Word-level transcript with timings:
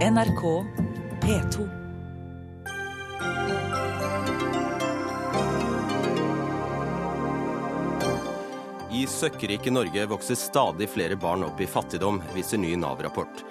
NRK 0.00 0.64
P2. 1.20 1.68
I 8.90 9.06
søkkrike 9.06 9.70
Norge 9.70 10.06
vokser 10.06 10.34
stadig 10.34 10.88
flere 10.88 11.18
barn 11.20 11.44
opp 11.44 11.60
i 11.60 11.68
fattigdom, 11.68 12.22
viser 12.32 12.56
ny 12.56 12.72
Nav-rapport. 12.80 13.44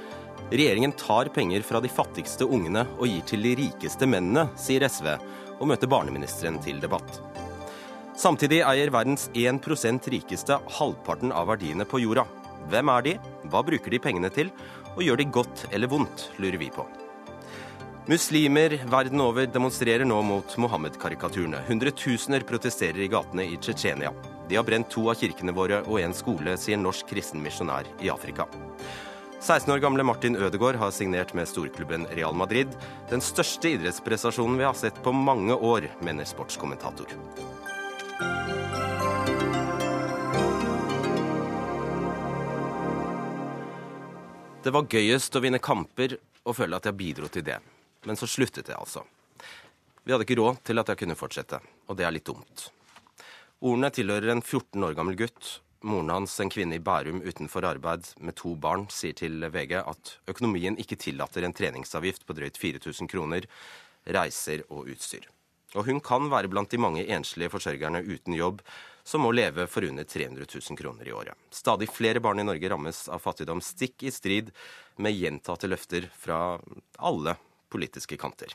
Regjeringen 0.50 0.92
tar 0.98 1.30
penger 1.36 1.62
fra 1.62 1.84
de 1.86 1.94
fattigste 1.94 2.50
ungene 2.50 2.88
og 2.98 3.06
gir 3.06 3.22
til 3.30 3.46
de 3.46 3.54
rikeste 3.62 4.10
mennene, 4.10 4.48
sier 4.58 4.90
SV, 4.90 5.14
og 5.60 5.70
møter 5.70 5.94
barneministeren 5.94 6.58
til 6.66 6.82
debatt. 6.82 7.22
Samtidig 8.18 8.64
eier 8.66 8.90
verdens 8.90 9.30
1% 9.38 10.10
rikeste 10.18 10.58
halvparten 10.82 11.30
av 11.30 11.54
verdiene 11.54 11.86
på 11.86 12.02
jorda. 12.02 12.26
Hvem 12.70 12.90
er 12.92 13.06
de, 13.06 13.14
hva 13.50 13.62
bruker 13.66 13.94
de 13.94 14.02
pengene 14.04 14.30
til, 14.34 14.50
og 15.00 15.06
gjør 15.08 15.22
de 15.22 15.30
godt 15.32 15.62
eller 15.72 15.88
vondt, 15.88 16.28
lurer 16.44 16.60
vi 16.60 16.68
på. 16.76 16.84
Muslimer 18.10 18.74
verden 18.90 19.22
over 19.22 19.46
demonstrerer 19.48 20.04
nå 20.08 20.18
mot 20.26 20.56
Mohammed-karikaturene. 20.60 21.62
Hundretusener 21.68 22.44
protesterer 22.50 23.06
i 23.06 23.08
gatene 23.12 23.46
i 23.46 23.60
Tsjetsjenia. 23.62 24.12
De 24.50 24.58
har 24.58 24.66
brent 24.66 24.90
to 24.90 25.06
av 25.12 25.20
kirkene 25.20 25.54
våre 25.56 25.84
og 25.86 26.02
en 26.02 26.16
skole, 26.18 26.58
sier 26.58 26.82
norsk 26.82 27.08
kristen 27.14 27.44
misjonær 27.46 27.88
i 28.02 28.10
Afrika. 28.12 28.50
16 29.40 29.72
år 29.72 29.84
gamle 29.86 30.04
Martin 30.04 30.36
Ødegaard 30.36 30.82
har 30.82 30.92
signert 30.92 31.32
med 31.38 31.48
storklubben 31.48 32.10
Real 32.18 32.36
Madrid. 32.36 32.74
Den 33.14 33.24
største 33.24 33.72
idrettsprestasjonen 33.78 34.60
vi 34.60 34.68
har 34.68 34.76
sett 34.76 35.00
på 35.06 35.14
mange 35.16 35.56
år, 35.56 35.88
mener 36.04 36.28
sportskommentator. 36.28 37.14
Det 44.60 44.74
var 44.76 44.90
gøyest 44.92 45.38
å 45.38 45.40
vinne 45.40 45.62
kamper 45.64 46.18
og 46.44 46.58
føle 46.58 46.76
at 46.76 46.88
jeg 46.90 46.98
bidro 47.00 47.30
til 47.32 47.46
det. 47.48 47.56
Men 48.04 48.18
så 48.20 48.28
sluttet 48.28 48.68
jeg 48.68 48.76
altså. 48.76 49.06
Vi 50.04 50.12
hadde 50.12 50.26
ikke 50.26 50.36
råd 50.36 50.60
til 50.68 50.82
at 50.82 50.92
jeg 50.92 51.00
kunne 51.00 51.16
fortsette, 51.16 51.62
og 51.88 51.96
det 51.96 52.04
er 52.04 52.12
litt 52.12 52.28
dumt. 52.28 52.66
Ordene 53.64 53.92
tilhører 53.96 54.34
en 54.34 54.44
14 54.44 54.84
år 54.84 54.98
gammel 55.00 55.16
gutt. 55.20 55.54
Moren 55.88 56.12
hans, 56.12 56.36
en 56.44 56.52
kvinne 56.52 56.76
i 56.76 56.84
Bærum 56.84 57.22
utenfor 57.24 57.70
arbeid 57.70 58.12
med 58.20 58.36
to 58.36 58.52
barn, 58.60 58.84
sier 58.92 59.16
til 59.16 59.48
VG 59.48 59.78
at 59.80 60.14
økonomien 60.28 60.76
ikke 60.76 61.00
tillater 61.00 61.48
en 61.48 61.56
treningsavgift 61.56 62.28
på 62.28 62.36
drøyt 62.36 62.60
4000 62.60 63.08
kroner, 63.08 63.48
reiser 64.12 64.66
og 64.68 64.92
utstyr. 64.92 65.30
Og 65.80 65.88
hun 65.88 66.04
kan 66.04 66.28
være 66.28 66.52
blant 66.52 66.72
de 66.74 66.82
mange 66.84 67.08
enslige 67.08 67.52
forsørgerne 67.54 68.04
uten 68.04 68.36
jobb 68.36 68.60
som 69.10 69.24
må 69.26 69.32
leve 69.34 69.66
for 69.68 69.84
under 69.88 70.06
300 70.06 70.46
000 70.70 70.78
kroner 70.78 71.08
i 71.08 71.14
året. 71.14 71.34
Stadig 71.50 71.90
flere 71.90 72.22
barn 72.22 72.40
i 72.40 72.46
Norge 72.46 72.70
rammes 72.70 73.08
av 73.10 73.24
fattigdom, 73.24 73.62
stikk 73.62 74.04
i 74.06 74.12
strid 74.14 74.52
med 75.02 75.18
gjentatte 75.18 75.70
løfter 75.70 76.06
fra 76.14 76.60
alle 76.98 77.34
politiske 77.74 78.20
kanter. 78.22 78.54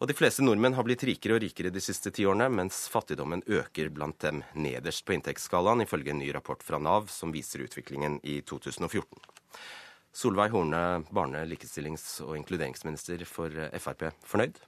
Og 0.00 0.08
de 0.08 0.16
fleste 0.16 0.42
nordmenn 0.42 0.74
har 0.74 0.86
blitt 0.88 1.04
rikere 1.06 1.36
og 1.36 1.44
rikere 1.44 1.70
de 1.70 1.82
siste 1.84 2.10
ti 2.16 2.24
årene, 2.26 2.48
mens 2.50 2.86
fattigdommen 2.90 3.44
øker 3.46 3.92
blant 3.94 4.18
dem 4.24 4.42
nederst 4.58 5.04
på 5.06 5.14
inntektsskalaen, 5.14 5.84
ifølge 5.84 6.16
en 6.16 6.22
ny 6.24 6.32
rapport 6.34 6.64
fra 6.66 6.80
Nav 6.82 7.06
som 7.12 7.30
viser 7.30 7.62
utviklingen 7.62 8.18
i 8.24 8.40
2014. 8.40 9.06
Solveig 10.10 10.50
Horne, 10.50 11.04
barne-, 11.14 11.44
likestillings- 11.46 12.16
og 12.26 12.34
inkluderingsminister 12.40 13.22
for 13.28 13.54
Frp, 13.78 14.08
fornøyd? 14.26 14.58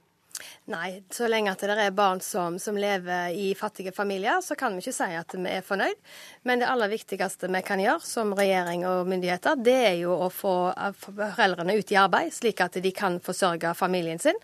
Nei, 0.71 1.03
så 1.11 1.27
lenge 1.31 1.51
at 1.51 1.63
det 1.63 1.75
er 1.75 1.95
barn 1.95 2.21
som, 2.23 2.59
som, 2.59 2.77
lever 2.79 3.35
i 3.35 3.53
fattige 3.55 3.91
familier, 3.95 4.41
så 4.41 4.55
kan 4.59 4.75
vi 4.75 4.83
ikke 4.83 4.95
si 4.95 5.09
at 5.17 5.35
vi 5.35 5.49
er 5.51 5.65
fornøyd. 5.65 5.99
Men 6.47 6.63
det 6.63 6.69
aller 6.71 6.91
viktigste 6.91 7.49
vi 7.51 7.63
kan 7.65 7.81
gjøre 7.83 8.03
som 8.07 8.33
regjering 8.37 8.85
og 8.87 9.09
myndigheter, 9.11 9.59
det 9.59 9.79
er 9.89 9.97
jo 10.03 10.15
å 10.15 10.29
få 10.33 10.55
foreldrene 11.03 11.77
ut 11.79 11.91
i 11.91 11.99
arbeid, 11.99 12.33
slik 12.33 12.63
at 12.63 12.79
de 12.83 12.93
kan 12.95 13.19
forsørge 13.23 13.75
familien 13.77 14.21
sin. 14.21 14.39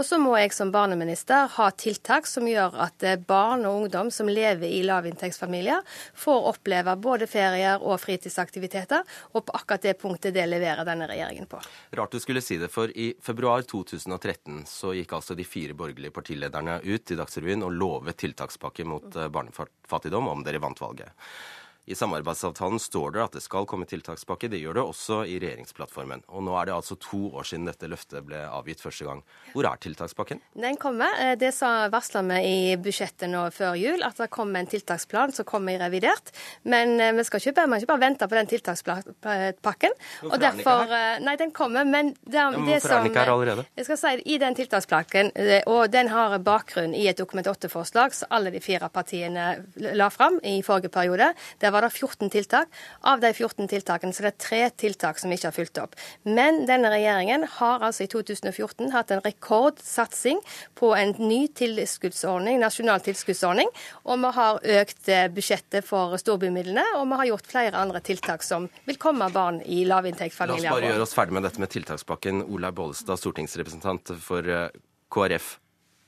Og 0.00 0.06
så 0.06 0.16
må 0.16 0.32
jeg 0.38 0.54
som 0.56 0.70
barneminister 0.72 1.48
ha 1.58 1.66
tiltak 1.76 2.28
som 2.28 2.46
gjør 2.48 2.76
at 2.86 3.04
barn 3.28 3.66
og 3.68 3.82
ungdom 3.82 4.08
som 4.14 4.30
lever 4.30 4.70
i 4.70 4.80
lavinntektsfamilier, 4.86 5.82
får 6.16 6.46
oppleve 6.54 6.94
både 6.96 7.28
ferier 7.28 7.82
og 7.84 7.98
fritidsaktiviteter. 8.00 9.04
Og 9.34 9.44
på 9.44 9.56
akkurat 9.58 9.84
det 9.84 9.98
punktet 10.00 10.34
det 10.36 10.46
leverer 10.48 10.86
denne 10.88 11.08
regjeringen 11.10 11.48
på. 11.50 11.60
Rart 11.98 12.16
du 12.16 12.20
skulle 12.22 12.40
si 12.40 12.56
det, 12.60 12.70
for 12.72 12.88
i 12.96 13.10
februar 13.20 13.66
2013 13.68 14.62
så 14.70 14.94
gikk 14.96 15.12
altså 15.18 15.36
de 15.36 15.39
fire 15.44 15.74
borgerlige 15.74 16.14
partilederne 16.14 16.80
ut 16.84 17.10
i 17.10 17.16
Dagsrevyen 17.18 17.64
og 17.66 17.72
lovet 17.76 18.18
tiltakspakke 18.20 18.86
mot 18.88 19.16
eh, 19.16 19.30
barnefattigdom 19.32 20.28
om 20.32 20.44
dere 20.46 20.62
vant 20.62 20.80
valget. 20.82 21.12
I 21.90 21.94
samarbeidsavtalen 21.94 22.78
står 22.78 23.16
det 23.16 23.22
at 23.24 23.32
det 23.34 23.40
skal 23.42 23.64
komme 23.66 23.86
tiltakspakke. 23.90 24.46
Det 24.52 24.60
gjør 24.60 24.76
det 24.78 24.82
også 24.92 25.16
i 25.26 25.40
regjeringsplattformen. 25.42 26.20
Og 26.30 26.44
nå 26.46 26.52
er 26.54 26.68
det 26.68 26.74
altså 26.76 26.94
to 27.02 27.18
år 27.34 27.48
siden 27.50 27.64
dette 27.66 27.88
løftet 27.90 28.22
ble 28.28 28.44
avgitt 28.46 28.78
første 28.84 29.08
gang. 29.08 29.24
Hvor 29.50 29.66
er 29.66 29.80
tiltakspakken? 29.82 30.38
Den 30.54 30.78
kommer. 30.78 31.16
Eh, 31.18 31.32
det 31.40 31.50
varsla 31.90 32.22
vi 32.28 32.36
i 32.46 32.76
budsjettet 32.78 33.26
nå 33.32 33.42
før 33.56 33.74
jul, 33.80 34.04
at 34.06 34.22
det 34.22 34.28
kommer 34.30 34.62
en 34.62 34.70
tiltaksplan 34.70 35.34
som 35.34 35.48
kommer 35.48 35.74
i 35.74 35.80
revidert. 35.82 36.30
Men 36.62 36.94
eh, 37.02 37.10
vi 37.16 37.24
skal 37.26 37.42
ikke, 37.42 37.56
bare, 37.58 37.80
ikke 37.82 37.90
bare 37.90 38.04
vente 38.04 38.30
på 38.30 38.38
den 38.38 38.52
tiltakspakken. 38.52 39.98
Hvorfor 40.20 40.36
og 40.36 40.44
derfor, 40.44 40.70
er 40.70 40.86
den 40.86 40.94
ikke 40.94 40.94
her? 40.94 41.16
Eh, 41.16 41.24
nei, 41.26 41.36
den 41.42 41.54
kommer, 41.58 41.90
men 41.90 42.14
det, 42.20 42.38
ja, 42.38 42.46
men 42.54 42.70
Hvorfor 42.70 42.86
som, 42.86 42.94
er 42.94 43.02
den 43.02 43.10
ikke 43.10 43.26
her 43.26 43.32
allerede? 43.34 43.66
Jeg 43.80 43.90
skal 43.90 44.00
si, 44.04 44.14
I 44.30 44.38
den 44.44 44.60
tiltakspakken, 44.60 45.32
og 45.66 45.90
den 45.90 46.14
har 46.14 46.38
bakgrunn 46.38 46.94
i 46.94 47.08
et 47.10 47.18
Dokument 47.18 47.50
8-forslag 47.50 48.14
som 48.14 48.30
alle 48.38 48.54
de 48.54 48.62
fire 48.62 48.86
partiene 48.94 49.50
la 49.98 50.10
fram 50.14 50.38
i 50.46 50.60
forrige 50.62 50.94
periode. 50.94 51.32
Der 51.58 51.74
var 51.74 51.79
var 51.80 51.88
det 51.88 51.96
14 51.96 52.30
tiltak. 52.30 52.68
Av 53.00 53.20
de 53.20 53.32
14 53.32 53.68
tiltakene 53.70 54.14
så 54.14 54.24
er 54.24 54.30
det 54.30 54.42
tre 54.42 54.60
tiltak 54.82 55.20
som 55.20 55.32
ikke 55.32 55.48
har 55.48 55.56
fulgt 55.56 55.80
opp. 55.82 55.96
Men 56.28 56.64
denne 56.68 56.92
regjeringen 56.92 57.46
har 57.56 57.84
altså 57.86 58.04
i 58.04 58.10
2014 58.12 58.92
hatt 58.94 59.14
en 59.14 59.22
rekordsatsing 59.24 60.42
på 60.78 60.92
en 60.96 61.14
ny 61.18 61.42
tilskuddsordning, 61.56 62.60
nasjonal 62.60 63.02
tilskuddsordning. 63.06 63.70
Og 64.04 64.20
vi 64.20 64.34
har 64.36 64.60
økt 64.80 65.10
eh, 65.12 65.26
budsjettet 65.32 65.86
for 65.86 66.16
storbymidlene, 66.20 66.84
og 66.98 67.08
vi 67.10 67.20
har 67.22 67.32
gjort 67.32 67.50
flere 67.54 67.80
andre 67.80 68.04
tiltak 68.04 68.44
som 68.46 68.68
vil 68.88 69.00
komme 69.00 69.30
barn 69.32 69.62
i 69.64 69.82
lavinntektsfamilier. 69.88 70.68
La 70.68 70.76
oss 70.76 70.80
bare 70.80 70.92
gjøre 70.92 71.08
oss 71.08 71.16
ferdig 71.16 71.38
med 71.38 71.48
dette 71.48 71.62
med 71.62 71.72
tiltakspakken. 71.72 72.44
Olaug 72.50 72.76
Bollestad, 72.76 73.20
stortingsrepresentant 73.20 74.14
for 74.20 74.46
eh, 74.46 74.70
KrF. 75.10 75.56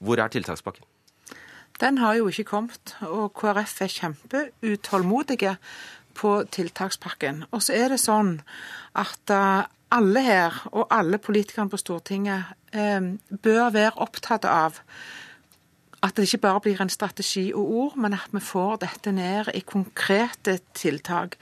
Hvor 0.02 0.18
er 0.18 0.32
tiltakspakken? 0.34 0.91
Den 1.80 1.98
har 1.98 2.14
jo 2.18 2.28
ikke 2.28 2.44
kommet, 2.44 2.96
og 3.00 3.32
KrF 3.38 3.80
er 3.82 3.94
kjempeutålmodige 3.96 5.56
på 6.14 6.34
tiltakspakken. 6.52 7.44
Og 7.50 7.62
så 7.62 7.76
er 7.76 7.92
det 7.92 8.00
sånn 8.02 8.36
at 8.98 9.32
eh, 9.32 9.64
alle 9.92 10.22
her, 10.24 10.62
og 10.72 10.86
alle 10.92 11.18
politikerne 11.18 11.72
på 11.72 11.80
Stortinget, 11.80 12.54
eh, 12.72 13.00
bør 13.42 13.74
være 13.74 13.98
opptatt 14.04 14.48
av 14.48 14.80
at 16.02 16.16
det 16.16 16.26
ikke 16.26 16.42
bare 16.42 16.60
blir 16.64 16.80
en 16.82 16.90
strategi 16.90 17.52
og 17.54 17.68
ord, 17.82 17.96
men 17.96 18.16
at 18.16 18.32
vi 18.34 18.40
får 18.42 18.80
dette 18.82 19.12
ned 19.14 19.52
i 19.54 19.62
konkrete 19.62 20.58
tiltak. 20.74 21.36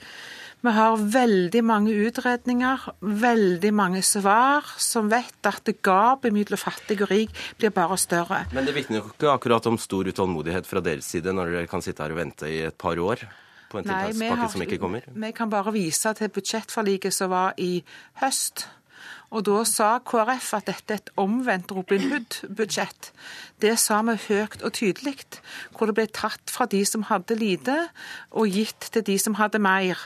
Vi 0.61 0.69
har 0.69 0.97
veldig 1.13 1.61
mange 1.65 1.93
utredninger, 2.05 2.83
veldig 3.01 3.71
mange 3.73 4.03
svar, 4.05 4.67
som 4.77 5.07
vet 5.09 5.47
at 5.49 5.71
gapet 5.81 6.33
mellom 6.35 6.61
fattig 6.61 6.99
og 7.01 7.09
rik 7.09 7.33
blir 7.57 7.73
bare 7.73 7.97
større. 7.97 8.43
Men 8.53 8.67
det 8.69 8.75
vitner 8.77 8.99
jo 8.99 9.07
ikke 9.09 9.31
akkurat 9.33 9.71
om 9.71 9.79
stor 9.81 10.05
utålmodighet 10.11 10.69
fra 10.69 10.83
deres 10.85 11.09
side, 11.09 11.33
når 11.33 11.55
dere 11.55 11.71
kan 11.71 11.81
sitte 11.81 12.05
her 12.05 12.13
og 12.13 12.21
vente 12.21 12.45
i 12.45 12.61
et 12.67 12.77
par 12.77 13.01
år 13.01 13.25
på 13.71 13.79
en 13.79 13.87
tiltakspakke 13.87 14.51
som 14.53 14.65
ikke 14.67 14.79
kommer? 14.83 15.09
Vi 15.09 15.31
kan 15.33 15.49
bare 15.49 15.73
vise 15.73 16.13
til 16.19 16.29
budsjettforliket 16.37 17.15
som 17.15 17.33
var 17.33 17.57
i 17.57 17.79
høst. 18.21 18.67
Og 19.31 19.45
da 19.47 19.61
sa 19.67 19.93
KrF 20.03 20.49
at 20.57 20.67
dette 20.67 20.91
er 20.91 20.99
et 20.99 21.11
omvendt 21.19 21.71
Robin 21.71 22.03
Hood-budsjett. 22.11 23.11
Det 23.63 23.77
sa 23.79 24.01
vi 24.03 24.15
høyt 24.25 24.63
og 24.65 24.73
tydelig, 24.75 25.13
hvor 25.71 25.87
det 25.87 25.95
ble 25.95 26.05
tatt 26.11 26.51
fra 26.51 26.65
de 26.67 26.81
som 26.87 27.05
hadde 27.07 27.37
lite, 27.39 27.75
og 28.35 28.51
gitt 28.51 28.89
til 28.91 29.05
de 29.07 29.15
som 29.21 29.37
hadde 29.39 29.61
mer. 29.63 29.99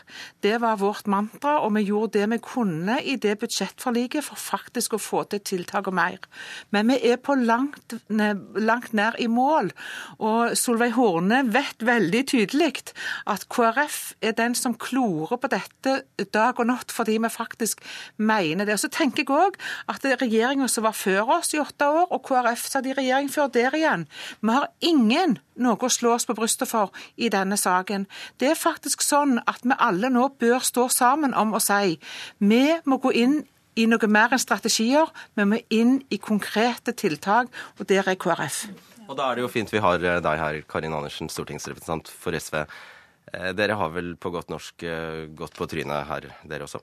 Det 0.46 0.60
var 0.62 0.78
vårt 0.82 1.08
mantra, 1.10 1.56
og 1.64 1.74
vi 1.78 1.86
gjorde 1.88 2.20
det 2.20 2.28
vi 2.36 2.40
kunne 2.44 3.00
i 3.02 3.16
det 3.22 3.38
budsjettforliket 3.42 4.28
for 4.28 4.38
faktisk 4.38 4.98
å 4.98 5.02
få 5.02 5.24
til 5.32 5.42
tiltak 5.42 5.90
og 5.90 5.98
mer. 5.98 6.20
Men 6.76 6.92
vi 6.92 7.00
er 7.10 7.18
på 7.18 7.38
langt, 7.40 7.98
langt 8.10 8.94
nær 8.94 9.18
i 9.18 9.30
mål, 9.32 9.72
og 10.20 10.54
Solveig 10.60 10.94
Horne 11.00 11.42
vet 11.56 11.82
veldig 11.86 12.24
tydelig 12.30 12.74
at 13.30 13.48
KrF 13.50 14.00
er 14.26 14.36
den 14.38 14.56
som 14.58 14.76
klorer 14.78 15.40
på 15.40 15.50
dette 15.50 15.98
dag 16.34 16.60
og 16.60 16.68
natt, 16.70 16.92
fordi 16.94 17.18
vi 17.22 17.32
faktisk 17.32 17.82
mener 18.18 18.66
det. 18.68 18.78
Og 18.78 18.86
Så 18.86 18.92
tenker 18.92 19.15
jeg 19.22 19.32
òg 19.34 19.58
at 19.92 20.06
regjeringa 20.22 20.68
som 20.72 20.86
var 20.88 20.96
før 20.98 21.32
oss 21.38 21.54
i 21.56 21.62
åtte 21.62 21.88
år, 21.88 22.08
og 22.12 22.24
KrF 22.28 22.68
satt 22.70 22.90
i 22.90 22.96
regjering 22.98 23.32
før 23.32 23.50
der 23.54 23.76
igjen. 23.78 24.06
Vi 24.42 24.54
har 24.54 24.70
ingen 24.82 25.40
noe 25.56 25.80
å 25.80 25.92
slå 25.92 26.16
oss 26.16 26.28
på 26.28 26.36
brystet 26.38 26.70
for 26.70 26.92
i 27.16 27.32
denne 27.34 27.58
saken. 27.58 28.08
Det 28.40 28.52
er 28.52 28.60
faktisk 28.60 29.06
sånn 29.06 29.40
at 29.46 29.64
vi 29.64 29.76
alle 29.78 30.12
nå 30.12 30.30
bør 30.40 30.64
stå 30.64 30.90
sammen 30.92 31.36
om 31.38 31.56
å 31.56 31.64
si 31.64 31.98
vi 32.40 32.64
må 32.86 33.00
gå 33.04 33.14
inn 33.16 33.44
i 33.76 33.86
noe 33.92 34.08
mer 34.08 34.34
enn 34.34 34.42
strategier, 34.42 35.10
vi 35.36 35.46
må 35.48 35.60
inn 35.74 35.98
i 36.14 36.20
konkrete 36.22 36.96
tiltak, 36.96 37.52
og 37.76 37.88
der 37.90 38.08
er 38.08 38.20
KrF. 38.20 38.66
Og 39.06 39.18
Da 39.18 39.30
er 39.30 39.38
det 39.38 39.46
jo 39.46 39.52
fint 39.52 39.72
vi 39.72 39.84
har 39.84 40.02
eh, 40.02 40.22
deg 40.24 40.40
her, 40.42 40.62
Karin 40.70 40.96
Andersen, 40.96 41.30
stortingsrepresentant 41.30 42.10
for 42.10 42.34
SV. 42.34 42.64
Eh, 43.34 43.52
dere 43.58 43.78
har 43.78 43.94
vel 43.94 44.16
på 44.18 44.32
godt 44.34 44.50
norsk 44.54 44.86
eh, 44.88 45.26
gått 45.38 45.58
på 45.58 45.68
trynet 45.70 46.10
her, 46.10 46.30
dere 46.48 46.66
også? 46.66 46.82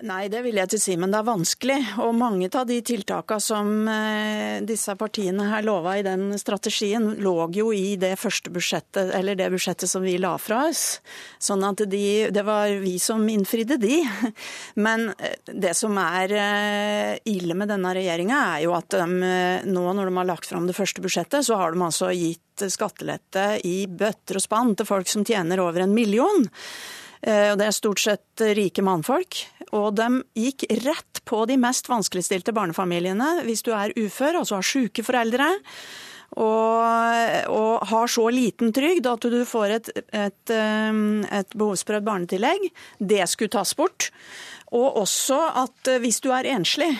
Nei, 0.00 0.30
det 0.32 0.40
vil 0.46 0.56
jeg 0.56 0.70
til 0.72 0.80
si, 0.80 0.94
men 0.96 1.12
det 1.12 1.18
er 1.18 1.26
vanskelig. 1.28 1.76
Og 2.00 2.14
mange 2.16 2.48
av 2.56 2.64
de 2.68 2.78
tiltakene 2.86 3.44
som 3.44 3.88
eh, 3.90 4.62
disse 4.64 4.94
partiene 4.96 5.50
her 5.50 5.64
lova 5.66 5.98
i 5.98 6.04
den 6.06 6.30
strategien, 6.40 7.10
lå 7.20 7.34
jo 7.52 7.68
i 7.76 7.98
det 8.00 8.14
første 8.20 8.52
budsjettet, 8.54 9.12
eller 9.16 9.36
det 9.36 9.50
budsjettet 9.52 9.90
som 9.90 10.04
vi 10.04 10.16
la 10.20 10.32
fra 10.40 10.62
oss. 10.70 10.84
Sånn 11.42 11.66
at 11.68 11.84
de, 11.92 12.30
det 12.32 12.44
var 12.46 12.72
vi 12.80 12.94
som 13.02 13.26
innfridde 13.28 13.76
de. 13.82 13.98
Men 14.86 15.10
eh, 15.18 15.36
det 15.52 15.74
som 15.76 15.98
er 16.00 16.32
eh, 16.32 17.12
ille 17.28 17.58
med 17.58 17.68
denne 17.68 17.92
regjeringa, 17.96 18.40
er 18.54 18.64
jo 18.64 18.76
at 18.78 18.96
de 18.96 19.68
nå 19.68 19.84
når 19.84 20.08
de 20.08 20.16
har 20.16 20.30
lagt 20.30 20.48
fram 20.48 20.64
det 20.68 20.78
første 20.78 21.04
budsjettet, 21.04 21.44
så 21.44 21.60
har 21.60 21.76
de 21.76 21.84
altså 21.84 22.08
gitt 22.16 22.64
skattelette 22.72 23.60
i 23.68 23.84
bøtter 23.84 24.40
og 24.40 24.44
spann 24.44 24.74
til 24.76 24.88
folk 24.88 25.08
som 25.12 25.26
tjener 25.28 25.60
over 25.60 25.84
en 25.84 25.94
million. 25.96 26.48
Og 27.20 27.58
Det 27.60 27.66
er 27.66 27.74
stort 27.76 28.00
sett 28.00 28.42
rike 28.56 28.80
mannfolk. 28.80 29.42
Og 29.76 29.92
de 29.98 30.22
gikk 30.40 30.64
rett 30.86 31.20
på 31.28 31.42
de 31.46 31.58
mest 31.60 31.90
vanskeligstilte 31.90 32.54
barnefamiliene. 32.56 33.42
Hvis 33.44 33.60
du 33.66 33.74
er 33.76 33.92
ufør, 33.98 34.40
altså 34.40 34.56
har 34.56 34.66
syke 34.66 35.04
foreldre, 35.04 35.50
og, 36.38 37.50
og, 37.50 37.86
har 37.90 38.10
så 38.10 38.28
liten 38.30 38.70
trygd 38.74 39.08
at 39.10 39.24
du 39.32 39.40
får 39.48 39.76
et, 39.76 39.88
et, 40.14 40.52
et 40.54 41.56
behovsprøvd 41.58 42.06
barnetillegg. 42.06 42.68
Det 42.98 43.24
skulle 43.30 43.52
tas 43.52 43.74
bort. 43.78 44.10
Og 44.70 45.02
også 45.02 45.40
at 45.64 45.90
hvis 46.02 46.22
du 46.22 46.30
er 46.34 46.46
enslig, 46.52 46.92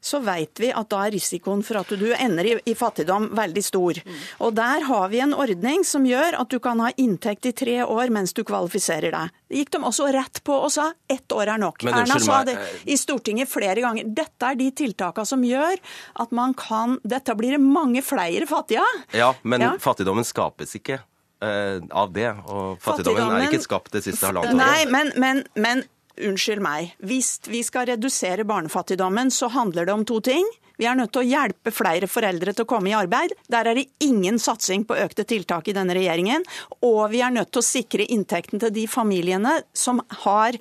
så 0.00 0.20
vet 0.24 0.60
vi 0.60 0.70
at 0.72 0.88
da 0.92 1.04
er 1.06 1.14
risikoen 1.14 1.62
for 1.66 1.80
at 1.80 1.90
du 1.98 2.06
ender 2.14 2.46
i, 2.46 2.54
i, 2.70 2.74
fattigdom 2.78 3.30
veldig 3.36 3.64
stor. 3.64 4.00
Og 4.44 4.54
Der 4.58 4.84
har 4.88 5.08
vi 5.12 5.20
en 5.24 5.34
ordning 5.34 5.84
som 5.86 6.06
gjør 6.06 6.38
at 6.40 6.50
du 6.50 6.58
kan 6.62 6.80
ha 6.84 6.90
inntekt 6.96 7.48
i 7.50 7.52
tre 7.52 7.80
år 7.84 8.12
mens 8.14 8.34
du 8.36 8.44
kvalifiserer 8.46 9.14
deg. 9.14 9.34
Det 9.48 9.62
gikk 9.62 9.74
de 9.74 9.82
også 9.90 10.08
rett 10.14 10.42
på 10.44 10.56
og 10.56 10.70
sa 10.72 10.90
ett 11.08 11.32
år 11.32 11.54
er 11.54 11.62
nok. 11.62 11.84
Erna 11.88 12.18
sa 12.22 12.42
det 12.46 12.58
i 12.84 12.96
Stortinget 13.00 13.50
flere 13.50 13.82
ganger. 13.84 14.08
Dette 14.08 14.52
er 14.52 14.58
de 14.58 14.70
tiltakene 14.82 15.28
som 15.28 15.44
gjør 15.44 15.78
at 16.22 16.34
man 16.34 16.54
kan 16.58 16.98
Dette 17.08 17.34
blir 17.38 17.56
det 17.56 17.62
mange 17.62 18.02
flere 18.04 18.46
fattige 18.48 18.82
av. 18.82 19.04
Ja, 19.16 19.28
men 19.42 19.62
ja. 19.64 19.70
fattigdommen 19.80 20.26
skapes 20.26 20.74
ikke 20.78 21.00
uh, 21.42 21.78
av 21.90 22.12
det. 22.12 22.30
Og 22.46 22.78
fattigdommen, 22.80 22.80
fattigdommen, 22.82 23.38
er 23.40 23.48
ikke 23.48 23.64
skapt 23.64 23.94
det 23.94 24.04
siste 24.06 24.28
halvannet 24.28 24.54
året. 24.54 24.60
Nei, 24.60 24.84
men, 24.92 25.12
men, 25.16 25.44
men 25.58 25.84
unnskyld 26.26 26.62
meg, 26.64 26.94
hvis 27.04 27.36
vi 27.48 27.62
skal 27.66 27.88
redusere 27.90 28.46
barnefattigdommen, 28.48 29.30
så 29.34 29.50
handler 29.52 29.88
det 29.88 29.94
om 29.94 30.06
to 30.08 30.20
ting. 30.24 30.46
Vi 30.78 30.86
er 30.86 30.94
nødt 30.94 31.10
til 31.14 31.24
å 31.24 31.26
hjelpe 31.26 31.72
flere 31.74 32.06
foreldre 32.10 32.54
til 32.54 32.62
å 32.62 32.70
komme 32.70 32.92
i 32.92 32.96
arbeid. 32.96 33.34
Der 33.50 33.66
er 33.66 33.78
det 33.78 33.88
ingen 34.04 34.38
satsing 34.38 34.84
på 34.86 34.98
økte 34.98 35.24
tiltak 35.26 35.66
i 35.68 35.74
denne 35.74 35.96
regjeringen. 35.96 36.46
Og 36.86 37.08
vi 37.10 37.22
er 37.26 37.34
nødt 37.34 37.50
til 37.50 37.64
å 37.64 37.66
sikre 37.66 38.06
inntekten 38.06 38.62
til 38.62 38.74
de 38.76 38.86
familiene 38.90 39.56
som 39.74 39.98
har 40.22 40.58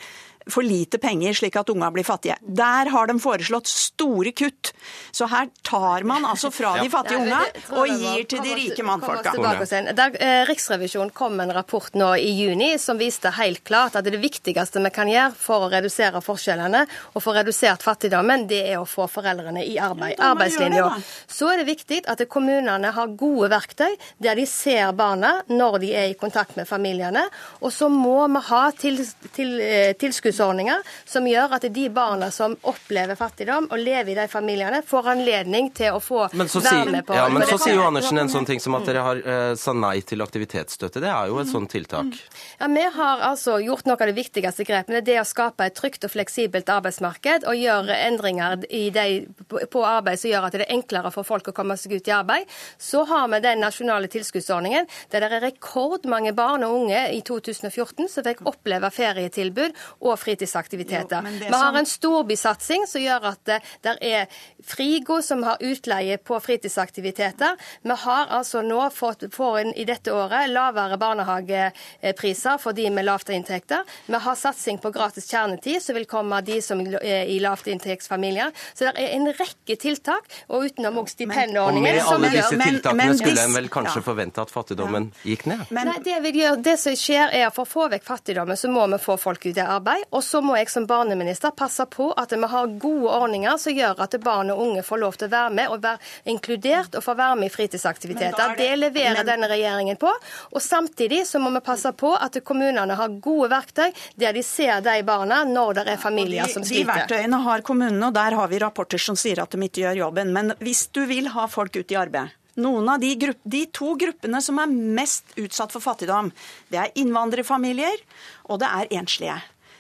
for 0.50 0.66
lite 0.66 0.98
penger, 0.98 1.34
slik 1.34 1.56
at 1.60 1.70
unga 1.70 1.92
blir 1.92 2.06
fattige. 2.08 2.38
Der 2.42 2.90
har 2.94 3.08
de 3.08 3.18
foreslått 3.20 3.68
store 3.68 4.32
kutt. 4.32 4.74
Så 5.12 5.28
her 5.32 5.50
tar 5.62 6.04
man 6.08 6.26
altså 6.26 6.52
fra 6.54 6.76
de 6.82 6.90
fattige 6.92 7.22
unga 7.22 7.42
og 7.76 7.92
gir 7.92 8.26
til 8.30 8.44
de 8.46 8.56
rike 8.58 8.86
mannfolka. 8.86 9.34
Eh, 9.38 10.44
Riksrevisjonen 10.48 11.12
kom 11.16 11.36
med 11.38 11.50
en 11.50 11.56
rapport 11.58 11.94
nå 11.98 12.14
i 12.22 12.32
juni 12.38 12.70
som 12.80 13.00
viste 13.00 13.32
helt 13.38 13.64
klart 13.68 13.98
at 13.98 14.08
det 14.08 14.20
viktigste 14.22 14.82
vi 14.84 14.94
kan 14.94 15.10
gjøre 15.12 15.34
for 15.38 15.68
å 15.68 15.72
redusere 15.72 16.22
forskjellene 16.24 16.84
og 17.14 17.24
få 17.24 17.36
redusert 17.38 17.84
fattigdommen, 17.86 18.48
det 18.50 18.64
er 18.72 18.82
å 18.82 18.88
få 18.88 19.08
foreldrene 19.12 19.64
i 19.66 19.78
arbeid. 19.82 20.20
Arbeidslinja. 20.24 20.90
Så 21.28 21.50
er 21.52 21.62
det 21.62 21.70
viktig 21.70 22.04
at 22.08 22.24
kommunene 22.32 22.92
har 22.96 23.16
gode 23.20 23.50
verktøy 23.54 23.98
der 24.24 24.38
de 24.40 24.46
ser 24.50 24.92
barna 24.98 25.38
når 25.50 25.80
de 25.84 25.94
er 25.98 26.12
i 26.12 26.18
kontakt 26.20 26.56
med 26.58 26.68
familiene. 26.70 27.26
Og 27.62 27.74
så 27.74 27.90
må 27.92 28.20
vi 28.28 28.44
ha 28.50 28.64
til, 28.78 29.02
til, 29.36 29.58
eh, 29.62 29.94
tilskudds 30.00 30.37
tilskuddsordninger 30.38 30.84
som 31.06 31.28
gjør 31.28 31.56
at 31.58 31.66
de 31.74 31.90
barna 31.90 32.30
som 32.32 32.56
opplever 32.68 33.16
fattigdom 33.16 33.70
og 33.72 33.80
lever 33.80 34.12
i 34.12 34.16
de 34.16 34.28
familiene, 34.28 34.82
får 34.86 35.10
anledning 35.14 35.72
til 35.76 35.96
å 35.96 36.00
få 36.00 36.28
være 36.32 36.92
med 36.92 37.06
på 37.06 37.16
ja, 37.16 37.28
Men 37.30 37.46
så 37.48 37.58
sier 37.62 37.78
jo 37.78 37.86
Andersen 37.88 38.18
en 38.18 38.30
sånn 38.30 38.46
ting 38.46 38.60
som 38.60 38.76
at 38.78 38.86
dere 38.88 39.04
har 39.06 39.22
uh, 39.24 39.56
sa 39.58 39.74
nei 39.74 40.00
til 40.02 40.22
aktivitetsstøtte. 40.22 41.02
Det 41.04 41.10
er 41.10 41.32
jo 41.32 41.40
et 41.42 41.50
sånt 41.50 41.72
tiltak. 41.72 42.18
Ja, 42.60 42.68
Vi 42.68 42.86
har 42.98 43.24
altså 43.26 43.58
gjort 43.64 43.88
noe 43.88 43.98
av 43.98 44.10
det 44.12 44.18
viktigste 44.18 44.66
grepene. 44.68 45.02
Det 45.02 45.16
er 45.16 45.24
å 45.24 45.28
skape 45.28 45.68
et 45.68 45.78
trygt 45.78 46.06
og 46.06 46.14
fleksibelt 46.14 46.70
arbeidsmarked 46.70 47.48
og 47.48 47.58
gjøre 47.58 47.98
endringer 48.08 48.58
de, 48.62 49.08
på 49.48 49.86
arbeid 49.86 50.20
som 50.22 50.32
gjør 50.32 50.48
at 50.48 50.58
det 50.58 50.66
er 50.68 50.76
enklere 50.76 51.12
for 51.14 51.28
folk 51.28 51.50
å 51.52 51.56
komme 51.56 51.78
seg 51.80 51.98
ut 51.98 52.10
i 52.10 52.16
arbeid. 52.16 52.48
Så 52.78 53.04
har 53.10 53.28
vi 53.32 53.42
den 53.44 53.64
nasjonale 53.64 54.10
tilskuddsordningen 54.12 54.88
der 55.12 55.24
det 55.24 55.32
er 55.40 55.46
rekordmange 55.48 56.34
barn 56.38 56.66
og 56.68 56.84
unge 56.84 57.02
i 57.14 57.22
2014 57.26 58.10
som 58.12 58.26
fikk 58.28 58.44
oppleve 58.48 58.90
ferietilbud 58.94 59.76
og 60.04 60.18
fritidsaktiviteter. 60.28 61.32
Jo, 61.32 61.48
Vi 61.48 61.54
har 61.54 61.80
en 61.80 61.90
storbysatsing 61.90 62.88
som 62.88 63.02
gjør 63.02 63.32
at 63.32 63.44
det, 63.48 63.60
der 63.86 63.98
er 64.04 64.26
Frigo 64.68 65.22
som 65.24 65.44
har 65.48 65.62
utleie 65.64 66.18
på 66.18 66.40
fritidsaktiviteter. 66.44 67.58
Vi 67.82 67.98
har 68.04 68.34
altså 68.36 68.62
nå 68.66 68.90
fått 68.94 69.28
får 69.34 69.60
inn 69.62 69.74
i 69.78 69.86
dette 69.88 70.14
året 70.14 70.50
lavere 70.52 70.98
barnehagepriser 71.00 72.60
for 72.62 72.76
de 72.78 72.90
med 72.94 73.08
lavte 73.08 73.36
inntekter. 73.36 73.86
Vi 74.08 74.20
har 74.24 74.36
satsing 74.36 74.82
på 74.84 74.92
gratis 74.96 75.30
kjernetid, 75.32 75.82
som 75.84 75.98
vil 75.98 76.08
komme 76.10 76.42
de 76.46 76.60
som 76.62 76.82
er 76.82 77.30
i 77.30 77.40
lavtinntektsfamilier. 77.44 78.54
Så 78.74 78.88
det 78.88 78.94
er 78.98 79.16
en 79.18 79.30
rekke 79.32 79.78
tiltak, 79.80 80.28
og 80.48 80.68
utenom 80.68 81.02
også 81.04 81.18
stipendordningen. 81.18 81.78
Og 81.78 81.84
med 81.84 82.02
alle 82.04 82.32
disse 82.34 82.56
tiltakene 82.56 82.98
men, 82.98 83.14
men, 83.14 83.22
skulle 83.22 83.46
en 83.48 83.58
vel 83.58 83.70
kanskje 83.72 84.02
ja. 84.02 84.06
forvente 84.06 84.44
at 84.44 84.54
fattigdommen 84.54 85.10
ja. 85.12 85.24
gikk 85.32 85.48
ned? 85.52 85.66
Men, 85.70 85.92
Nei, 85.92 85.98
det, 86.04 86.18
gjøre, 86.34 86.60
det, 86.66 86.76
som 86.82 86.98
skjer 86.98 87.32
er 87.32 87.48
at 87.48 87.56
For 87.58 87.66
å 87.66 87.70
få 87.70 87.88
vekk 87.90 88.06
fattigdommen, 88.06 88.60
så 88.60 88.70
må 88.72 88.86
vi 88.92 89.00
få 89.02 89.18
folk 89.22 89.46
ut 89.48 89.58
i 89.58 89.64
arbeid. 89.64 90.06
Og 90.18 90.24
så 90.26 90.40
må 90.42 90.56
jeg 90.58 90.72
som 90.74 90.88
barneminister 90.90 91.54
passe 91.54 91.86
på 91.94 92.08
at 92.18 92.32
vi 92.34 92.48
har 92.50 92.72
gode 92.82 93.10
ordninger 93.14 93.58
som 93.62 93.76
gjør 93.76 94.00
at 94.02 94.16
barn 94.24 94.50
og 94.50 94.62
unge 94.64 94.82
får 94.86 95.02
lov 95.04 95.18
til 95.20 95.30
å 95.30 95.34
være 95.36 95.52
med 95.60 95.74
og 95.74 95.84
være 95.84 96.32
inkludert 96.34 96.98
og 96.98 97.04
få 97.06 97.14
være 97.20 97.36
med 97.38 97.52
i 97.52 97.54
fritidsaktiviteter. 97.54 98.56
Det, 98.58 98.64
det, 98.64 98.80
leverer 98.82 99.20
men... 99.20 99.28
denne 99.30 99.50
regjeringen 99.52 100.00
på. 100.02 100.10
Og 100.50 100.64
samtidig 100.64 101.22
så 101.30 101.42
må 101.44 101.52
vi 101.54 101.62
passe 101.68 101.92
på 101.94 102.16
at 102.18 102.40
kommunene 102.48 102.98
har 102.98 103.20
gode 103.22 103.52
verktøy 103.54 103.92
der 104.18 104.34
de 104.34 104.42
ser 104.46 104.82
de 104.82 104.96
barna 105.06 105.44
når 105.46 105.82
det 105.82 105.86
er 105.94 106.02
familier 106.02 106.50
de, 106.50 106.56
som 106.56 106.66
sliter. 106.66 106.88
De 106.88 106.90
verktøyene 106.96 107.42
har 107.46 107.66
kommunene, 107.68 108.10
og 108.10 108.18
der 108.18 108.38
har 108.40 108.50
vi 108.50 108.62
rapporter 108.64 109.02
som 109.02 109.20
sier 109.20 109.44
at 109.44 109.54
de 109.54 109.70
ikke 109.70 109.84
gjør 109.84 110.02
jobben. 110.08 110.34
Men 110.34 110.56
hvis 110.64 110.88
du 110.96 111.04
vil 111.06 111.30
ha 111.36 111.46
folk 111.52 111.78
ut 111.78 111.94
i 111.94 112.00
arbeid 112.00 112.34
noen 112.58 112.88
av 112.90 112.98
de, 112.98 113.12
grupp, 113.22 113.38
de, 113.46 113.68
to 113.70 113.92
gruppene 114.02 114.40
som 114.42 114.58
er 114.58 114.72
mest 114.98 115.36
utsatt 115.38 115.70
for 115.76 115.84
fattigdom, 115.84 116.32
det 116.74 116.80
er 116.82 116.96
innvandrerfamilier 116.98 118.02
og 118.50 118.58
det 118.64 118.72
er 118.80 118.90
enslige. 118.98 119.38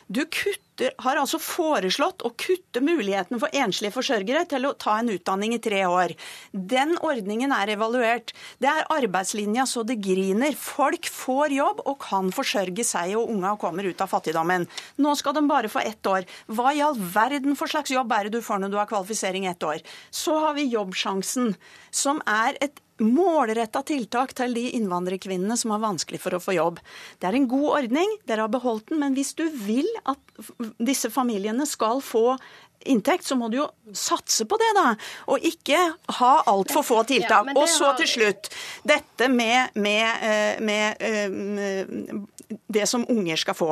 Du 0.08 0.22
kutter, 0.24 0.94
har 1.04 1.18
altså 1.20 1.36
foreslått 1.42 2.24
å 2.24 2.30
kutte 2.40 2.80
mulighetene 2.86 3.42
for 3.42 3.52
enslige 3.60 3.92
forsørgere 3.92 4.46
til 4.48 4.68
å 4.70 4.76
ta 4.80 4.94
en 5.02 5.10
utdanning 5.12 5.56
i 5.58 5.60
tre 5.60 5.82
år. 5.84 6.14
Den 6.54 6.96
ordningen 7.04 7.52
er 7.52 7.74
evaluert. 7.74 8.32
Det 8.64 8.70
er 8.72 8.88
arbeidslinja 8.96 9.66
så 9.68 9.84
det 9.88 9.98
griner. 10.06 10.56
Folk 10.56 11.10
får 11.12 11.58
jobb 11.58 11.84
og 11.84 12.00
kan 12.06 12.32
forsørge 12.32 12.88
seg 12.88 13.18
og 13.20 13.34
unga 13.36 13.58
kommer 13.60 13.90
ut 13.90 14.06
av 14.06 14.14
fattigdommen. 14.14 14.70
Nå 15.04 15.16
skal 15.20 15.36
de 15.36 15.44
bare 15.50 15.72
få 15.72 15.84
ett 15.84 16.08
år. 16.08 16.28
Hva 16.48 16.72
i 16.72 16.84
all 16.86 16.96
verden 16.96 17.60
for 17.60 17.68
slags 17.68 17.92
jobb 17.92 18.16
er 18.16 18.28
det 18.30 18.38
du 18.40 18.46
får 18.46 18.64
når 18.64 18.72
du 18.72 18.80
har 18.80 18.92
kvalifisering 18.92 19.50
ett 19.52 19.68
år? 19.68 19.84
Så 20.12 20.40
har 20.40 20.56
vi 20.56 20.70
Jobbsjansen, 20.72 21.56
som 21.92 22.24
er 22.32 22.56
et 22.64 22.80
målretta 23.04 23.84
tiltak 23.88 24.34
til 24.38 24.56
de 24.58 24.68
innvandrerkvinnene 24.78 25.58
som 25.60 25.74
har 25.74 25.84
vanskelig 25.84 26.22
for 26.24 26.38
å 26.38 26.42
få 26.42 26.58
jobb. 26.58 26.80
Det 27.20 27.30
er 27.30 27.38
en 27.38 27.50
god 27.50 27.68
ordning, 27.82 28.16
dere 28.30 28.48
har 28.48 28.54
beholdt 28.54 28.92
den, 28.92 29.02
men 29.04 29.18
hvis 29.18 29.36
du 29.38 29.46
vil 29.52 29.88
at 30.10 30.20
disse 30.78 31.12
familiene 31.14 31.68
skal 31.70 32.02
få 32.06 32.38
inntekt, 32.88 33.26
så 33.26 33.36
må 33.36 33.50
du 33.50 33.58
jo 33.60 33.68
satse 33.96 34.46
på 34.46 34.58
det, 34.62 34.70
da. 34.78 34.92
Og 35.34 35.46
ikke 35.46 35.80
ha 36.20 36.32
altfor 36.48 36.86
få 36.86 37.02
tiltak. 37.10 37.52
Og 37.56 37.68
så 37.70 37.94
til 38.00 38.10
slutt, 38.10 38.50
dette 38.88 39.30
med, 39.34 39.76
med, 39.76 40.06
eh, 40.24 40.62
med, 40.64 41.06
med 41.34 41.66
eh, 41.66 42.58
det 42.68 42.86
som 42.88 43.06
unger 43.10 43.40
skal 43.40 43.58
få. 43.58 43.72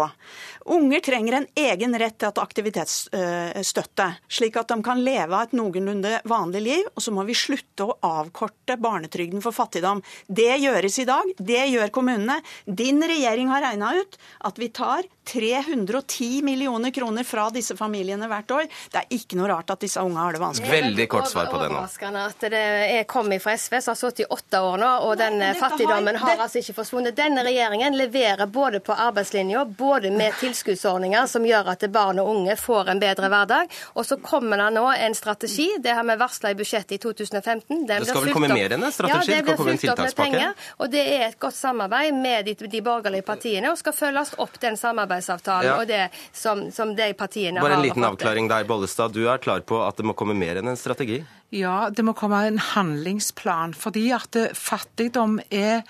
Unger 0.68 1.00
trenger 1.00 1.34
en 1.34 1.48
egen 1.56 1.94
rett 2.00 2.16
til 2.18 2.42
aktivitetsstøtte, 2.42 4.08
slik 4.34 4.56
at 4.58 4.72
de 4.72 4.78
kan 4.86 5.02
leve 5.06 5.30
av 5.38 5.44
et 5.46 5.54
noenlunde 5.54 6.16
vanlig 6.26 6.62
liv. 6.66 6.88
Og 6.96 7.04
så 7.06 7.14
må 7.14 7.22
vi 7.28 7.36
slutte 7.38 7.86
å 7.86 7.98
avkorte 8.02 8.74
barnetrygden 8.82 9.44
for 9.46 9.54
fattigdom. 9.54 10.02
Det 10.26 10.56
gjøres 10.64 10.98
i 11.04 11.06
dag, 11.06 11.30
det 11.38 11.68
gjør 11.70 11.94
kommunene. 11.94 12.40
Din 12.66 13.04
regjering 13.06 13.52
har 13.54 13.62
regna 13.68 13.94
ut 14.00 14.18
at 14.50 14.58
vi 14.58 14.72
tar 14.74 15.06
310 15.26 16.42
millioner 16.46 16.92
kroner 16.94 17.26
fra 17.26 17.48
disse 17.54 17.78
familiene 17.78 18.28
hvert 18.30 18.52
år. 18.54 18.68
Det 18.94 19.04
er 19.04 19.16
ikke 19.16 19.38
noe 19.40 19.50
rart 19.54 19.72
at 19.74 19.86
disse 19.86 20.02
unge 20.02 20.22
har 20.22 20.34
det 20.34 20.42
vanskelig. 20.42 20.72
Veldig 20.76 21.08
kort 21.14 21.30
svar 21.30 21.50
på 21.50 21.62
det 21.62 21.70
nå. 21.70 21.78
Overraskende 21.78 22.26
at 22.30 22.46
det 22.54 22.64
er 23.00 23.08
kommet 23.10 23.42
fra 23.42 23.54
SV, 23.58 23.78
som 23.82 23.94
har 23.94 24.02
sittet 24.02 24.26
i 24.26 24.30
åtte 24.34 24.62
år 24.66 24.82
nå, 24.82 24.92
og 25.10 25.16
den 25.22 25.42
fattigdommen 25.62 26.16
har- 26.18 26.36
har 26.36 26.46
altså 26.46 26.62
ikke 26.62 26.78
forsvunnet. 26.82 27.16
Denne 27.18 27.46
regjeringen 27.46 27.98
leverer 27.98 28.46
både 28.50 28.80
på 28.82 28.94
arbeidslinja, 28.94 29.66
både 29.66 30.12
med 30.12 30.34
tilskuddsordninger 30.56 31.28
som 31.28 31.44
gjør 31.46 31.70
at 31.74 31.84
barn 31.92 32.20
og 32.22 32.30
unge 32.32 32.56
får 32.60 32.90
en 32.94 33.00
bedre 33.02 33.30
hverdag. 33.32 33.72
Og 33.96 34.06
så 34.08 34.18
kommer 34.24 34.58
det 34.62 34.70
nå 34.78 34.86
en 34.96 35.16
strategi, 35.18 35.68
det 35.84 35.94
har 35.98 36.04
vi 36.08 36.16
varsla 36.20 36.52
i 36.52 36.58
budsjettet 36.60 36.96
i 36.98 37.00
2015. 37.04 37.86
Den 37.88 37.88
Det 37.88 38.08
skal 38.08 38.24
vel 38.24 38.34
komme 38.34 38.50
opp- 38.50 38.58
mer 38.58 38.76
enn 38.76 38.84
en 38.84 38.92
strategi? 38.92 39.32
Ja, 39.32 39.36
Det 39.36 39.46
blir 39.46 39.58
fulgt 39.58 39.90
opp 39.92 40.00
med 40.00 40.16
penger. 40.16 40.54
Og 40.80 40.92
det 40.92 41.06
er 41.06 41.28
et 41.30 41.40
godt 41.40 41.56
samarbeid 41.56 42.14
med 42.14 42.46
de, 42.46 42.56
de 42.56 42.82
borgerlige 42.82 43.26
partiene, 43.26 43.72
og 43.72 43.78
skal 43.78 43.94
følges 43.94 44.34
opp 44.38 44.60
den 44.62 44.78
samarbeidsavtalen 44.78 45.66
Ja. 45.66 45.78
og 45.80 45.88
det 45.88 46.10
som, 46.34 46.72
som 46.72 46.96
de 46.96 47.14
partiene 47.14 47.60
har. 47.60 47.68
Bare 47.68 47.80
en 47.80 47.82
liten 47.88 48.04
avklaring 48.04 48.48
der, 48.50 48.64
Bollestad. 48.64 49.12
Du 49.14 49.28
er 49.30 49.38
klar 49.38 49.62
på 49.62 49.82
at 49.88 49.98
det 49.98 50.06
må 50.06 50.14
komme 50.16 50.36
mer 50.36 50.58
enn 50.58 50.68
en 50.68 50.78
strategi? 50.78 51.24
Ja, 51.52 51.90
det 51.90 52.04
må 52.04 52.14
komme 52.18 52.42
en 52.48 52.58
handlingsplan, 52.58 53.74
fordi 53.78 54.12
at 54.16 54.36
eh, 54.36 54.50
fattigdom 54.54 55.40
er 55.52 55.84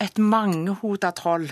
et 0.00 0.18
mangehoda 0.18 1.10
troll. 1.12 1.50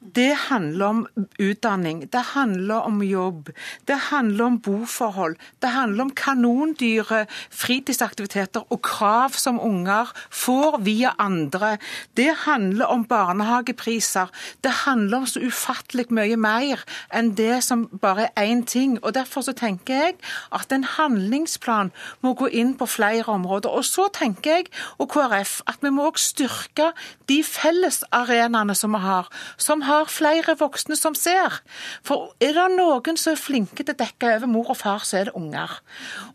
Det 0.00 0.32
handler 0.48 0.86
om 0.86 1.00
utdanning, 1.38 2.06
det 2.12 2.22
handler 2.32 2.86
om 2.88 3.02
jobb, 3.04 3.50
det 3.88 3.98
handler 4.08 4.44
om 4.44 4.58
boforhold, 4.64 5.36
det 5.60 5.72
handler 5.74 6.06
om 6.06 6.12
kanondyre 6.16 7.26
fritidsaktiviteter 7.50 8.64
og 8.72 8.80
krav 8.82 9.36
som 9.36 9.60
unger 9.60 10.08
får 10.30 10.78
via 10.86 11.12
andre. 11.18 11.76
Det 12.16 12.30
handler 12.46 12.86
om 12.86 13.04
barnehagepriser. 13.04 14.32
Det 14.64 14.72
handler 14.86 15.18
om 15.18 15.26
så 15.26 15.40
ufattelig 15.44 16.08
mye 16.10 16.36
mer 16.40 16.84
enn 17.12 17.34
det 17.36 17.60
som 17.64 17.86
bare 18.00 18.30
er 18.32 18.48
én 18.48 18.64
ting. 18.64 18.96
Og 19.04 19.14
Derfor 19.14 19.44
så 19.44 19.52
tenker 19.52 19.94
jeg 19.94 20.14
at 20.52 20.72
en 20.72 20.84
handlingsplan 20.84 21.92
må 22.24 22.32
gå 22.34 22.48
inn 22.48 22.72
på 22.78 22.88
flere 22.88 23.28
områder. 23.28 23.68
Og 23.68 23.84
så 23.84 24.08
tenker 24.14 24.50
jeg 24.50 24.72
og 24.98 25.10
KrF 25.12 25.60
at 25.68 25.84
vi 25.84 25.92
må 25.92 26.08
også 26.08 26.30
styrke 26.30 26.90
de 27.28 27.42
fellesarenaene 27.90 28.74
som 28.74 28.92
vi 28.94 29.00
har, 29.02 29.28
som 29.56 29.82
har 29.82 30.06
flere 30.10 30.56
voksne 30.58 30.96
som 30.96 31.14
ser. 31.14 31.60
For 32.06 32.34
er 32.40 32.54
det 32.54 32.68
noen 32.76 33.18
som 33.18 33.34
er 33.34 33.40
flinke 33.40 33.84
til 33.84 33.94
å 33.94 34.00
dekke 34.00 34.36
over 34.36 34.50
mor 34.50 34.70
og 34.70 34.78
far, 34.80 35.04
så 35.04 35.20
er 35.20 35.30
det 35.30 35.36
unger. 35.38 35.78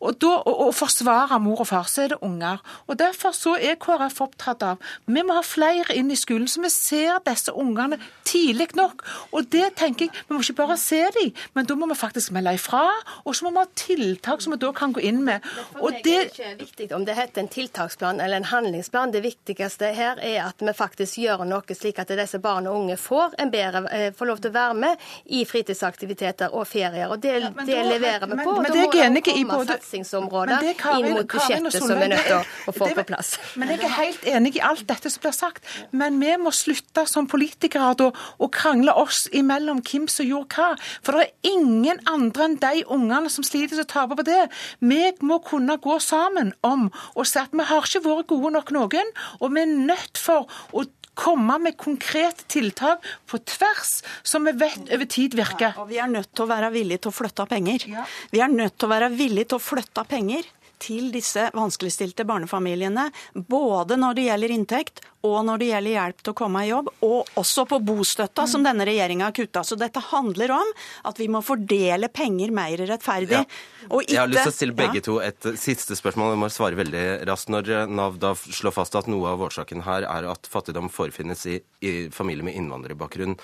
Og 0.01 0.17
da, 0.21 0.33
å, 0.43 0.55
å 0.67 0.71
forsvare 0.75 1.39
mor 1.39 1.63
og 1.63 1.69
far, 1.69 1.88
så 1.89 2.05
er 2.05 2.15
det 2.15 2.21
unger. 2.25 2.62
Og 2.88 3.00
Derfor 3.00 3.35
så 3.35 3.55
er 3.59 3.79
KrF 3.79 4.21
opptatt 4.24 4.63
av 4.65 4.81
vi 5.05 5.24
må 5.24 5.35
ha 5.35 5.43
flere 5.45 5.95
inn 5.95 6.12
i 6.12 6.17
skolen, 6.17 6.47
så 6.50 6.62
vi 6.63 6.71
ser 6.74 7.19
disse 7.25 7.53
ungene 7.53 8.00
tidlig 8.25 8.71
nok. 8.77 9.03
Og 9.35 9.47
det 9.51 9.75
tenker 9.79 10.07
jeg, 10.07 10.13
Vi 10.25 10.33
må 10.33 10.41
ikke 10.41 10.57
bare 10.57 10.77
se 10.79 11.01
dem, 11.13 11.31
men 11.53 11.65
da 11.67 11.75
må 11.77 11.88
vi 11.91 11.97
faktisk 11.97 12.31
melde 12.33 12.55
ifra. 12.57 12.83
Og 13.25 13.35
så 13.35 13.45
må 13.45 13.51
vi 13.53 13.62
ha 13.62 13.67
tiltak 13.77 14.41
som 14.41 14.53
vi 14.53 14.59
da 14.62 14.71
kan 14.75 14.93
gå 14.95 15.03
inn 15.05 15.21
med. 15.25 15.43
Og 15.79 15.91
meg 15.91 16.03
det 16.05 16.15
er 16.15 16.29
ikke 16.31 16.51
viktig 16.63 16.88
om 16.95 17.05
det 17.05 17.15
heter 17.17 17.43
en 17.43 17.51
tiltaksplan 17.51 18.21
eller 18.24 18.41
en 18.41 18.50
handlingsplan. 18.50 19.13
Det 19.13 19.24
viktigste 19.25 19.91
her 19.95 20.21
er 20.24 20.47
at 20.47 20.63
vi 20.63 20.74
faktisk 20.75 21.19
gjør 21.21 21.44
noe 21.49 21.75
slik 21.77 21.99
at 21.99 22.07
disse 22.07 22.39
barn 22.43 22.67
og 22.67 22.75
unge 22.81 22.97
får, 22.97 23.35
en 23.39 23.51
bedre, 23.51 23.83
eh, 23.91 24.11
får 24.11 24.25
lov 24.27 24.41
til 24.41 24.51
å 24.51 24.53
være 24.55 24.73
med 24.75 24.97
i 25.25 25.43
fritidsaktiviteter 25.45 26.53
og 26.53 26.67
ferier. 26.67 27.09
Og 27.11 27.19
det, 27.21 27.41
ja, 27.41 27.49
det 27.49 27.75
da- 27.75 27.83
leverer 27.89 28.27
vi 28.27 28.37
på. 28.43 28.53
Men, 28.55 28.61
men 28.63 28.71
det 28.71 28.81
er 28.83 28.97
jeg 28.97 29.09
enig 29.11 29.27
i 29.27 29.43
både- 29.45 29.67
satsingsområder 29.75 30.55
Men 30.55 30.59
det 30.63 30.69
er 30.75 30.79
Karin- 30.81 31.05
inn 31.05 31.13
mot 31.15 31.27
budsjettet 31.27 31.71
som 31.73 31.87
vi 31.87 32.03
er 32.03 32.07
nødt 32.15 32.25
til 32.25 32.45
å 32.67 32.73
få 32.73 32.87
det- 32.87 32.95
på 32.95 33.05
plass. 33.13 33.37
Men 33.55 33.69
jeg 33.69 33.79
er 33.83 33.89
helt 33.89 34.21
enig 34.25 34.55
i 34.55 34.59
alt 34.61 34.85
dette 34.87 35.09
som 35.11 35.21
blir 35.21 35.33
sagt. 35.33 35.63
Men 35.91 36.19
vi 36.19 36.35
må 36.37 36.51
slutte 36.51 37.07
som 37.07 37.27
politikere 37.27 37.95
da, 37.95 38.11
å 38.39 38.49
krangle 38.51 38.93
oss 38.95 39.27
imellom 39.31 39.81
hvem 39.81 40.07
som 40.09 40.25
gjorde 40.25 40.47
hva. 40.55 40.77
For 41.01 41.11
det 41.13 41.21
er 41.43 41.49
ingen 41.51 41.99
andre 42.07 42.43
enn 42.45 42.55
de 42.59 42.83
ungene 42.89 43.29
som 43.29 43.43
sliter 43.43 43.75
som 43.75 43.85
taper 43.85 44.15
på 44.15 44.23
det. 44.25 44.49
Vi 44.81 45.11
må 45.21 45.43
kunne 45.43 45.77
gå 45.77 45.99
sammen 46.01 46.53
om 46.63 46.91
å 47.15 47.25
si 47.25 47.39
at 47.39 47.51
vi 47.51 47.63
har 47.63 47.81
ikke 47.81 48.03
vært 48.03 48.27
gode 48.27 48.51
nok 48.51 48.71
noen, 48.71 49.11
og 49.41 49.51
vi 49.53 49.61
er 49.61 49.65
nødt 49.65 50.17
for 50.17 50.47
å 50.73 50.85
komme 51.15 51.57
med 51.63 51.77
konkrete 51.79 52.45
tiltak 52.51 53.05
på 53.29 53.39
tvers, 53.48 53.98
som 54.24 54.45
vi 54.48 54.55
vet 54.60 54.91
over 54.91 55.07
tid 55.10 55.38
virker. 55.38 55.77
Og 55.81 55.89
vi 55.91 56.00
er 56.01 56.12
nødt 56.12 56.34
til 56.36 56.45
å 56.45 56.51
være 56.51 56.74
villige 56.75 57.05
til 57.05 57.13
å 57.13 57.15
flytte 57.15 57.45
av 57.45 57.51
penger. 57.51 57.88
Ja. 57.89 58.05
Vi 58.31 58.43
er 58.43 58.51
nødt 58.51 58.77
til 58.77 58.89
å 58.89 58.93
være 58.93 59.12
villige 59.15 59.53
til 59.53 59.60
å 59.60 59.65
flytte 59.65 60.03
av 60.03 60.12
penger 60.12 60.45
til 60.79 61.12
disse 61.12 61.50
vanskeligstilte 61.55 62.25
barnefamiliene. 62.25 63.10
Både 63.34 63.98
når 63.98 64.15
det 64.15 64.25
gjelder 64.29 64.53
inntekt, 64.55 65.01
og 65.25 65.39
når 65.48 65.58
det 65.58 65.67
gjelder 65.72 65.96
hjelp 65.96 66.20
til 66.22 66.34
å 66.34 66.38
komme 66.38 66.60
i 66.62 66.70
jobb. 66.70 66.89
Og 67.01 67.32
også 67.41 67.65
på 67.67 67.79
bostøtta, 67.82 68.48
som 68.48 68.62
Mm. 68.62 68.65
denne 68.70 68.86
regjeringa 68.86 69.24
har 69.25 69.32
kutta. 69.32 69.63
Så 69.65 69.75
dette 69.77 70.00
handler 70.00 70.51
om 70.51 70.67
at 71.05 71.17
vi 71.17 71.27
må 71.27 71.41
fordele 71.44 72.08
penger 72.13 72.51
mer 72.51 72.77
rettferdig. 72.77 73.32
Ja. 73.32 73.44
Og 73.89 74.03
ikke, 74.03 74.12
Jeg 74.12 74.17
har 74.20 74.27
lyst 74.27 74.44
til 74.44 74.51
å 74.51 74.55
stille 74.55 74.75
begge 74.75 74.96
Ja. 74.96 75.01
to 75.01 75.20
et 75.20 75.41
siste 75.58 75.96
spørsmål. 75.96 76.32
Jeg 76.34 76.39
må 76.44 76.50
svare 76.51 76.75
veldig 76.75 77.25
raskt. 77.25 77.50
Når 77.50 77.70
eh, 77.70 77.86
Nav 77.88 78.20
da 78.20 78.34
slår 78.34 78.74
fast 78.74 78.96
at 78.96 79.08
noe 79.08 79.27
av 79.27 79.39
årsaken 79.39 79.82
her 79.84 80.03
er 80.03 80.29
at 80.29 80.44
fattigdom 80.44 80.89
forefinnes 80.89 81.46
i, 81.48 81.60
i 81.82 82.10
familier 82.10 82.44
med 82.44 82.55
innvandrerbakgrunn, 82.55 83.38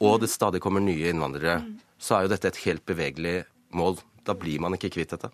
og 0.00 0.20
det 0.20 0.30
stadig 0.30 0.60
kommer 0.60 0.80
nye 0.80 1.12
innvandrere, 1.12 1.60
så 2.00 2.16
er 2.18 2.22
jo 2.22 2.28
dette 2.34 2.46
et 2.48 2.56
helt 2.64 2.84
bevegelig 2.86 3.44
mål. 3.72 3.98
Da 4.24 4.34
blir 4.34 4.58
man 4.60 4.72
ikke 4.72 4.90
kvitt 4.90 5.10
dette. 5.10 5.30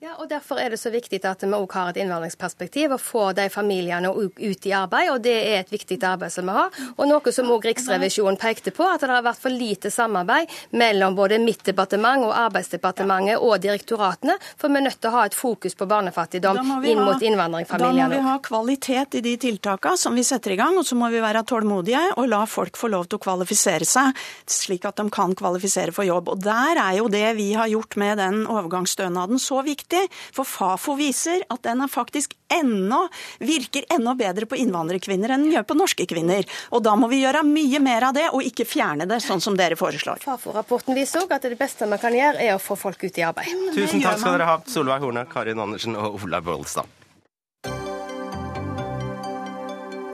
Ja, 0.00 0.14
og 0.16 0.30
Derfor 0.30 0.56
er 0.56 0.72
det 0.72 0.78
så 0.80 0.88
viktig 0.88 1.18
at 1.28 1.42
vi 1.44 1.48
også 1.52 1.76
har 1.76 1.90
et 1.90 1.98
innvandringsperspektiv 2.00 2.94
og 2.94 3.02
får 3.04 3.34
de 3.36 3.44
familiene 3.52 4.08
ut 4.16 4.66
i 4.66 4.70
arbeid. 4.72 5.10
og 5.12 5.20
Det 5.20 5.34
er 5.36 5.58
et 5.60 5.72
viktig 5.72 5.98
arbeid 6.00 6.32
som 6.32 6.46
vi 6.48 6.54
har. 6.56 6.70
Og 6.96 7.02
Noe 7.04 7.32
som 7.36 7.50
også 7.52 7.68
Riksrevisjonen 7.68 8.38
pekte 8.40 8.72
på, 8.72 8.86
at 8.88 9.04
det 9.04 9.10
har 9.12 9.26
vært 9.26 9.42
for 9.42 9.52
lite 9.52 9.90
samarbeid 9.92 10.48
mellom 10.72 11.18
både 11.18 11.36
mitt 11.42 11.60
departement 11.68 12.24
og 12.24 12.32
Arbeidsdepartementet 12.32 13.44
og 13.44 13.60
direktoratene. 13.60 14.38
For 14.56 14.72
vi 14.72 14.80
er 14.80 14.86
nødt 14.86 15.00
til 15.02 15.10
å 15.10 15.18
ha 15.18 15.26
et 15.28 15.36
fokus 15.36 15.76
på 15.76 15.90
barnefattigdom 15.90 16.62
inn 16.80 17.04
mot 17.04 17.20
innvandringsfamiliene. 17.20 18.00
Da 18.00 18.08
må 18.08 18.14
vi 18.14 18.22
ha 18.30 18.38
kvalitet 18.48 19.18
i 19.20 19.22
de 19.28 19.36
tiltakene 19.44 20.00
som 20.00 20.16
vi 20.16 20.24
setter 20.24 20.56
i 20.56 20.58
gang, 20.62 20.80
og 20.80 20.88
så 20.88 20.96
må 20.96 21.12
vi 21.12 21.20
være 21.20 21.44
tålmodige 21.44 22.06
og 22.16 22.30
la 22.32 22.40
folk 22.48 22.80
få 22.80 22.88
lov 22.88 23.10
til 23.10 23.20
å 23.20 23.24
kvalifisere 23.26 23.84
seg, 23.84 24.16
slik 24.48 24.88
at 24.88 24.96
de 24.96 25.10
kan 25.12 25.36
kvalifisere 25.36 25.92
for 25.92 26.08
jobb. 26.08 26.32
Og 26.32 26.40
Der 26.48 26.80
er 26.88 26.96
jo 27.02 27.12
det 27.12 27.36
vi 27.36 27.52
har 27.52 27.68
gjort 27.68 28.00
med 28.00 28.16
den 28.24 28.46
overgangsstønaden 28.48 29.36
så 29.36 29.60
viktig, 29.60 29.89
for 30.34 30.48
Fafo 30.48 30.96
viser 30.98 31.44
at 31.50 31.62
den 31.66 31.82
er 31.84 31.90
faktisk 31.90 32.34
ennå, 32.50 33.02
virker 33.38 33.86
enda 33.94 34.14
bedre 34.18 34.48
på 34.50 34.58
innvandrerkvinner 34.58 35.34
enn 35.34 35.46
den 35.46 35.54
gjør 35.54 35.66
på 35.70 35.78
norske 35.78 36.06
kvinner. 36.10 36.46
Og 36.74 36.84
da 36.84 36.96
må 36.98 37.10
vi 37.12 37.22
gjøre 37.22 37.44
mye 37.46 37.82
mer 37.82 38.10
av 38.10 38.16
det, 38.16 38.28
og 38.34 38.44
ikke 38.46 38.66
fjerne 38.68 39.08
det, 39.10 39.20
sånn 39.24 39.42
som 39.42 39.58
dere 39.58 39.78
foreslår. 39.78 40.22
Fafo-rapporten 40.24 40.96
viser 40.98 41.24
òg 41.24 41.36
at 41.36 41.46
det 41.46 41.58
beste 41.60 41.88
man 41.90 42.02
kan 42.02 42.16
gjøre, 42.16 42.40
er 42.42 42.56
å 42.56 42.62
få 42.62 42.78
folk 42.78 43.02
ut 43.04 43.20
i 43.20 43.26
arbeid. 43.26 43.52
Tusen 43.74 44.02
takk 44.04 44.22
skal 44.22 44.38
dere 44.38 44.48
ha, 44.50 44.56
Solveig 44.70 45.04
Horne, 45.04 45.26
Karin 45.30 45.62
Andersen 45.62 45.98
og 45.98 46.20
Olaug 46.20 46.48
Bollestad. 46.48 46.96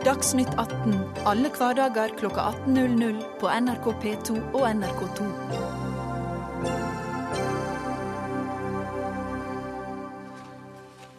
Dagsnytt 0.06 0.52
18 0.54 1.00
alle 1.26 1.50
hverdager 1.50 2.12
klokka 2.18 2.52
18.00 2.66 3.16
på 3.40 3.50
NRK 3.50 3.88
P2 4.04 4.36
og 4.54 4.68
NRK2. 4.68 5.65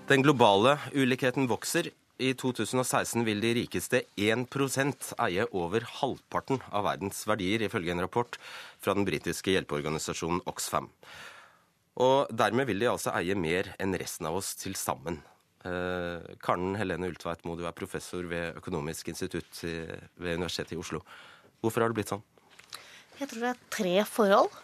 Den 0.07 0.21
globale 0.23 0.77
ulikheten 0.95 1.49
vokser. 1.51 1.89
I 2.17 2.29
2016 2.39 3.25
vil 3.27 3.41
de 3.43 3.49
rikeste 3.57 3.99
1% 4.15 5.09
eie 5.25 5.43
over 5.51 5.83
halvparten 5.99 6.61
av 6.71 6.85
verdens 6.87 7.25
verdier, 7.27 7.65
ifølge 7.67 7.91
en 7.91 7.99
rapport 8.05 8.37
fra 8.79 8.93
den 8.95 9.03
britiske 9.03 9.51
hjelpeorganisasjonen 9.51 10.39
Oxfam. 10.47 10.87
Og 11.99 12.31
dermed 12.31 12.69
vil 12.69 12.79
de 12.79 12.87
altså 12.87 13.11
eie 13.19 13.35
mer 13.35 13.73
enn 13.83 13.97
resten 13.99 14.29
av 14.29 14.37
oss 14.39 14.53
til 14.55 14.77
sammen. 14.79 15.19
Eh, 15.67 16.23
Karen 16.39 16.77
Helene 16.79 17.09
Ultveit 17.11 17.43
Moe, 17.43 17.59
du 17.59 17.65
er 17.67 17.75
professor 17.75 18.23
ved 18.31 18.61
Økonomisk 18.61 19.11
institutt 19.11 19.59
ved 19.59 20.37
Universitetet 20.39 20.77
i 20.77 20.79
Oslo. 20.79 21.01
Hvorfor 21.59 21.83
har 21.83 21.91
det 21.91 21.99
blitt 21.99 22.13
sånn? 22.15 22.23
Jeg 23.19 23.27
tror 23.27 23.43
det 23.43 23.51
er 23.51 23.59
tre 23.75 23.97
forhold. 24.07 24.55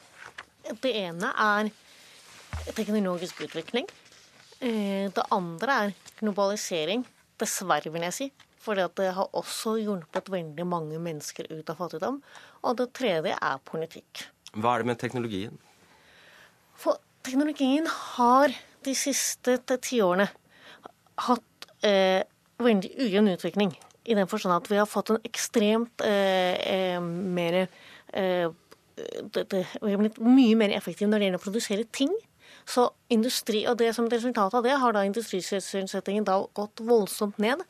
Det 0.80 0.96
ene 1.04 1.36
er 1.36 1.74
teknologisk 2.80 3.44
utvikling. 3.44 3.92
Eh, 4.64 5.10
Det 5.14 5.26
andre 5.36 5.76
er 5.88 5.94
globalisering. 6.22 7.04
Dessverre, 7.42 7.92
vil 7.92 8.06
jeg 8.08 8.14
si. 8.16 8.28
For 8.64 8.80
det 8.80 9.10
har 9.18 9.28
også 9.36 9.74
hjulpet 9.82 10.30
veldig 10.32 10.66
mange 10.66 11.00
mennesker 11.04 11.50
ut 11.52 11.70
av 11.70 11.76
fattigdom. 11.82 12.22
Og 12.64 12.78
det 12.80 12.94
tredje 12.96 13.34
er 13.36 13.58
politikk. 13.68 14.28
Hva 14.56 14.76
er 14.78 14.84
det 14.84 14.88
med 14.94 15.00
teknologien? 15.02 15.58
For 16.80 16.96
teknologien 17.26 17.88
har 17.88 18.54
de 18.84 18.94
siste 18.96 19.58
ti- 19.68 19.78
tiårene 19.90 20.30
hatt 21.28 21.68
eh, 21.84 22.24
veldig 22.64 22.94
ujevn 23.04 23.34
utvikling. 23.36 23.76
I 24.08 24.16
den 24.16 24.28
forstand 24.28 24.56
at 24.56 24.70
vi 24.72 24.80
har 24.80 24.88
fått 24.88 25.12
en 25.14 25.22
ekstremt 25.28 26.02
eh, 26.04 26.56
eh, 26.96 27.00
mer 27.04 27.66
eh, 28.14 28.48
det, 28.96 29.44
det, 29.50 29.66
Vi 29.82 29.92
har 29.92 29.98
blitt 30.00 30.20
mye 30.22 30.56
mer 30.60 30.70
effektive 30.76 31.10
når 31.10 31.20
det 31.20 31.28
gjelder 31.28 31.42
å 31.42 31.46
produsere 31.48 31.86
ting. 31.92 32.12
Så 32.70 32.88
industri, 33.14 33.66
og 33.68 33.78
det 33.82 33.92
som 33.98 34.08
resultat 34.12 34.54
av 34.56 34.64
det, 34.66 34.78
har 34.80 34.96
da 34.96 35.04
industrisysselsettingen 35.08 36.26
da 36.28 36.40
gått 36.56 36.84
voldsomt 36.84 37.40
ned. 37.44 37.64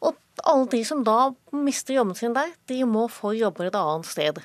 Og 0.00 0.16
alle 0.48 0.68
de 0.72 0.82
som 0.86 1.04
da 1.06 1.32
mister 1.54 1.98
jobben 1.98 2.18
sin 2.18 2.34
der, 2.36 2.52
de 2.70 2.82
må 2.88 3.06
få 3.12 3.34
jobber 3.38 3.68
et 3.68 3.78
annet 3.78 4.08
sted. 4.08 4.40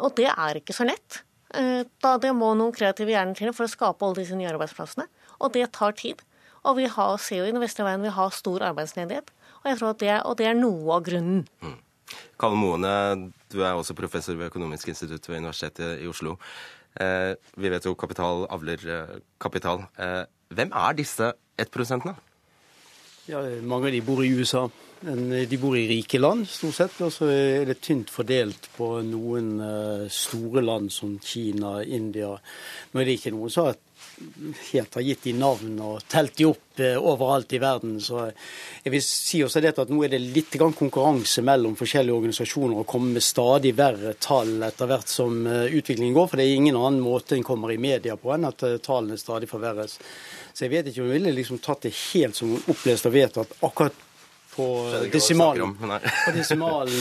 Og 0.00 0.14
det 0.18 0.30
er 0.32 0.60
ikke 0.60 0.76
så 0.76 0.86
lett. 0.88 1.22
Eh, 1.54 1.84
da 2.02 2.16
Det 2.18 2.32
må 2.36 2.52
noen 2.54 2.74
kreative 2.74 3.12
hjerner 3.12 3.36
til 3.36 3.52
for 3.52 3.66
å 3.66 3.72
skape 3.72 4.04
alle 4.06 4.22
disse 4.22 4.36
nye 4.38 4.50
arbeidsplassene. 4.52 5.06
Og 5.40 5.52
det 5.52 5.70
tar 5.72 5.96
tid. 5.98 6.22
Og 6.64 6.76
vi 6.76 6.86
har, 6.92 7.16
ser 7.18 7.40
jo 7.40 7.48
i 7.48 7.52
den 7.52 7.62
vestlige 7.62 7.88
veien 7.88 8.02
vi 8.04 8.12
har 8.12 8.34
stor 8.36 8.62
arbeidsledighet. 8.68 9.30
Og 9.62 9.70
jeg 9.70 9.78
tror 9.78 9.94
at 9.94 10.02
det, 10.02 10.16
og 10.24 10.36
det 10.40 10.50
er 10.50 10.58
noe 10.58 10.96
av 10.96 11.06
grunnen. 11.06 11.46
Mm. 11.64 11.78
Kalle 12.40 12.58
Moene, 12.58 12.92
du 13.52 13.60
er 13.62 13.76
også 13.76 13.94
professor 13.94 14.36
ved 14.38 14.50
Økonomisk 14.50 14.90
institutt 14.90 15.28
ved 15.28 15.42
Universitetet 15.44 16.00
i 16.02 16.08
Oslo. 16.10 16.36
Eh, 16.98 17.36
vi 17.56 17.70
vet 17.70 17.86
jo 17.86 17.94
kapital 17.94 18.46
avler 18.50 18.82
eh, 18.88 19.16
kapital. 19.40 19.84
Eh, 19.98 20.24
hvem 20.50 20.72
er 20.74 20.96
disse 20.98 21.32
1 21.60 22.14
Ja, 23.28 23.40
mange 23.62 23.86
av 23.86 23.92
de 23.92 24.00
bor 24.00 24.24
i 24.24 24.32
USA. 24.32 24.68
De 25.00 25.56
bor 25.56 25.76
i 25.76 25.86
rike 25.88 26.18
land, 26.18 26.46
stort 26.46 26.74
sett. 26.74 27.00
Og 27.00 27.12
så 27.12 27.28
er 27.30 27.64
det 27.64 27.80
tynt 27.80 28.10
fordelt 28.10 28.68
på 28.76 29.00
noen 29.06 30.08
store 30.10 30.60
land 30.60 30.90
som 30.92 31.18
Kina, 31.22 31.82
India. 31.84 32.34
Nå 32.92 33.00
er 33.00 33.04
det 33.04 33.20
ikke 33.20 33.32
noen 33.32 33.50
som 33.52 33.70
helt 34.72 34.94
har 34.94 35.04
gitt 35.04 35.22
de 35.24 35.32
navn 35.36 35.78
og 35.84 36.02
telt 36.10 36.36
de 36.36 36.46
opp 36.50 36.80
eh, 36.80 36.96
overalt 36.96 37.52
i 37.56 37.60
verden. 37.62 37.96
Så 38.04 38.26
jeg 38.84 38.92
vil 38.94 39.04
si 39.04 39.40
også 39.44 39.62
det 39.64 39.72
at 39.80 39.92
nå 39.92 40.02
er 40.04 40.12
det 40.12 40.20
litt 40.20 40.58
konkurranse 40.60 41.44
mellom 41.46 41.76
forskjellige 41.78 42.16
organisasjoner 42.18 42.82
å 42.82 42.88
komme 42.88 43.14
med 43.16 43.24
stadig 43.24 43.72
verre 43.78 44.14
tall 44.20 44.60
etter 44.66 44.90
hvert 44.90 45.08
som 45.08 45.40
eh, 45.46 45.72
utviklingen 45.78 46.16
går. 46.16 46.28
For 46.28 46.40
det 46.40 46.48
er 46.48 46.60
ingen 46.60 46.78
annen 46.80 47.00
måte 47.04 47.38
en 47.38 47.46
kommer 47.46 47.72
i 47.72 47.80
media 47.80 48.18
på 48.20 48.34
enn 48.34 48.48
at 48.50 48.66
tallene 48.84 49.18
stadig 49.20 49.48
forverres. 49.50 49.98
Så 50.52 50.66
jeg 50.66 50.74
vet 50.74 50.90
ikke 50.90 51.04
om 51.04 51.10
jeg 51.10 51.20
ville 51.20 51.34
liksom 51.38 51.60
tatt 51.64 51.86
det 51.86 51.96
helt 52.10 52.36
som 52.36 52.54
opplest 52.60 53.08
og 53.08 53.16
vedtatt 53.16 53.58
akkurat 53.64 54.06
på 54.50 54.66
desimalen, 55.12 55.76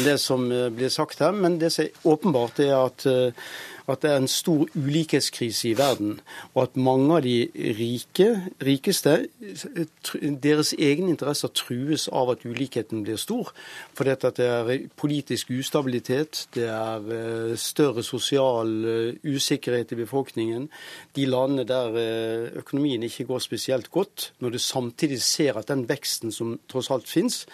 det 0.04 0.18
som 0.18 0.52
eh, 0.52 0.70
blir 0.70 0.90
sagt 0.90 1.20
her. 1.20 1.32
Men 1.32 1.60
det 1.60 1.72
som 1.74 1.86
er 1.86 2.08
åpenbart, 2.14 2.60
er 2.60 2.76
at 2.78 3.06
eh, 3.10 3.50
at 3.94 4.04
det 4.04 4.12
er 4.12 4.22
en 4.22 4.28
stor 4.32 4.68
ulikhetskrise 4.76 5.70
i 5.70 5.78
verden, 5.78 6.20
og 6.54 6.64
at 6.64 6.78
mange 6.78 7.16
av 7.16 7.24
de 7.26 7.50
rike, 7.78 8.28
rikeste, 8.64 9.16
deres 10.44 10.74
egne 10.78 11.14
interesser 11.14 11.52
trues 11.56 12.08
av 12.12 12.34
at 12.34 12.46
ulikheten 12.46 13.04
blir 13.06 13.20
stor. 13.20 13.52
For 13.98 14.08
det 14.08 14.44
er 14.46 14.72
politisk 15.00 15.52
ustabilitet, 15.56 16.46
det 16.56 16.68
er 16.70 17.10
eh, 17.16 17.56
større 17.60 18.04
sosial 18.06 18.74
eh, 18.86 19.20
usikkerhet 19.24 19.94
i 19.96 20.00
befolkningen. 20.02 20.70
De 21.16 21.26
landene 21.30 21.66
der 21.68 22.00
eh, 22.00 22.60
økonomien 22.62 23.04
ikke 23.08 23.28
går 23.30 23.44
spesielt 23.44 23.92
godt, 23.92 24.32
når 24.40 24.56
du 24.56 24.60
samtidig 24.60 25.22
ser 25.24 25.60
at 25.60 25.70
den 25.72 25.86
veksten 25.90 26.34
som 26.36 26.58
tross 26.70 26.92
alt 26.94 27.10
finnes, 27.10 27.46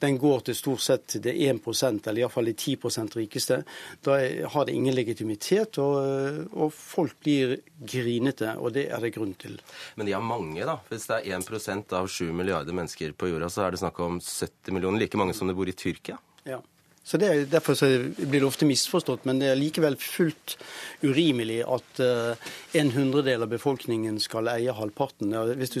den 0.00 0.18
går 0.20 0.46
til 0.46 0.56
stort 0.56 0.84
sett 0.84 1.18
det 1.22 1.34
1% 1.34 2.08
eller 2.08 2.22
iallfall 2.22 2.50
de 2.50 2.56
10% 2.56 3.16
rikeste, 3.16 3.62
da 4.06 4.18
har 4.52 4.66
det 4.66 4.74
ingen 4.76 4.94
legitimitet 4.94 5.79
og, 5.80 6.40
og, 6.54 6.72
folk 6.74 7.16
blir 7.24 7.56
grinete, 7.78 8.54
og 8.58 8.74
det 8.76 8.88
er 8.92 9.02
det 9.04 9.12
grunn 9.16 9.34
til. 9.40 9.58
Men 9.96 10.08
de 10.08 10.16
er 10.16 10.24
mange, 10.24 10.64
da. 10.66 10.78
Hvis 10.90 11.08
det 11.10 11.20
er 11.20 11.38
1 11.40 11.96
av 11.96 12.10
7 12.10 12.30
milliarder 12.32 12.76
mennesker 12.76 13.16
på 13.16 13.32
jorda, 13.32 13.50
så 13.52 13.66
er 13.66 13.74
det 13.74 13.82
snakk 13.82 14.00
om 14.04 14.20
70 14.20 14.76
millioner, 14.76 15.02
like 15.02 15.20
mange 15.20 15.36
som 15.36 15.50
det 15.50 15.56
bor 15.58 15.70
i 15.70 15.76
Tyrkia. 15.76 16.20
Ja. 16.48 16.60
Så 17.02 17.16
det, 17.16 17.44
Derfor 17.44 17.74
så 17.74 17.86
blir 18.16 18.40
det 18.40 18.46
ofte 18.46 18.66
misforstått, 18.68 19.24
men 19.24 19.40
det 19.40 19.48
er 19.50 19.58
likevel 19.58 19.96
fullt 19.98 20.56
urimelig 21.02 21.62
at 21.64 22.02
uh, 22.04 22.50
en 22.76 22.92
hundredel 22.94 23.46
av 23.46 23.50
befolkningen 23.50 24.20
skal 24.20 24.50
eie 24.52 24.74
halvparten. 24.76 25.32
Ja, 25.34 25.46
hvis 25.58 25.72
du 25.74 25.80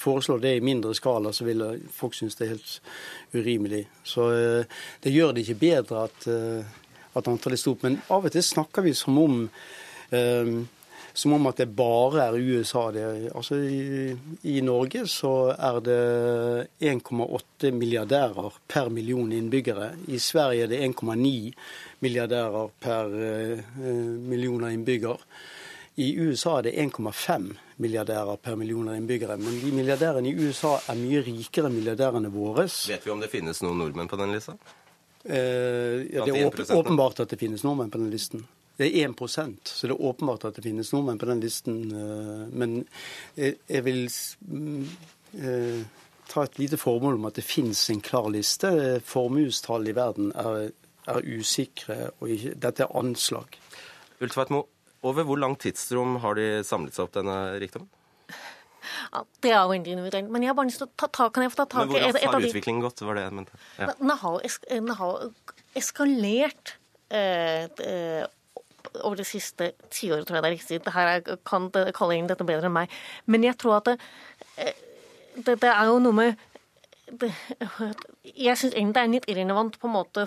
foreslår 0.00 0.40
det 0.42 0.54
i 0.56 0.64
mindre 0.64 0.94
skala, 0.96 1.30
så 1.36 1.46
vil 1.46 1.62
folk 1.94 2.16
synes 2.16 2.40
det 2.40 2.46
er 2.46 2.54
helt 2.56 2.72
urimelig. 3.36 3.84
Så 4.02 4.30
uh, 4.32 4.80
det 5.04 5.12
gjør 5.14 5.36
det 5.36 5.44
ikke 5.44 5.60
bedre 5.62 6.06
at 6.08 6.26
uh, 6.32 6.80
at 7.14 7.28
antallet 7.30 7.58
er 7.58 7.64
stort. 7.64 7.84
Men 7.86 8.00
av 8.08 8.26
og 8.26 8.34
til 8.34 8.44
snakker 8.44 8.86
vi 8.86 8.94
som 8.98 9.18
om 9.22 9.44
eh, 10.14 10.56
som 11.14 11.32
om 11.32 11.46
at 11.46 11.60
det 11.62 11.70
bare 11.78 12.26
er 12.26 12.40
USA. 12.42 12.88
Det, 12.92 13.04
altså 13.34 13.60
i, 13.62 14.16
i, 14.50 14.58
Norge 14.66 15.04
så 15.10 15.54
er 15.54 15.80
det 15.86 15.98
1,8 16.82 17.70
milliardærer 17.70 18.58
per 18.68 18.90
million 18.90 19.30
innbyggere. 19.32 19.92
I 20.10 20.18
Sverige 20.18 20.66
er 20.66 20.72
det 20.74 20.82
1,9 20.82 21.52
milliardærer 22.02 22.72
per 22.82 23.14
eh, 23.30 23.62
million 24.26 24.66
innbygger. 24.70 25.22
I 26.02 26.10
USA 26.18 26.58
er 26.58 26.66
det 26.66 26.76
1,5 26.82 27.52
milliardærer 27.78 28.40
per 28.42 28.58
million 28.58 28.90
innbyggere. 28.96 29.38
Men 29.38 29.60
de 29.62 29.70
milliardærene 29.70 30.32
i 30.32 30.34
USA 30.34 30.80
er 30.90 30.98
mye 30.98 31.22
rikere 31.22 31.70
enn 31.70 31.78
milliardærene 31.78 32.34
våre. 32.34 32.66
Vet 32.66 33.06
vi 33.06 33.14
om 33.14 33.22
det 33.22 33.30
finnes 33.30 33.62
noen 33.62 33.78
nordmenn 33.84 34.10
på 34.10 34.18
den 34.18 34.34
lista? 34.34 34.58
Eh, 35.24 35.36
ja, 36.14 36.24
det 36.26 36.36
er 36.36 36.76
åpenbart 36.76 37.20
at 37.24 37.32
det 37.32 37.40
finnes 37.40 37.64
nordmenn 37.64 37.90
på 37.90 37.98
den 37.98 38.12
listen. 38.12 38.44
Det 38.76 38.88
er 38.88 39.08
1% 39.08 39.70
så 39.70 39.86
det 39.86 39.94
er 39.94 40.02
åpenbart 40.02 40.44
at 40.48 40.56
det 40.58 40.64
finnes 40.66 40.90
nordmenn 40.92 41.18
på 41.18 41.28
den 41.30 41.40
listen. 41.40 41.78
Eh, 41.94 42.44
men 42.52 42.76
jeg 43.36 43.84
vil 43.86 44.04
mm, 44.48 44.84
eh, 45.40 45.80
ta 46.28 46.44
et 46.44 46.58
lite 46.58 46.80
formål 46.80 47.20
om 47.20 47.28
at 47.30 47.40
det 47.40 47.46
finnes 47.46 47.80
en 47.90 48.04
klar 48.04 48.28
liste. 48.34 49.00
Formuestall 49.06 49.88
i 49.88 49.96
verden 49.96 50.32
er, 50.36 50.70
er 51.08 51.28
usikre, 51.38 52.10
og 52.18 52.36
ikke, 52.36 52.56
dette 52.60 52.84
er 52.84 52.96
anslag. 53.00 53.56
Ultveitmo, 54.20 54.64
over 55.04 55.28
hvor 55.28 55.40
lang 55.40 55.56
tidsrom 55.60 56.18
har 56.24 56.36
de 56.36 56.48
samlet 56.64 56.96
seg 56.96 57.08
opp 57.08 57.16
denne 57.16 57.38
rikdommen? 57.62 57.88
Det 59.42 59.50
er 59.50 59.58
jo 59.58 59.72
veldig 59.72 59.96
individuelt. 59.96 60.30
Men 60.30 60.44
jeg 60.44 60.52
har 60.52 60.58
bare 60.58 60.70
lyst 60.70 60.82
til 60.82 60.88
å 60.88 60.94
ta 61.00 61.08
tak 61.08 61.40
i 61.40 61.48
ta 61.48 61.66
tak 61.66 61.90
i 61.90 61.92
Men 61.94 62.14
hvordan 62.14 62.34
har 62.34 62.48
utviklingen 62.48 62.84
gått? 62.84 63.02
var 63.04 63.18
det 63.18 63.26
jeg 63.26 63.36
mente. 63.40 63.60
Ja. 63.78 63.90
Den, 63.98 64.14
har, 64.22 64.40
den 64.70 64.94
har 65.00 65.26
eskalert 65.74 66.74
eh, 67.10 67.64
eh, 67.64 68.24
over 69.02 69.16
det 69.16 69.26
siste 69.26 69.72
tiåret, 69.90 70.26
tror 70.26 70.38
jeg 70.38 70.44
det 70.44 70.50
er 70.50 70.56
riktig. 70.56 70.80
Det 70.84 70.94
her 70.94 71.36
kan 71.46 71.70
kalle 71.96 72.18
inn 72.18 72.28
dette 72.30 72.46
bedre 72.46 72.70
enn 72.70 72.76
meg. 72.76 72.98
Men 73.26 73.46
jeg 73.46 73.58
tror 73.60 73.80
at 73.80 73.92
det, 73.92 73.96
eh, 74.56 74.74
det, 75.36 75.58
det 75.62 75.70
er 75.70 75.90
jo 75.90 76.00
noe 76.02 76.16
med 76.16 76.50
det, 77.20 77.30
Jeg 78.24 78.56
syns 78.56 78.72
egentlig 78.74 78.94
det 78.94 79.02
er 79.02 79.10
litt 79.12 79.26
irrelevant 79.28 79.76
på 79.80 79.88
en 79.90 79.96
måte 79.98 80.24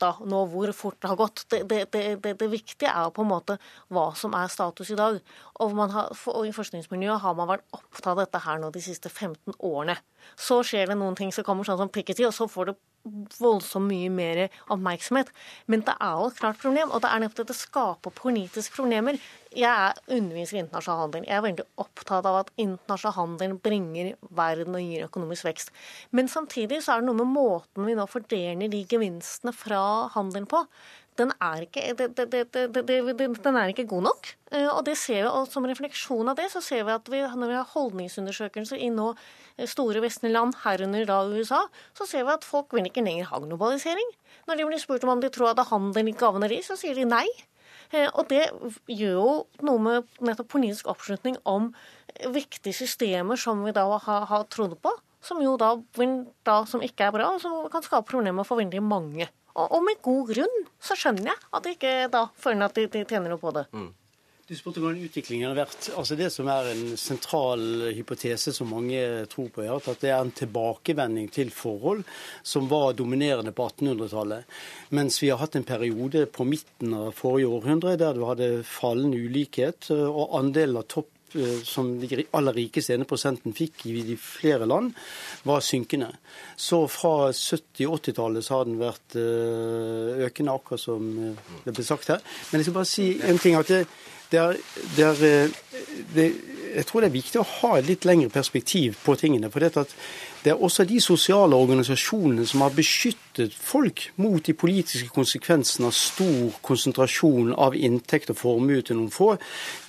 da, 0.00 0.12
nå 0.28 0.42
hvor 0.52 0.72
fort 0.76 0.98
det 1.02 1.10
har 1.10 1.18
gått. 1.20 1.44
Det, 1.50 1.62
det, 1.70 1.80
det, 1.94 2.34
det, 2.40 2.48
viktige 2.52 2.90
er 2.90 3.12
på 3.14 3.24
en 3.24 3.30
måte 3.32 3.58
hva 3.92 4.10
som 4.18 4.34
er 4.38 4.50
status 4.52 4.92
i 4.94 4.98
dag. 4.98 5.18
Og, 5.62 5.76
har, 5.94 6.12
og 6.32 6.46
I 6.48 6.54
forskningsmiljøet 6.56 7.22
har 7.24 7.36
man 7.38 7.50
vært 7.54 7.66
opptatt 7.76 8.12
av 8.14 8.22
dette 8.22 8.42
her 8.46 8.62
nå 8.62 8.72
de 8.74 8.84
siste 8.84 9.10
15 9.12 9.58
årene. 9.58 9.98
Så 10.38 10.62
skjer 10.66 10.92
det 10.92 10.98
noen 11.00 11.18
ting 11.18 11.32
som 11.34 11.46
kommer 11.46 11.66
sånn 11.68 11.80
som 11.80 11.92
prikketid, 11.92 12.28
og 12.28 12.36
så 12.36 12.48
får 12.50 12.72
det 12.72 12.78
voldsomt 13.04 13.90
mye 13.90 14.10
mer 14.12 14.42
oppmerksomhet. 14.70 15.30
Men 15.70 15.84
det 15.86 15.94
er 15.98 16.18
jo 16.18 16.28
et 16.30 16.38
klart 16.38 16.60
problem, 16.62 16.90
og 16.90 17.02
det 17.02 17.10
er 17.10 17.22
nettopp 17.24 17.46
at 17.46 17.52
det 17.52 17.58
skaper 17.58 18.14
politiske 18.16 18.76
problemer. 18.76 19.18
Jeg 19.52 19.68
er 19.68 19.98
underviser 20.16 20.56
i 20.56 20.62
internasjonal 20.62 21.02
handel. 21.02 21.26
Jeg 21.28 21.36
er 21.36 21.44
veldig 21.44 21.66
opptatt 21.82 22.28
av 22.28 22.38
at 22.40 22.52
internasjonal 22.62 23.16
handel 23.18 23.56
bringer 23.60 24.14
verden 24.32 24.78
og 24.78 24.84
gir 24.86 25.06
økonomisk 25.08 25.48
vekst. 25.50 25.74
Men 26.10 26.30
samtidig 26.32 26.80
så 26.84 26.94
er 26.94 27.02
det 27.02 27.10
noe 27.10 27.20
med 27.20 27.34
måten 27.34 27.88
vi 27.88 27.96
nå 27.98 28.06
fordeler 28.10 28.72
de 28.72 28.84
gevinstene 28.88 29.52
fra 29.56 29.82
handelen 30.14 30.48
på 30.48 30.64
den 31.20 31.32
er, 31.44 31.66
ikke, 31.66 31.82
det, 31.92 32.06
det, 32.16 33.26
den 33.44 33.56
er 33.60 33.68
ikke, 33.68 33.84
god 33.90 34.06
nok. 34.06 34.28
Eh, 34.52 34.68
og 34.70 34.86
vi, 34.88 35.18
og 35.28 35.44
som 35.52 35.66
refleksjon 35.68 36.30
av 36.32 36.38
det 36.38 36.48
så 36.54 36.62
ser 36.64 36.86
vi 36.88 36.94
at 36.94 37.10
vi, 37.12 37.20
når 37.20 37.50
vi 37.50 37.58
har 37.58 37.68
holdningsundersøkelser 37.74 38.80
i 38.80 38.88
nå 38.94 39.10
eh, 39.12 39.68
store 39.68 40.00
vestlige 40.04 40.32
land, 40.32 40.56
herunder 40.64 41.04
da 41.08 41.20
USA, 41.28 41.60
så 41.98 42.08
ser 42.08 42.24
vi 42.24 42.32
at 42.32 42.48
folk 42.48 42.72
vil 42.72 42.88
ikke 42.88 43.04
lenger 43.04 43.28
ha 43.28 43.42
globalisering. 43.44 44.12
Når 44.48 44.58
de 44.58 44.68
blir 44.70 44.80
spurt 44.80 45.04
om 45.04 45.20
de 45.20 45.30
tror 45.32 45.52
at 45.52 45.60
handelen 45.68 46.14
ikke 46.14 46.24
gagner 46.24 46.52
de, 46.52 46.62
så 46.64 46.78
sier 46.80 46.96
de 46.96 47.04
nei. 47.08 47.26
Eh, 47.92 48.08
og 48.08 48.32
det 48.32 48.46
gjør 48.88 49.18
jo 49.18 49.36
noe 49.68 49.84
med 49.84 50.24
nettopp 50.24 50.48
politisk 50.56 50.88
oppslutning 50.94 51.36
om 51.44 51.74
viktige 52.32 52.76
systemer 52.76 53.36
som 53.40 53.60
vi 53.66 53.76
da 53.76 53.84
har, 53.84 54.26
har 54.32 54.48
trodd 54.52 54.78
på, 54.80 54.96
som 55.22 55.44
jo 55.44 55.58
da, 55.60 55.74
da 56.48 56.62
som 56.68 56.82
ikke 56.82 57.10
er 57.10 57.14
bra, 57.14 57.28
og 57.34 57.44
som 57.44 57.68
kan 57.72 57.84
skape 57.84 58.08
problemer 58.08 58.48
for 58.48 58.64
veldig 58.64 58.80
mange. 58.80 59.28
Og, 59.54 59.66
og, 59.66 59.80
med 59.84 60.00
god 60.04 60.30
grunn 60.32 60.62
så 60.82 60.96
skjønner 60.98 61.32
jeg 61.32 61.42
at 61.52 61.66
de 61.66 61.74
ikke 61.76 61.96
da 62.12 62.28
føler 62.40 62.68
at 62.68 62.78
de, 62.78 62.86
de 62.92 63.04
tjener 63.08 63.32
noe 63.32 63.42
på 63.42 63.52
det. 63.56 63.66
Mm. 63.72 63.90
Du 64.48 64.56
spurte 64.58 64.82
hvordan 64.82 65.04
utviklingen 65.06 65.46
har 65.48 65.56
vært. 65.56 65.86
Altså 65.96 66.16
Det 66.18 66.26
som 66.34 66.48
er 66.50 66.72
en 66.72 66.96
sentral 67.00 67.62
hypotese 67.94 68.52
som 68.52 68.72
mange 68.74 68.98
tror 69.32 69.52
på, 69.54 69.62
er 69.62 69.70
at 69.72 70.02
det 70.02 70.10
er 70.10 70.18
en 70.18 70.34
tilbakevending 70.34 71.30
til 71.32 71.52
forhold 71.54 72.02
som 72.42 72.66
var 72.68 72.92
dominerende 72.98 73.54
på 73.54 73.68
1800-tallet. 73.70 74.50
Mens 74.98 75.20
vi 75.22 75.30
har 75.30 75.40
hatt 75.40 75.56
en 75.56 75.68
periode 75.68 76.26
på 76.26 76.44
midten 76.48 76.92
av 76.98 77.14
forrige 77.16 77.48
århundre 77.54 77.94
der 78.00 78.18
du 78.18 78.26
hadde 78.28 78.50
fallende 78.66 79.22
ulikhet, 79.22 79.88
og 79.94 80.34
andelen 80.42 80.82
av 80.82 80.90
topp 80.90 81.11
Eh, 81.11 81.11
som 81.64 81.94
de 82.00 82.24
aller 82.36 82.56
rikeste 82.56 82.96
ene 82.96 83.08
prosenten 83.08 83.54
fikk 83.56 83.86
i 83.90 84.02
de 84.06 84.16
flere 84.20 84.68
land, 84.68 84.92
var 85.48 85.64
synkende. 85.64 86.10
Så 86.56 86.84
fra 86.92 87.30
70- 87.32 87.88
80-tallet 87.88 88.44
så 88.44 88.58
har 88.58 88.68
den 88.68 88.80
vært 88.80 89.16
eh, 89.18 90.24
økende, 90.28 90.56
akkurat 90.56 90.82
som 90.82 91.12
eh, 91.18 91.52
det 91.64 91.76
ble 91.76 91.86
sagt 91.86 92.12
her. 92.12 92.22
Men 92.50 92.60
jeg 92.60 92.68
skal 92.68 92.78
bare 92.80 92.92
si 92.92 93.08
en 93.28 93.40
ting. 93.42 93.58
at 93.58 93.72
det, 93.72 93.84
det 94.32 94.40
er, 94.40 94.58
det 94.96 95.06
er 95.08 95.22
det, 96.14 96.26
jeg 96.72 96.86
tror 96.88 97.02
det 97.02 97.10
er 97.10 97.16
viktig 97.16 97.40
å 97.40 97.48
ha 97.58 97.72
et 97.78 97.88
litt 97.88 98.06
lengre 98.08 98.32
perspektiv 98.32 98.96
på 99.04 99.16
tingene. 99.20 99.50
For 99.52 99.62
det 99.62 100.52
er 100.52 100.60
også 100.60 100.86
de 100.88 101.00
sosiale 101.04 101.56
organisasjonene 101.56 102.46
som 102.48 102.64
har 102.64 102.74
beskyttet 102.76 103.20
folk 103.56 104.04
mot 104.20 104.44
de 104.44 104.54
politiske 104.54 105.08
konsekvensene 105.14 105.88
av 105.88 105.94
stor 105.96 106.58
konsentrasjon 106.64 107.52
av 107.54 107.76
inntekt 107.76 108.32
og 108.32 108.38
formue 108.40 108.82
til 108.84 108.98
noen 108.98 109.12
få, 109.12 109.34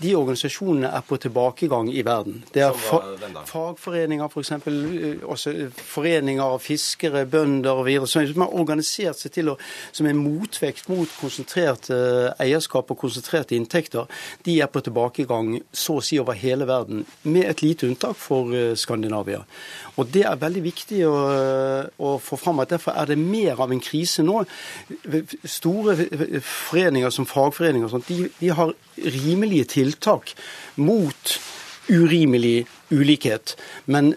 de 0.01 0.13
organisasjonene 0.17 0.91
er 0.93 1.05
på 1.07 1.19
tilbakegang 1.23 1.91
i 1.93 2.03
verden. 2.05 2.41
Det 2.53 2.63
er 2.65 2.77
fa 2.77 3.01
fagforeninger, 3.49 4.29
f.eks. 4.29 4.53
For 4.63 5.33
også 5.35 5.53
foreninger 5.75 6.43
av 6.43 6.61
fiskere, 6.63 7.25
bønder 7.29 7.81
og 7.81 7.87
videre, 7.87 8.09
som 8.09 8.45
har 8.45 8.55
organisert 8.55 9.19
seg 9.19 9.35
til 9.35 9.53
å, 9.53 9.57
som 9.91 10.07
en 10.09 10.21
motvekt 10.21 10.89
mot 10.91 11.09
konsentrert 11.19 11.89
eierskap 12.41 12.91
og 12.91 13.01
konsentrerte 13.05 13.57
inntekter. 13.57 14.09
De 14.45 14.59
er 14.61 14.71
på 14.71 14.83
tilbakegang 14.83 15.57
så 15.71 15.99
å 15.99 16.05
si 16.05 16.19
over 16.21 16.37
hele 16.39 16.67
verden, 16.69 17.03
med 17.23 17.47
et 17.49 17.63
lite 17.63 17.87
unntak 17.89 18.17
for 18.19 18.53
Skandinavia. 18.79 19.43
Og 19.97 20.09
Det 20.13 20.23
er 20.25 20.39
veldig 20.39 20.63
viktig 20.65 21.03
å, 21.05 21.13
å, 21.97 22.15
få 22.21 22.37
fram 22.39 22.61
at 22.63 22.71
derfor 22.73 22.95
er 22.97 23.09
det 23.09 23.17
mer 23.33 23.59
av 23.63 23.73
en 23.73 23.81
krise 23.83 24.25
nå. 24.25 24.43
Store 25.43 25.97
foreninger 26.45 27.13
som 27.13 27.27
fagforeninger 27.29 28.05
de, 28.07 28.21
de 28.39 28.53
har 28.53 28.77
rimelige 29.17 29.71
tiltak 29.77 30.35
mot 30.75 31.37
urimelig 31.87 32.65
ulikhet. 32.89 33.57
Men 33.85 34.13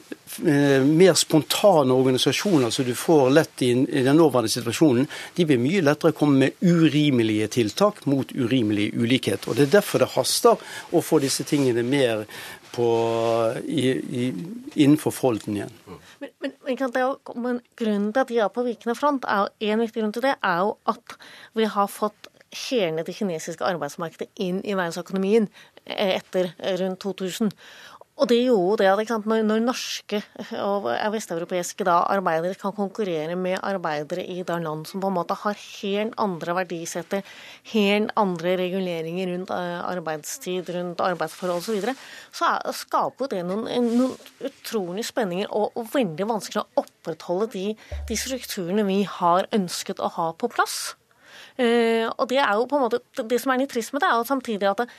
eh, 0.47 0.85
mer 0.85 1.15
spontane 1.15 1.95
organisasjoner 1.95 2.71
som 2.71 2.85
du 2.85 2.95
får 2.95 3.31
lett 3.31 3.63
i, 3.63 3.71
i 3.71 4.03
den 4.03 4.17
nåværende 4.17 4.53
situasjonen, 4.53 5.09
de 5.35 5.47
blir 5.49 5.61
mye 5.61 5.83
lettere 5.85 6.15
å 6.15 6.19
komme 6.19 6.47
med 6.47 6.61
urimelige 6.61 7.49
tiltak 7.59 8.05
mot 8.07 8.33
urimelig 8.33 8.93
ulikhet. 8.95 9.49
Og 9.49 9.57
Det 9.57 9.67
er 9.67 9.79
derfor 9.79 10.05
det 10.05 10.13
haster 10.15 10.63
å 10.93 11.03
få 11.03 11.21
disse 11.25 11.47
tingene 11.49 11.83
mer 11.87 12.27
på, 12.77 12.87
i, 13.65 13.89
i, 13.97 14.27
innenfor 14.75 15.15
folden 15.15 15.57
igjen. 15.57 15.75
Men, 16.21 16.31
men, 16.45 16.55
men, 16.63 17.61
grunnen 17.79 18.13
til 18.13 18.23
at 18.23 18.31
de 18.31 18.41
er 18.45 18.53
på 18.53 18.65
vikende 18.67 18.97
front, 18.99 19.27
er, 19.29 19.51
en 19.73 19.83
viktig 19.83 20.03
grunn 20.03 20.15
til 20.17 20.27
det 20.29 20.37
er 20.37 20.65
jo 20.65 20.77
at 20.93 21.17
vi 21.57 21.69
har 21.73 21.91
fått 21.93 22.31
hele 22.71 23.05
det 23.07 23.17
kinesiske 23.17 23.65
arbeidsmarkedet 23.67 24.29
inn 24.43 24.63
i 24.65 24.77
verdensøkonomien 24.77 25.49
etter 25.87 26.53
rundt 26.81 27.03
2000. 27.03 27.53
Og 28.17 28.29
det 28.31 28.39
gjorde 28.47 28.81
det 28.81 29.11
at 29.13 29.27
når, 29.29 29.43
når, 29.45 29.59
norske 29.61 30.23
og 30.63 30.87
vesteuropeiske 31.13 31.85
da, 31.85 31.99
arbeidere 32.15 32.57
kan 32.57 32.73
konkurrere 32.73 33.37
med 33.37 33.59
arbeidere 33.61 34.25
i 34.25 34.41
da 34.47 34.57
land 34.63 34.87
som 34.89 35.03
på 35.03 35.11
en 35.11 35.19
måte 35.19 35.37
har 35.37 35.59
helt 35.61 36.17
andre 36.23 36.55
verdisetter, 36.57 37.27
helt 37.75 38.15
andre 38.17 38.55
reguleringer 38.63 39.29
rundt 39.35 39.53
eh, 39.53 39.81
arbeidstid, 39.85 40.73
rundt 40.79 41.05
arbeidsforhold 41.05 41.61
osv., 41.61 41.67
så, 41.67 41.77
videre, 41.77 41.97
så 42.33 42.49
er, 42.55 42.73
skaper 42.81 43.33
det 43.35 43.43
noen, 43.45 43.69
noen 43.69 44.17
utrolige 44.49 45.11
spenninger 45.11 45.53
og, 45.53 45.77
og, 45.77 45.91
veldig 45.93 46.31
vanskelig 46.33 46.63
å 46.63 46.85
opprettholde 46.87 47.51
de, 47.53 47.67
de 48.09 48.17
strukturene 48.17 48.87
vi 48.89 49.03
har 49.19 49.51
ønsket 49.53 50.01
å 50.01 50.09
ha 50.17 50.31
på 50.41 50.49
plass. 50.57 50.95
Uh, 51.57 52.09
og 52.17 52.27
det 52.29 52.41
er 52.41 52.53
jo 52.57 52.67
på 52.69 52.77
en 52.77 52.85
måte, 52.85 53.01
det 53.29 53.39
som 53.41 53.53
er 53.53 53.63
litt 53.63 53.71
trist 53.73 53.93
med 53.93 54.03
det, 54.05 54.09
er 54.09 54.21
jo 54.21 54.29
samtidig 54.29 54.69
at 54.69 54.83
det, 54.83 54.91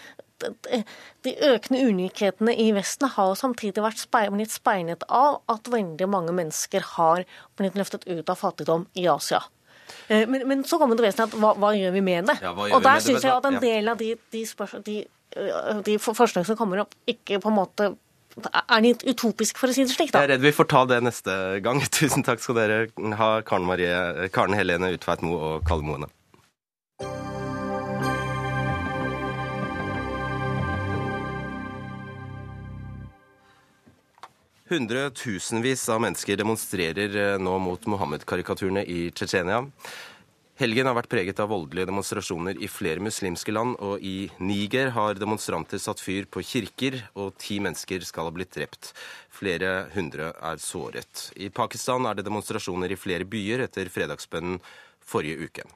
de 1.25 1.33
økende 1.49 1.81
ulikhetene 1.87 2.53
i 2.53 2.69
Vesten 2.75 3.09
har 3.15 3.35
samtidig 3.39 3.83
vært 3.83 4.03
blitt 4.33 4.53
speilet 4.53 5.05
av 5.09 5.41
at 5.51 5.69
veldig 5.71 6.07
mange 6.09 6.35
mennesker 6.35 6.85
har 6.95 7.25
blitt 7.57 7.77
løftet 7.79 8.07
ut 8.07 8.29
av 8.29 8.37
fattigdom 8.39 8.87
i 8.95 9.07
Asia. 9.11 9.43
Eh, 10.07 10.27
men, 10.27 10.47
men 10.47 10.63
så 10.67 10.79
kommer 10.79 10.97
det 10.97 11.07
vesentlig 11.07 11.33
at 11.33 11.41
hva, 11.41 11.53
hva, 11.59 11.73
gjør 11.75 11.93
vi 11.95 12.03
med 12.05 12.27
det? 12.29 12.39
Ja, 12.43 12.53
og 12.53 12.83
der 12.83 13.03
syns 13.03 13.23
jeg 13.25 13.33
at 13.33 13.47
en 13.49 13.61
del 13.63 13.91
av 13.91 14.01
de, 14.01 14.13
de, 14.33 14.43
de, 14.85 14.97
eh, 15.35 15.71
de 15.87 15.97
forslagene 16.01 16.47
som 16.47 16.59
kommer 16.59 16.83
opp, 16.85 16.95
ikke 17.09 17.41
på 17.43 17.51
en 17.51 17.57
måte 17.57 17.93
er 18.37 18.83
litt 18.85 19.01
utopisk, 19.07 19.57
for 19.57 19.71
å 19.71 19.73
si 19.73 19.85
det 19.87 19.93
slik. 19.95 20.11
da. 20.13 20.21
Jeg 20.21 20.29
er 20.29 20.35
redd 20.35 20.45
vi 20.45 20.53
får 20.53 20.69
ta 20.69 20.83
det 20.89 20.99
neste 21.05 21.33
gang. 21.65 21.81
Tusen 21.97 22.25
takk 22.27 22.43
skal 22.43 22.59
dere 22.59 22.83
ha, 23.17 23.31
Karen, 23.47 23.65
Marie, 23.69 24.29
Karen 24.33 24.57
Helene 24.57 24.93
Utveit 24.93 25.25
Moe 25.25 25.55
og 25.55 25.67
Kalle 25.67 25.87
Moene. 25.87 26.11
Hundretusenvis 34.67 35.85
av 35.89 36.01
mennesker 36.03 36.35
demonstrerer 36.35 37.13
eh, 37.15 37.37
nå 37.39 37.53
mot 37.63 37.85
Mohammed-karikaturene 37.87 38.81
i 38.83 39.05
Tsjetsjenia. 39.15 39.61
Helgen 40.59 40.89
har 40.89 40.97
vært 40.97 41.07
preget 41.13 41.39
av 41.39 41.53
voldelige 41.53 41.87
demonstrasjoner 41.87 42.59
i 42.59 42.67
flere 42.67 42.99
muslimske 42.99 43.53
land, 43.55 43.77
og 43.79 44.03
i 44.03 44.27
Niger 44.43 44.91
har 44.97 45.15
demonstranter 45.21 45.79
satt 45.79 46.03
fyr 46.03 46.27
på 46.27 46.43
kirker, 46.43 46.99
og 47.15 47.37
ti 47.39 47.61
mennesker 47.63 48.03
skal 48.03 48.27
ha 48.27 48.35
blitt 48.35 48.57
drept. 48.57 48.91
Flere 49.31 49.85
hundre 49.95 50.33
er 50.35 50.59
såret. 50.59 51.29
I 51.39 51.47
Pakistan 51.47 52.09
er 52.09 52.19
det 52.19 52.27
demonstrasjoner 52.27 52.91
i 52.91 52.99
flere 52.99 53.29
byer 53.29 53.63
etter 53.69 53.87
fredagsbønnen 53.93 54.59
forrige 54.99 55.47
uke. 55.47 55.67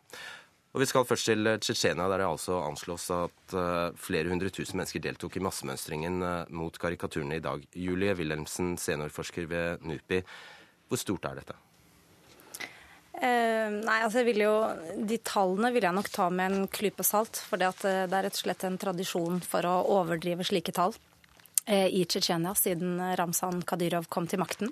Og 0.71 0.79
Vi 0.79 0.87
skal 0.87 1.03
først 1.03 1.27
til 1.27 1.49
Tsjetsjenia, 1.59 2.05
der 2.07 2.21
det 2.21 2.29
altså 2.29 2.61
anslås 2.63 3.09
at 3.11 3.55
uh, 3.59 3.91
flere 3.99 4.31
hundre 4.31 4.47
tusen 4.55 4.79
mennesker 4.79 5.03
deltok 5.03 5.35
i 5.35 5.43
massemønstringen 5.43 6.23
uh, 6.23 6.45
mot 6.55 6.77
karikaturene 6.79 7.41
i 7.41 7.43
dag. 7.43 7.65
Julie 7.75 8.15
Wilhelmsen, 8.15 8.77
seniorforsker 8.79 9.49
ved 9.51 9.83
NUPI. 9.83 10.21
Hvor 10.87 11.01
stort 11.01 11.27
er 11.27 11.41
dette? 11.41 11.57
Uh, 13.11 13.67
nei, 13.83 13.97
altså 13.99 14.21
jeg 14.21 14.29
vil 14.31 14.45
jo, 14.45 14.55
De 15.11 15.19
tallene 15.19 15.73
vil 15.75 15.83
jeg 15.89 15.97
nok 15.97 16.07
ta 16.15 16.29
med 16.31 16.55
en 16.55 16.71
klype 16.71 17.03
salt. 17.03 17.43
For 17.49 17.59
det, 17.59 17.73
det 17.83 18.07
er 18.07 18.29
rett 18.29 18.39
og 18.39 18.45
slett 18.45 18.63
en 18.63 18.79
tradisjon 18.79 19.43
for 19.43 19.67
å 19.67 19.75
overdrive 19.99 20.47
slike 20.47 20.71
tall. 20.79 20.95
Eh, 21.65 21.87
i 21.87 22.05
Tsjetsjenia 22.05 22.55
siden 22.55 23.15
Ramzan 23.15 23.61
Kadyrov 23.61 24.07
kom 24.09 24.25
til 24.27 24.39
makten 24.41 24.71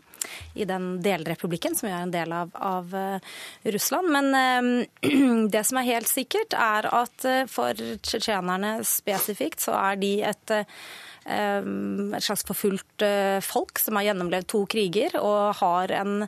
i 0.58 0.66
den 0.66 0.96
delrepublikken, 1.06 1.76
som 1.78 1.86
er 1.90 2.00
en 2.02 2.14
del 2.14 2.34
av, 2.34 2.50
av 2.56 2.96
uh, 2.96 3.36
Russland. 3.70 4.10
Men 4.10 4.34
uh, 4.34 5.46
det 5.54 5.62
som 5.70 5.78
er 5.78 5.90
helt 5.92 6.10
sikkert, 6.10 6.56
er 6.58 6.90
at 6.90 7.28
for 7.52 7.78
tsjetsjenerne 7.78 8.80
spesifikt, 8.88 9.62
så 9.68 9.78
er 9.78 10.02
de 10.02 10.16
et 10.32 10.60
et 11.30 12.24
slags 12.26 12.42
forfulgt 12.48 13.04
folk 13.46 13.78
som 13.78 14.00
har 14.00 14.08
gjennomlevd 14.08 14.48
to 14.50 14.64
kriger 14.72 15.14
og 15.20 15.60
har 15.60 15.92
en 15.94 16.24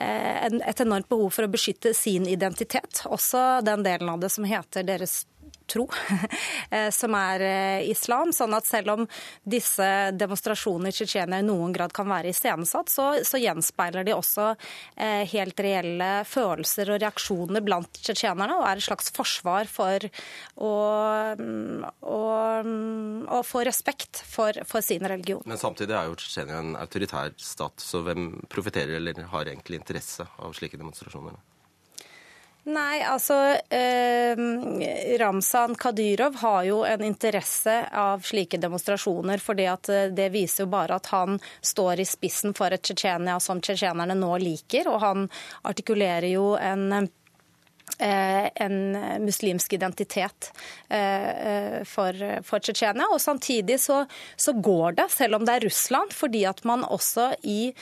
et 0.00 0.80
enormt 0.80 1.10
behov 1.10 1.34
for 1.34 1.44
å 1.44 1.50
beskytte 1.50 1.90
sin 1.98 2.24
identitet. 2.30 3.02
Også 3.10 3.58
den 3.66 3.82
delen 3.84 4.08
av 4.08 4.22
det 4.22 4.30
som 4.32 4.46
heter 4.48 4.86
deres 4.86 5.26
tro, 5.70 5.86
eh, 6.74 6.88
som 6.94 7.14
er 7.18 7.44
eh, 7.46 7.88
islam. 7.90 8.34
Sånn 8.34 8.54
at 8.56 8.68
selv 8.68 8.94
om 8.94 9.06
disse 9.42 9.86
demonstrasjonene 10.16 10.90
i 10.90 10.96
Tsjetsjenia 10.96 11.40
i 11.40 11.46
noen 11.46 11.74
grad 11.76 11.94
kan 11.96 12.08
være 12.10 12.32
iscenesatt, 12.34 12.92
så, 12.92 13.08
så 13.26 13.40
gjenspeiler 13.40 14.06
de 14.06 14.16
også 14.16 14.50
eh, 14.50 15.24
helt 15.32 15.60
reelle 15.62 16.10
følelser 16.28 16.94
og 16.94 17.00
reaksjoner 17.02 17.64
blant 17.64 18.00
tsjetsjenerne, 18.00 18.58
og 18.58 18.66
er 18.68 18.80
et 18.80 18.88
slags 18.88 19.12
forsvar 19.14 19.70
for 19.70 20.08
å, 20.60 20.72
å, 22.00 22.22
å 23.38 23.42
få 23.46 23.64
respekt 23.68 24.22
for, 24.26 24.56
for, 24.66 24.84
sin 24.84 25.04
religion. 25.06 25.44
Men 25.48 25.60
samtidig 25.60 25.96
er 25.96 26.10
jo 26.10 26.18
Tsjetsjenia 26.20 26.60
en 26.60 26.74
autoritær 26.80 27.34
stat, 27.40 27.80
så 27.82 28.02
hvem 28.06 28.32
profitterer 28.50 28.98
eller 28.98 29.22
har 29.32 29.48
egentlig 29.48 29.80
interesse 29.80 30.26
av 30.40 30.54
slike 30.56 30.80
demonstrasjoner? 30.80 31.38
Nei, 32.64 33.00
altså 33.02 33.34
eh, 33.72 34.36
Ramzan 35.18 35.74
Kadyrov 35.74 36.34
har 36.42 36.64
jo 36.64 36.82
en 36.84 37.04
interesse 37.04 37.86
av 37.92 38.20
slike 38.20 38.60
demonstrasjoner, 38.60 39.40
fordi 39.40 39.64
eh, 39.64 40.10
det 40.12 40.28
viser 40.34 40.66
jo 40.66 40.72
bare 40.74 40.98
at 41.00 41.08
han 41.14 41.38
står 41.60 42.00
i 42.04 42.06
spissen 42.08 42.52
for 42.54 42.76
et 42.76 42.84
Tsjetsjenia 42.84 43.38
som 43.40 43.62
tsjetsjenerne 43.64 44.18
nå 44.18 44.34
liker. 44.44 44.90
Og 44.92 45.00
han 45.00 45.26
artikulerer 45.62 46.28
jo 46.34 46.52
en 46.60 47.08
en 47.98 48.76
muslimsk 49.24 49.72
identitet 49.76 50.50
eh, 50.88 51.80
for, 51.88 52.16
for 52.46 52.62
Tsjetsjenia. 52.62 53.08
Og 53.12 53.20
samtidig 53.20 53.80
så, 53.82 54.04
så, 54.36 54.54
går 54.54 55.00
det, 55.00 55.08
selv 55.14 55.40
om 55.40 55.44
det 55.46 55.56
er 55.56 55.66
Russland, 55.68 56.14
fordi 56.16 56.44
at 56.48 56.62
man 56.68 56.86
også 56.86 57.30
i 57.42 57.72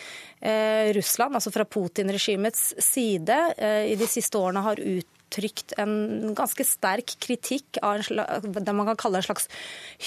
eh, 0.40 0.88
Russland, 0.96 1.38
altså 1.38 1.52
fra 1.54 1.66
Putin-regimets 1.68 2.72
side, 2.82 3.38
i 3.58 3.94
de 3.98 4.10
siste 4.10 4.38
årene 4.38 4.64
har 4.64 4.80
ut 4.82 5.14
uttrykt 5.28 5.74
en 5.76 6.34
ganske 6.34 6.64
sterk 6.64 7.12
kritikk 7.20 7.78
av 7.82 8.02
slags, 8.02 8.46
det 8.48 8.72
man 8.72 8.88
kan 8.88 8.96
kalle 8.96 9.20
en 9.20 9.26
slags 9.26 9.48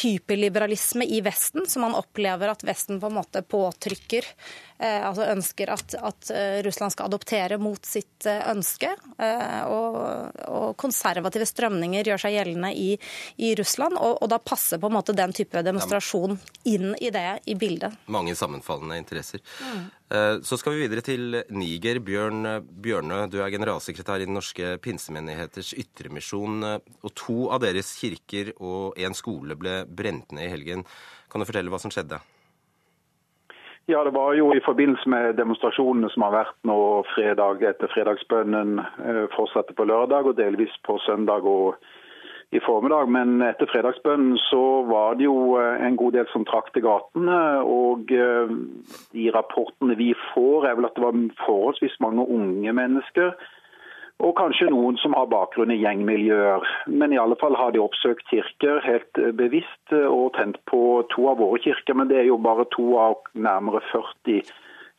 hyperliberalisme 0.02 1.06
i 1.06 1.22
Vesten, 1.22 1.68
som 1.68 1.86
man 1.86 1.96
opplever 1.96 2.50
at 2.50 2.64
Vesten 2.66 3.00
på 3.00 3.10
en 3.10 3.20
måte 3.20 3.42
påtrykker. 3.42 4.26
Eh, 4.82 5.04
altså 5.06 5.28
ønsker 5.30 5.70
at, 5.70 5.94
at, 5.94 6.30
eh, 6.34 6.60
Russland 6.66 6.96
skal 6.96 7.06
adoptere 7.06 7.60
mot 7.62 7.86
sitt 7.86 8.26
eh, 8.26 8.42
ønske. 8.50 8.90
Eh, 9.22 9.60
og, 9.70 10.00
og, 10.48 10.72
konservative 10.82 11.46
strømninger 11.46 12.10
gjør 12.10 12.24
seg 12.24 12.34
gjeldende 12.34 12.72
i, 12.74 12.96
i 13.46 13.52
Russland. 13.60 14.00
Og, 14.00 14.16
og, 14.18 14.26
da 14.32 14.40
passer 14.42 14.82
på 14.82 14.90
en 14.90 14.98
måte 14.98 15.14
den 15.18 15.36
type 15.38 15.62
demonstrasjon 15.68 16.34
inn 16.72 16.96
i 16.98 17.14
det 17.14 17.28
i 17.46 17.58
bildet. 17.62 17.94
Mange 18.10 18.34
sammenfallende 18.38 18.98
interesser. 19.04 19.44
Mm. 19.62 19.90
Så 20.44 20.58
skal 20.60 20.74
vi 20.76 20.82
videre 20.82 21.04
til 21.06 21.38
Niger. 21.56 22.02
Bjørn 22.04 22.44
Bjørnø, 22.84 23.22
du 23.32 23.38
er 23.40 23.54
generalsekretær 23.54 24.20
i 24.20 24.28
Den 24.28 24.36
norske 24.36 24.74
pinsemenigheters 24.84 25.72
ytremisjon. 25.80 26.66
Og 26.68 27.14
to 27.16 27.46
av 27.54 27.62
deres 27.64 27.94
kirker 28.02 28.52
og 28.58 29.00
en 29.00 29.16
skole 29.16 29.56
ble 29.56 29.84
brent 29.88 30.36
ned 30.36 30.50
i 30.50 30.52
helgen. 30.52 30.84
Kan 31.32 31.40
du 31.40 31.48
fortelle 31.48 31.72
hva 31.72 31.80
som 31.80 31.94
skjedde? 31.94 32.20
Ja, 33.90 34.04
det 34.04 34.14
var 34.14 34.34
jo 34.38 34.52
i 34.54 34.62
forbindelse 34.66 35.10
med 35.10 35.36
demonstrasjonene 35.40 36.10
som 36.14 36.26
har 36.28 36.36
vært 36.36 36.58
nå 36.70 36.78
fredag 37.16 37.64
etter 37.66 37.90
fredagsbønnen 37.92 38.78
eh, 38.80 39.26
fortsatte 39.34 39.74
på 39.78 39.88
lørdag 39.90 40.30
og 40.30 40.38
delvis 40.38 40.76
på 40.86 41.00
søndag 41.06 41.48
og 41.50 41.82
i 42.52 42.60
formiddag. 42.62 43.10
Men 43.10 43.42
etter 43.42 43.70
fredagsbønnen 43.72 44.38
så 44.50 44.62
var 44.88 45.18
det 45.18 45.26
jo 45.26 45.58
eh, 45.60 45.82
en 45.88 45.98
god 46.00 46.14
del 46.20 46.30
som 46.32 46.46
trakk 46.46 46.70
til 46.76 46.86
gatene. 46.86 47.40
Og 47.66 48.14
eh, 48.14 48.54
de 49.16 49.26
rapportene 49.34 49.98
vi 50.00 50.12
får 50.30 50.70
er 50.70 50.78
vel 50.78 50.88
at 50.88 50.96
det 50.96 51.08
var 51.08 51.18
forholdsvis 51.48 51.98
mange 52.06 52.28
unge 52.28 52.78
mennesker 52.84 53.34
og 54.22 54.36
kanskje 54.38 54.70
noen 54.70 54.98
som 55.02 55.16
har 55.18 55.30
bakgrunn 55.32 55.74
i 55.74 55.80
gjengmiljøer. 55.82 56.66
Men 56.94 57.14
i 57.14 57.20
alle 57.22 57.38
fall 57.42 57.56
har 57.58 57.74
de 57.74 57.82
oppsøkt 57.82 58.28
kirker 58.30 58.82
helt 58.86 59.22
eh, 59.22 59.32
bevisst 59.38 59.96
eh, 59.96 60.06
og 60.06 60.36
tent 60.38 60.60
på 60.70 61.02
to 61.14 61.30
av 61.32 61.42
våre 61.42 61.62
kirker. 61.64 61.98
Men 61.98 62.12
det 62.12 62.22
er 62.22 62.30
jo 62.30 62.38
bare 62.42 62.68
to 62.76 62.92
av 63.02 63.32
nærmere 63.34 63.82
40 63.90 64.44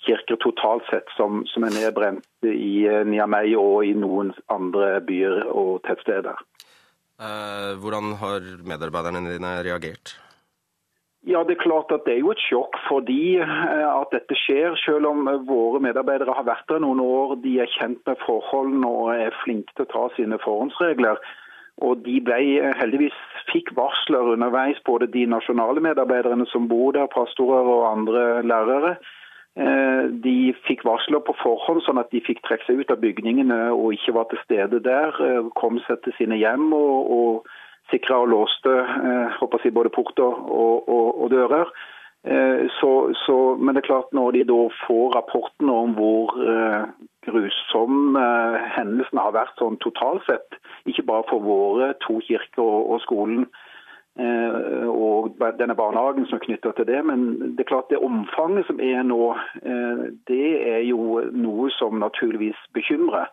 kirker 0.03 0.41
totalt 0.43 0.89
sett 0.91 1.11
som, 1.15 1.45
som 1.53 1.67
er 1.69 1.77
nedbrent 1.77 2.27
i 2.49 2.89
eh, 2.91 3.05
Niamey 3.07 3.55
og 3.59 3.87
i 3.87 3.95
noen 3.95 4.35
andre 4.53 4.97
byer 5.07 5.45
og 5.53 5.79
tettsteder. 5.87 6.43
Hvordan 7.79 8.17
har 8.19 8.47
medarbeiderne 8.67 9.21
dine 9.31 9.51
reagert? 9.63 10.17
Ja, 11.27 11.45
Det 11.45 11.51
er 11.55 11.63
klart 11.63 11.93
at 11.95 12.03
det 12.07 12.15
er 12.17 12.19
jo 12.25 12.33
et 12.35 12.43
sjokk 12.43 12.75
fordi 12.89 13.37
eh, 13.39 13.87
at 13.87 14.11
dette 14.11 14.35
skjer. 14.35 14.75
Selv 14.83 15.07
om 15.07 15.29
eh, 15.31 15.45
våre 15.47 15.79
medarbeidere 15.85 16.35
har 16.35 16.49
vært 16.49 16.67
der 16.67 16.83
noen 16.83 16.99
år, 16.99 17.37
de 17.45 17.61
er 17.63 17.71
kjent 17.79 18.03
med 18.11 18.19
forholdene 18.25 18.91
og 18.91 19.13
er 19.15 19.39
flinke 19.45 19.71
til 19.77 19.87
å 19.87 19.93
ta 19.93 20.03
sine 20.17 20.41
forhåndsregler. 20.43 21.23
Og 21.87 22.03
de 22.09 22.17
ble 22.27 22.41
eh, 22.59 22.75
heldigvis 22.81 23.15
fikk 23.53 23.71
varsler 23.79 24.35
underveis, 24.35 24.83
både 24.83 25.07
de 25.15 25.23
nasjonale 25.31 25.85
medarbeiderne 25.87 26.49
som 26.51 26.67
bor 26.67 26.91
der, 26.99 27.07
pastorer 27.15 27.71
og 27.71 27.91
andre 27.93 28.27
lærere. 28.43 28.97
De 29.53 30.55
fikk 30.65 30.81
varsler 30.89 31.21
på 31.21 31.35
forhånd, 31.37 31.83
sånn 31.85 31.99
at 32.01 32.09
de 32.09 32.23
fikk 32.25 32.39
trekke 32.47 32.65
seg 32.65 32.79
ut 32.81 32.93
av 32.95 33.03
bygningene 33.03 33.67
og 33.75 33.93
ikke 33.93 34.15
var 34.17 34.31
til 34.31 34.41
stede 34.47 34.79
der. 34.81 35.13
Kom 35.61 35.77
seg 35.85 36.01
til 36.07 36.15
sine 36.17 36.39
hjem 36.41 36.71
og, 36.73 37.11
og 37.13 37.51
sikra 37.93 38.23
og 38.25 38.31
låste 38.33 38.73
håper 39.39 39.59
eh, 39.61 39.67
jeg, 39.67 39.75
både 39.77 39.93
porter 39.95 40.25
og, 40.25 40.89
og, 40.89 41.09
og 41.25 41.31
dører. 41.31 41.73
Eh, 42.25 42.67
så, 42.81 43.11
så, 43.27 43.57
men 43.59 43.75
det 43.75 43.83
er 43.83 43.91
klart 43.91 44.13
når 44.15 44.37
de 44.37 44.45
da 44.47 44.61
får 44.85 45.17
rapportene 45.17 45.75
om 45.75 45.97
hvor 45.97 46.37
uh, 46.39 46.85
grusom 47.27 48.15
uh, 48.15 48.63
hendelsene 48.77 49.25
har 49.25 49.35
vært 49.35 49.59
sånn 49.59 49.81
totalt 49.83 50.23
sett, 50.29 50.55
ikke 50.87 51.07
bare 51.09 51.27
for 51.31 51.43
våre 51.43 51.91
to 52.05 52.21
kirker 52.23 52.63
og, 52.63 52.95
og 52.95 53.03
skolen 53.03 53.43
uh, 54.23 54.87
og 54.87 55.35
denne 55.59 55.75
barnehagen 55.75 56.29
som 56.31 56.39
er 56.39 56.47
knytta 56.47 56.77
til 56.79 56.87
det, 56.93 57.03
men 57.11 57.27
det 57.57 57.67
er 57.67 57.71
klart 57.73 57.91
det 57.91 57.99
omfanget 57.99 58.71
som 58.71 58.79
er 58.79 59.03
nå, 59.03 59.35
det 60.31 60.49
er 60.63 60.83
jo 60.87 61.25
noe 61.35 61.71
som 61.75 61.99
naturligvis 61.99 62.61
bekymrer. 62.77 63.33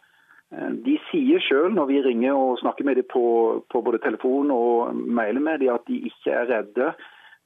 Eh, 0.55 0.73
de 0.85 0.97
sier 1.09 1.43
selv 1.45 1.75
når 1.75 1.89
vi 1.91 2.01
ringer 2.05 2.33
og 2.33 2.59
snakker 2.63 2.87
med 2.87 2.99
dem 2.99 3.07
på, 3.11 3.23
på 3.69 3.81
både 3.85 4.01
telefon 4.05 4.51
og 4.53 4.95
mailer 4.95 5.43
med 5.43 5.61
dem, 5.63 5.73
at 5.75 5.85
de 5.87 6.01
ikke 6.09 6.33
er 6.33 6.49
redde. 6.49 6.93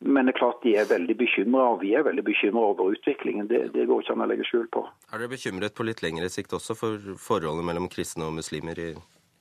Men 0.03 0.27
det 0.27 0.33
er 0.33 0.39
klart 0.39 0.63
de 0.63 0.73
er 0.75 0.89
veldig 0.89 1.15
bekymra, 1.15 1.65
og 1.73 1.81
vi 1.83 1.93
er 1.95 2.03
veldig 2.03 2.23
bekymra 2.27 2.63
over 2.73 2.91
utviklingen. 2.91 3.47
Det, 3.47 3.69
det, 3.75 3.87
går 3.87 4.03
ikke 4.03 4.15
an 4.17 4.25
å 4.25 4.27
legge 4.27 4.47
skjul 4.47 4.65
på. 4.73 4.83
Er 5.13 5.21
dere 5.21 5.31
bekymret 5.31 5.75
på 5.77 5.85
litt 5.87 6.03
lengre 6.03 6.27
sikt 6.31 6.55
også 6.55 6.75
for 6.75 7.13
forholdet 7.19 7.67
mellom 7.69 7.87
kristne 7.91 8.27
og 8.27 8.35
muslimer 8.35 8.79
i, 8.83 8.89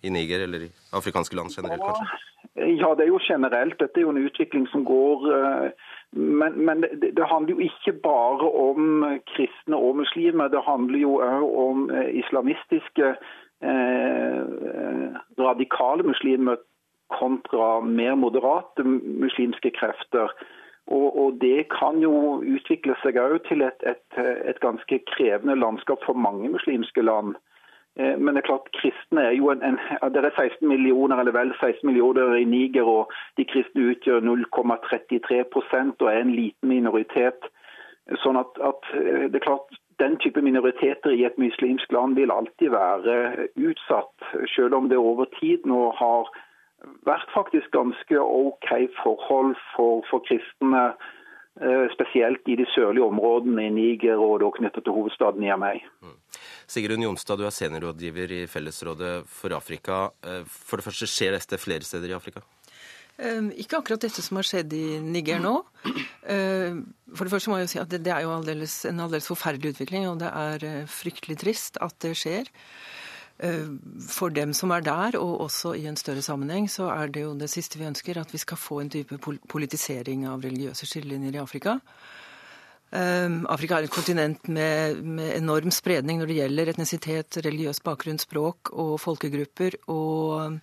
i 0.07 0.13
Niger, 0.15 0.47
eller 0.47 0.69
i 0.69 0.71
afrikanske 0.95 1.39
land 1.39 1.51
generelt, 1.57 1.83
kanskje? 1.83 2.29
Ja, 2.79 2.93
det 2.95 3.07
er 3.07 3.11
jo 3.11 3.19
generelt. 3.25 3.79
Dette 3.81 3.99
er 3.99 4.07
jo 4.07 4.13
en 4.13 4.23
utvikling 4.23 4.69
som 4.71 4.85
går 4.87 5.27
eh, 5.35 5.91
men, 6.13 6.59
men 6.67 6.83
det, 6.85 7.15
det, 7.17 7.25
handler 7.25 7.57
jo 7.57 7.67
ikke 7.67 7.93
bare 8.05 8.49
om 8.69 9.07
kristne 9.33 9.77
og 9.77 9.97
muslimer. 10.03 10.53
Det 10.53 10.61
handler 10.67 11.01
jo 11.01 11.15
òg 11.25 11.47
om 11.67 11.87
eh, 11.91 12.11
islamistiske 12.21 13.15
radikale 15.39 16.03
muslimer 16.03 16.57
kontra 17.19 17.81
mer 17.81 18.15
moderate 18.15 18.85
muslimske 18.85 19.71
krefter. 19.71 20.33
Og, 20.87 21.19
og 21.23 21.39
Det 21.41 21.69
kan 21.79 22.01
jo 22.03 22.43
utvikle 22.43 22.97
seg 23.03 23.19
til 23.49 23.63
et, 23.63 23.87
et, 23.87 24.19
et, 24.51 24.61
ganske 24.61 24.99
krevende 25.13 25.57
landskap 25.57 26.03
for 26.07 26.13
mange 26.13 26.49
muslimske 26.51 27.03
land. 27.03 27.35
Eh, 27.97 28.19
men 28.19 28.35
det 28.35 28.43
er 28.43 28.49
klart, 28.51 28.73
kristne 28.81 29.21
er 29.29 29.37
jo 29.37 29.51
en, 29.51 29.63
en, 29.63 29.79
Det 30.15 30.25
er 30.25 30.31
16 30.37 30.69
millioner 30.69 31.17
eller 31.17 31.33
vel 31.33 31.55
16 31.61 31.87
millioner 31.87 32.35
i 32.35 32.45
Niger, 32.45 32.83
og 32.83 33.13
de 33.37 33.45
kristne 33.45 33.91
utgjør 33.93 34.21
0,33% 34.21 36.01
og 36.01 36.09
er 36.09 36.21
en 36.21 36.35
liten 36.35 36.69
minoritet. 36.69 37.47
Sånn 38.25 38.37
at, 38.37 38.59
at, 38.59 38.83
eh, 38.99 39.29
det 39.31 39.39
er 39.39 39.47
klart 39.47 39.82
den 40.03 40.19
type 40.23 40.43
minoriteter 40.43 41.15
i 41.15 41.25
et 41.29 41.39
muslimsk 41.41 41.93
land 41.95 42.19
vil 42.19 42.35
alltid 42.35 42.75
være 42.75 43.49
utsatt, 43.69 44.31
selv 44.55 44.75
om 44.79 44.91
det 44.91 44.99
over 44.99 45.31
tid 45.39 45.69
nå 45.69 45.91
har 45.99 46.31
vært 47.07 47.31
faktisk 47.35 47.71
ganske 47.75 48.19
OK 48.21 48.71
forhold 49.03 49.55
for, 49.75 50.03
for 50.11 50.25
kristne, 50.27 50.85
eh, 51.63 51.87
spesielt 51.95 52.49
i 52.51 52.59
de 52.59 52.67
sørlige 52.75 53.07
områdene 53.07 53.69
i 53.69 53.75
Niger 53.77 54.19
og 54.19 54.41
da 54.43 54.51
knyttet 54.57 54.87
til 54.87 54.97
hovedstaden 54.97 55.45
Niamey. 55.45 55.83
Amei. 56.03 56.17
Sigrun 56.73 57.05
Jonstad, 57.05 57.39
du 57.39 57.47
er 57.47 57.55
seniorrådgiver 57.55 58.35
i 58.41 58.43
Fellesrådet 58.51 59.15
for 59.29 59.55
Afrika. 59.55 60.09
Eh, 60.25 60.43
for 60.49 60.81
det 60.81 60.89
første, 60.89 61.11
skjer 61.11 61.37
dette 61.37 61.61
flere 61.61 61.87
steder 61.87 62.15
i 62.15 62.19
Afrika? 62.19 62.43
Ehm, 63.21 63.51
ikke 63.61 63.79
akkurat 63.79 64.03
dette 64.03 64.23
som 64.25 64.39
har 64.41 64.47
skjedd 64.49 64.73
i 64.73 64.87
Niger 65.05 65.43
nå. 65.43 65.59
Ehm, 66.33 66.85
for 67.13 67.27
det 67.27 67.35
første 67.35 67.53
må 67.53 67.59
jeg 67.59 67.69
jo 67.69 67.73
si 67.75 67.83
at 67.83 67.93
det, 67.93 68.09
er 68.09 68.25
jo 68.25 68.33
aldeles, 68.33 68.85
en 68.89 69.03
aldeles 69.05 69.29
forferdelig 69.29 69.75
utvikling, 69.75 70.09
og 70.09 70.23
det 70.23 70.31
er 70.33 70.65
eh, 70.69 70.89
fryktelig 70.89 71.39
trist 71.43 71.77
at 71.85 71.99
det 72.05 72.15
skjer. 72.19 72.49
Ehm, 73.45 73.77
for 74.09 74.33
dem 74.33 74.57
som 74.57 74.73
er 74.73 74.87
der, 74.87 75.19
og 75.21 75.45
også 75.49 75.75
i 75.77 75.85
en 75.91 76.01
større 76.01 76.25
sammenheng, 76.25 76.71
så 76.73 76.89
er 76.95 77.13
det 77.13 77.27
jo 77.27 77.37
det 77.37 77.51
siste 77.53 77.79
vi 77.79 77.91
ønsker, 77.91 78.19
at 78.19 78.33
vi 78.33 78.41
skal 78.41 78.61
få 78.61 78.81
en 78.81 78.93
type 78.97 79.21
politisering 79.53 80.27
av 80.31 80.43
religiøse 80.47 80.89
skillelinjer 80.89 81.37
i 81.37 81.45
Afrika. 81.45 81.79
Afrika 82.93 83.79
er 83.79 83.87
et 83.87 83.95
kontinent 83.95 84.51
med, 84.53 84.99
med, 85.01 85.31
enorm 85.39 85.73
spredning 85.73 86.19
når 86.21 86.29
det 86.29 86.35
gjelder 86.37 86.71
etnisitet, 86.75 87.39
religiøs 87.41 87.81
bakgrunn, 87.81 88.21
språk 88.21 88.69
og 88.77 88.99
folkegrupper. 89.01 89.79
Og 89.89 90.59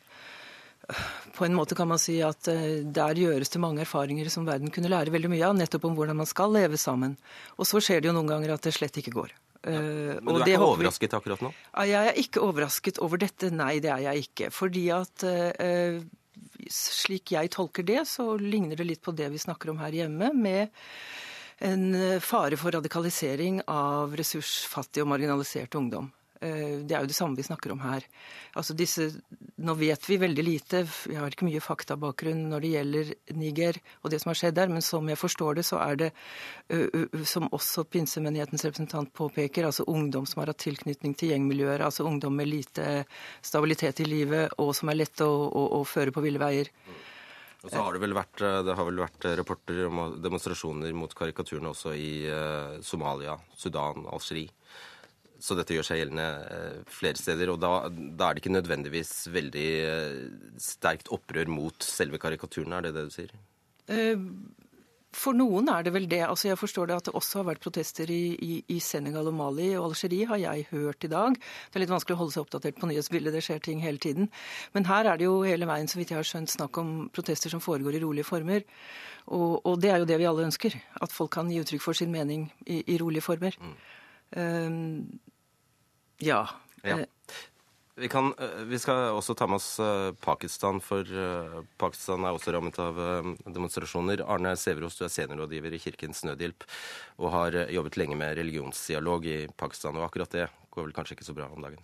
på 1.35 1.45
en 1.45 1.55
måte 1.55 1.75
kan 1.77 1.87
man 1.87 1.99
si 2.01 2.17
at 2.25 2.49
eh, 2.51 2.81
der 2.83 3.19
gjøres 3.19 3.51
det 3.53 3.61
mange 3.61 3.83
erfaringer 3.85 4.29
som 4.33 4.47
verden 4.47 4.71
kunne 4.73 4.91
lære 4.91 5.13
veldig 5.13 5.31
mye 5.31 5.45
av, 5.47 5.57
nettopp 5.57 5.85
om 5.89 5.97
hvordan 5.97 6.17
man 6.19 6.29
skal 6.29 6.51
leve 6.55 6.79
sammen. 6.81 7.15
Og 7.57 7.69
så 7.69 7.81
skjer 7.83 8.01
det 8.01 8.09
jo 8.09 8.15
noen 8.17 8.31
ganger 8.31 8.55
at 8.55 8.65
det 8.65 8.73
slett 8.75 8.97
ikke 9.01 9.15
går. 9.15 9.33
Ja. 9.63 9.75
Eh, 9.75 10.17
men 10.23 10.39
du 10.39 10.41
er 10.41 10.55
ikke 10.55 10.71
overrasket 10.71 11.15
akkurat 11.17 11.43
nå? 11.45 11.53
Jeg 11.91 12.11
er 12.11 12.21
ikke 12.21 12.43
overrasket 12.45 13.01
over 13.05 13.21
dette. 13.21 13.51
Nei, 13.53 13.77
det 13.83 13.93
er 13.93 14.05
jeg 14.09 14.27
ikke. 14.29 14.51
Fordi 14.55 14.85
at 14.95 15.25
uh, 15.29 16.01
slik 16.73 17.35
jeg 17.35 17.53
tolker 17.55 17.85
det, 17.85 18.03
så 18.09 18.33
ligner 18.39 18.79
det 18.79 18.87
litt 18.87 19.03
på 19.05 19.15
det 19.15 19.29
vi 19.33 19.41
snakker 19.41 19.73
om 19.73 19.81
her 19.83 19.95
hjemme, 19.95 20.33
med 20.35 20.73
en 21.59 21.91
fare 22.23 22.55
for 22.55 22.71
radikalisering 22.71 23.59
av 23.67 24.13
ressursfattig 24.15 25.03
og 25.03 25.09
marginalisert 25.11 25.75
ungdom. 25.75 26.07
Eh, 26.39 26.79
det 26.87 26.95
er 26.95 27.03
jo 27.03 27.09
det 27.11 27.17
samme 27.17 27.35
vi 27.35 27.43
snakker 27.43 27.73
om 27.73 27.81
her. 27.83 28.05
Altså 28.55 28.71
disse, 28.77 29.09
nå 29.59 29.73
vet 29.75 30.05
vi 30.07 30.15
veldig 30.21 30.43
lite, 30.45 30.85
vi 31.03 31.17
har 31.19 31.33
ikke 31.33 31.47
mye 31.49 31.63
faktabakgrunn 31.63 32.45
når 32.47 32.63
det 32.63 32.71
gjelder 32.71 33.11
Niger 33.35 33.79
og 33.99 34.13
det 34.13 34.21
som 34.23 34.31
har 34.31 34.39
skjedd 34.39 34.55
der, 34.55 34.71
men 34.71 34.85
som 34.85 35.09
jeg 35.11 35.19
forstår 35.19 35.59
det, 35.59 35.65
så 35.67 35.81
er 35.83 35.99
det, 35.99 36.09
som 37.27 37.49
også 37.51 37.83
pinsemenighetens 37.91 38.63
representant 38.69 39.11
påpeker, 39.19 39.67
altså 39.67 39.83
ungdom 39.91 40.27
som 40.29 40.39
har 40.39 40.53
hatt 40.53 40.63
tilknytning 40.63 41.17
til 41.19 41.33
gjengmiljøer, 41.33 41.83
altså 41.83 42.07
ungdom 42.07 42.39
med 42.39 42.47
lite 42.47 43.03
stabilitet 43.43 43.99
i 43.99 44.07
livet 44.07 44.55
og 44.63 44.71
som 44.77 44.91
er 44.93 45.01
lette 45.01 45.27
å, 45.27 45.41
å, 45.49 45.65
å 45.79 45.83
føre 45.83 46.15
på 46.15 46.23
ville 46.23 46.39
veier. 46.39 46.71
Og 47.59 47.67
så 47.67 47.83
har 47.83 47.91
det 47.91 47.99
vel 47.99 48.15
vært, 48.15 48.39
det 48.39 48.75
har 48.79 48.87
vel 48.87 49.01
vært 49.03 49.25
rapporter 49.35 49.81
om 49.89 50.15
demonstrasjoner 50.23 50.95
mot 50.95 51.11
karikaturene 51.11 51.73
også 51.73 51.91
i 51.91 52.11
Somalia, 52.87 53.35
Sudan, 53.59 54.07
Algerie. 54.07 54.55
Så 55.39 55.55
dette 55.55 55.75
gjør 55.75 55.87
seg 55.87 56.01
gjeldende 56.01 56.29
eh, 56.51 56.79
flere 56.91 57.19
steder. 57.19 57.53
Og 57.53 57.59
da, 57.63 57.73
da, 57.89 58.29
er 58.29 58.35
det 58.35 58.43
ikke 58.43 58.55
nødvendigvis 58.55 59.13
veldig 59.31 59.67
eh, 59.87 60.23
sterkt 60.59 61.11
opprør 61.15 61.51
mot 61.51 61.85
selve 61.85 62.19
karikaturen, 62.21 62.75
er 62.75 62.87
det 62.87 62.95
det 62.97 63.05
du 63.07 63.13
sier? 63.13 63.35
Eh, 63.89 64.19
for 65.15 65.33
noen 65.33 65.71
er 65.73 65.85
det 65.85 65.93
vel 65.95 66.05
det. 66.09 66.21
Altså 66.27 66.51
Jeg 66.51 66.59
forstår 66.61 66.89
det 66.89 66.97
at 66.99 67.07
det 67.09 67.15
også 67.17 67.39
har 67.39 67.47
vært 67.49 67.63
protester 67.63 68.11
i, 68.13 68.35
i, 68.45 68.57
i 68.69 68.79
Senegal 68.83 69.31
og 69.31 69.37
Mali 69.39 69.71
og 69.73 69.87
Algerie, 69.89 70.27
har 70.29 70.37
jeg 70.41 70.67
hørt 70.69 71.07
i 71.07 71.11
dag. 71.11 71.37
Det 71.39 71.79
er 71.79 71.83
litt 71.83 71.93
vanskelig 71.93 72.17
å 72.17 72.19
holde 72.19 72.35
seg 72.35 72.43
oppdatert 72.45 72.81
på 72.81 72.89
nyhetsbildet, 72.91 73.33
det 73.33 73.41
skjer 73.45 73.63
ting 73.65 73.81
hele 73.81 74.01
tiden. 74.01 74.29
Men 74.75 74.85
her 74.89 75.09
er 75.09 75.17
det 75.17 75.25
jo 75.25 75.39
hele 75.47 75.69
veien, 75.69 75.89
så 75.89 75.97
vidt 75.97 76.13
jeg 76.13 76.19
har 76.19 76.29
skjønt, 76.29 76.53
snakk 76.53 76.77
om 76.81 76.91
protester 77.15 77.53
som 77.53 77.63
foregår 77.63 77.97
i 77.97 78.03
rolige 78.03 78.27
former. 78.29 78.67
Og, 79.33 79.65
og 79.65 79.79
det 79.81 79.93
er 79.93 80.03
jo 80.03 80.09
det 80.09 80.19
vi 80.21 80.29
alle 80.29 80.45
ønsker. 80.45 80.77
At 81.01 81.15
folk 81.15 81.33
kan 81.39 81.49
gi 81.49 81.63
uttrykk 81.63 81.87
for 81.87 81.97
sin 81.97 82.13
mening 82.13 82.45
i, 82.67 82.83
i 82.85 82.99
rolige 83.01 83.25
former. 83.25 83.57
Mm. 83.57 83.73
Um, 84.35 85.19
ja. 86.19 86.43
ja. 86.83 86.97
Vi, 87.99 88.07
kan, 88.07 88.33
eh, 88.39 88.63
vi, 88.69 88.79
skal 88.79 89.11
også 89.11 89.35
ta 89.35 89.47
med 89.47 89.59
oss 89.59 89.79
eh, 89.83 90.11
Pakistan, 90.23 90.79
for 90.83 91.03
eh, 91.03 91.59
Pakistan 91.81 92.23
er 92.23 92.35
også 92.35 92.53
rammet 92.55 92.79
av 92.79 92.99
demonstrasjoner. 93.43 94.23
Arne 94.23 94.55
Sæverås, 94.55 94.99
du 94.99 95.03
er 95.07 95.13
seniorrådgiver 95.13 95.75
i 95.75 95.81
Kirkens 95.83 96.23
Nødhjelp 96.27 96.63
og 97.19 97.31
har 97.35 97.61
jobbet 97.73 97.99
lenge 97.99 98.19
med 98.19 98.37
religionsdialog 98.39 99.27
i 99.27 99.39
Pakistan. 99.59 99.99
Og 99.99 100.07
akkurat 100.07 100.31
det 100.37 100.47
går 100.71 100.87
vel 100.87 100.95
kanskje 100.95 101.17
ikke 101.17 101.27
så 101.27 101.35
bra 101.35 101.49
om 101.51 101.65
dagen? 101.65 101.83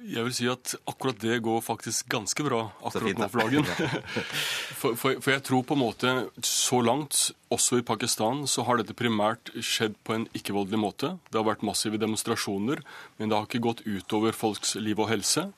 Jeg 0.00 0.24
vil 0.24 0.32
si 0.32 0.46
at 0.48 0.72
akkurat 0.88 1.18
det 1.20 1.42
går 1.44 1.58
faktisk 1.60 2.08
ganske 2.08 2.44
bra 2.46 2.62
akkurat 2.88 3.18
nå 3.20 3.28
for 3.28 3.42
dagen. 3.44 3.66
For, 4.80 4.96
for, 4.96 5.18
for, 5.20 5.28
jeg 5.34 5.42
tror 5.44 5.64
på 5.68 5.76
en 5.76 5.82
måte 5.82 6.12
så 6.46 6.78
langt, 6.80 7.34
også 7.52 7.82
i 7.82 7.84
Pakistan, 7.84 8.46
så 8.48 8.64
har 8.64 8.78
dette 8.80 8.94
primært 8.96 9.50
skjedd 9.60 9.98
på 10.06 10.14
en 10.16 10.24
ikke-voldelig 10.32 10.80
måte. 10.80 11.10
Det 11.28 11.36
har 11.36 11.44
vært 11.50 11.66
massive 11.66 12.00
demonstrasjoner, 12.00 12.80
men 13.18 13.28
det 13.28 13.36
har 13.36 13.44
ikke 13.44 13.60
gått 13.66 13.82
utover 13.84 14.32
folks 14.32 14.78
liv 14.80 15.02
og 15.02 15.10
helse. 15.10 15.50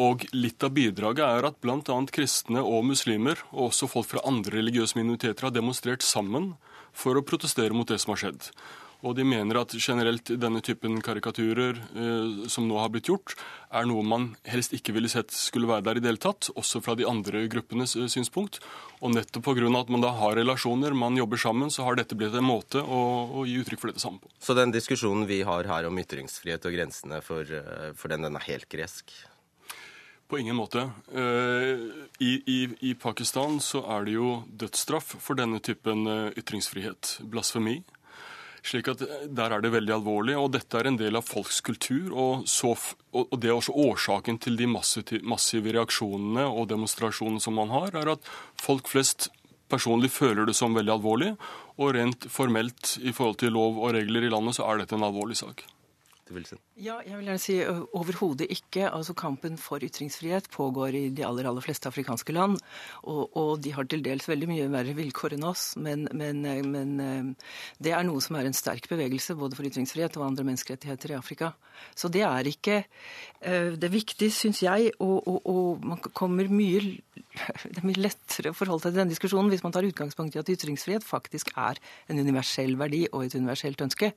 Og 0.00 0.28
litt 0.30 0.62
av 0.62 0.76
bidraget 0.76 1.24
er 1.26 1.48
at 1.48 1.58
bl.a. 1.64 1.96
kristne 2.14 2.62
og 2.62 2.86
muslimer, 2.92 3.42
og 3.50 3.72
også 3.72 3.90
folk 3.90 4.12
fra 4.12 4.22
andre 4.28 4.60
religiøse 4.60 5.00
minoriteter, 5.00 5.48
har 5.48 5.56
demonstrert 5.56 6.06
sammen 6.06 6.52
for 6.94 7.18
å 7.18 7.24
protestere 7.26 7.74
mot 7.74 7.88
det 7.88 7.98
som 7.98 8.14
har 8.14 8.22
skjedd. 8.22 8.52
Og 9.02 9.16
de 9.18 9.24
mener 9.26 9.58
at 9.58 9.74
generelt 9.74 10.30
denne 10.38 10.60
typen 10.62 11.00
karikaturer 11.02 11.78
eh, 11.78 12.44
som 12.52 12.68
nå 12.68 12.76
har 12.78 12.92
blitt 12.94 13.10
gjort, 13.10 13.34
er 13.74 13.88
noe 13.90 14.04
man 14.06 14.28
helst 14.46 14.76
ikke 14.76 14.94
ville 14.94 15.10
sett 15.10 15.34
skulle 15.34 15.66
være 15.70 15.86
der 15.88 15.98
i 15.98 16.04
det 16.04 16.12
hele 16.12 16.22
tatt, 16.22 16.52
også 16.54 16.82
fra 16.84 16.94
de 16.98 17.08
andre 17.08 17.44
gruppenes 17.50 17.96
eh, 17.98 18.06
synspunkt. 18.12 18.60
Og 19.02 19.14
nettopp 19.16 19.48
pga. 19.48 19.66
at 19.80 19.90
man 19.90 20.04
da 20.04 20.12
har 20.14 20.38
relasjoner, 20.38 20.94
man 20.94 21.18
jobber 21.18 21.40
sammen, 21.40 21.70
så 21.74 21.88
har 21.88 21.98
dette 21.98 22.14
blitt 22.14 22.36
en 22.38 22.46
måte 22.46 22.78
å, 22.78 23.02
å 23.42 23.46
gi 23.48 23.58
uttrykk 23.64 23.82
for 23.82 23.90
dette 23.90 24.04
sammen 24.04 24.22
på. 24.22 24.30
Så 24.38 24.54
den 24.54 24.74
diskusjonen 24.74 25.26
vi 25.26 25.42
har 25.42 25.66
her 25.66 25.90
om 25.90 25.98
ytringsfrihet 25.98 26.70
og 26.70 26.78
grensene 26.78 27.18
for, 27.26 27.42
eh, 27.42 27.90
for 27.98 28.12
den, 28.12 28.22
den 28.28 28.38
er 28.38 28.50
helt 28.52 28.70
gresk? 28.70 29.10
På 30.32 30.38
ingen 30.38 30.56
måte. 30.56 30.86
Eh, 31.12 31.82
I, 32.18 32.30
i, 32.46 32.60
I, 32.80 32.94
Pakistan 32.94 33.58
så 33.60 33.82
er 33.96 34.06
det 34.06 34.14
jo 34.14 34.30
dødsstraff 34.48 35.16
for 35.20 35.36
denne 35.36 35.58
typen 35.60 36.06
eh, 36.08 36.38
ytringsfrihet. 36.40 37.18
Blasfemi. 37.28 37.82
Slik 38.62 38.88
at 38.92 39.02
eh, 39.02 39.26
Der 39.26 39.54
er 39.54 39.62
det 39.62 39.72
veldig 39.74 39.94
alvorlig. 39.96 40.36
og 40.38 40.52
Dette 40.54 40.78
er 40.78 40.90
en 40.90 40.98
del 41.00 41.18
av 41.18 41.26
folks 41.26 41.60
kultur. 41.64 42.12
Og, 42.12 42.48
så, 42.50 42.74
og 43.12 43.36
det 43.40 43.50
er 43.50 43.58
også 43.58 43.76
årsaken 43.88 44.38
til 44.42 44.58
de 44.60 44.68
massive 44.70 45.76
reaksjonene 45.76 46.46
og 46.48 46.70
demonstrasjonene 46.72 47.42
som 47.42 47.58
man 47.58 47.74
har, 47.74 47.94
er 47.98 48.14
at 48.14 48.32
folk 48.60 48.90
flest 48.90 49.30
personlig 49.72 50.12
føler 50.12 50.46
det 50.46 50.56
som 50.58 50.74
veldig 50.76 50.96
alvorlig. 50.96 51.34
Og 51.80 51.94
rent 51.96 52.28
formelt 52.30 52.96
i 53.00 53.14
forhold 53.16 53.40
til 53.42 53.54
lov 53.56 53.80
og 53.80 53.94
regler 53.96 54.26
i 54.26 54.32
landet 54.32 54.58
så 54.58 54.68
er 54.68 54.82
dette 54.82 54.98
en 54.98 55.06
alvorlig 55.08 55.38
sak. 55.40 55.64
Wilson? 56.32 56.60
Ja, 56.82 56.96
jeg 57.06 57.14
vil 57.14 57.28
gjerne 57.28 57.38
si 57.38 57.54
overhodet 57.94 58.48
ikke. 58.50 58.88
Altså 58.88 59.14
Kampen 59.14 59.54
for 59.60 59.84
ytringsfrihet 59.86 60.48
pågår 60.50 60.96
i 60.98 61.02
de 61.14 61.22
aller 61.22 61.46
aller 61.46 61.62
fleste 61.62 61.86
afrikanske 61.86 62.34
land. 62.34 62.56
Og, 63.06 63.36
og 63.38 63.60
de 63.62 63.70
har 63.76 63.86
til 63.86 64.02
dels 64.02 64.26
veldig 64.26 64.48
mye 64.50 64.66
verre 64.72 64.96
vilkår 64.98 65.36
enn 65.36 65.46
oss. 65.46 65.76
Men, 65.78 66.08
men, 66.10 66.42
men, 66.72 67.36
det 67.78 67.94
er 67.94 68.02
noe 68.08 68.22
som 68.24 68.40
er 68.40 68.48
en 68.50 68.56
sterk 68.56 68.88
bevegelse 68.90 69.38
både 69.38 69.58
for 69.58 69.68
ytringsfrihet 69.68 70.18
og 70.18 70.26
andre 70.32 70.48
menneskerettigheter 70.48 71.14
i 71.14 71.18
Afrika. 71.20 71.52
Så 71.94 72.10
det 72.12 72.24
er 72.26 72.50
ikke 72.50 72.82
Det 73.42 73.86
er 73.86 73.90
viktig, 73.90 74.28
syns 74.34 74.60
jeg, 74.62 74.92
og, 75.02 75.22
og, 75.26 75.46
og 75.50 75.86
man 75.86 75.98
kommer 76.14 76.46
mye 76.50 76.98
det 77.72 77.80
er 77.80 77.86
mye 77.86 78.02
lettere 78.02 78.52
å 78.52 78.56
forholde 78.56 78.84
seg 78.84 78.92
til 78.92 79.00
denne 79.00 79.14
diskusjonen 79.14 79.48
hvis 79.50 79.62
man 79.64 79.72
tar 79.74 79.86
utgangspunkt 79.88 80.36
i 80.36 80.40
at 80.42 80.50
ytringsfrihet 80.52 81.04
faktisk 81.06 81.50
er 81.56 81.80
en 82.12 82.20
universell 82.20 82.76
verdi 82.78 83.06
og 83.10 83.24
et 83.24 83.36
universelt 83.38 83.80
ønske. 83.86 84.12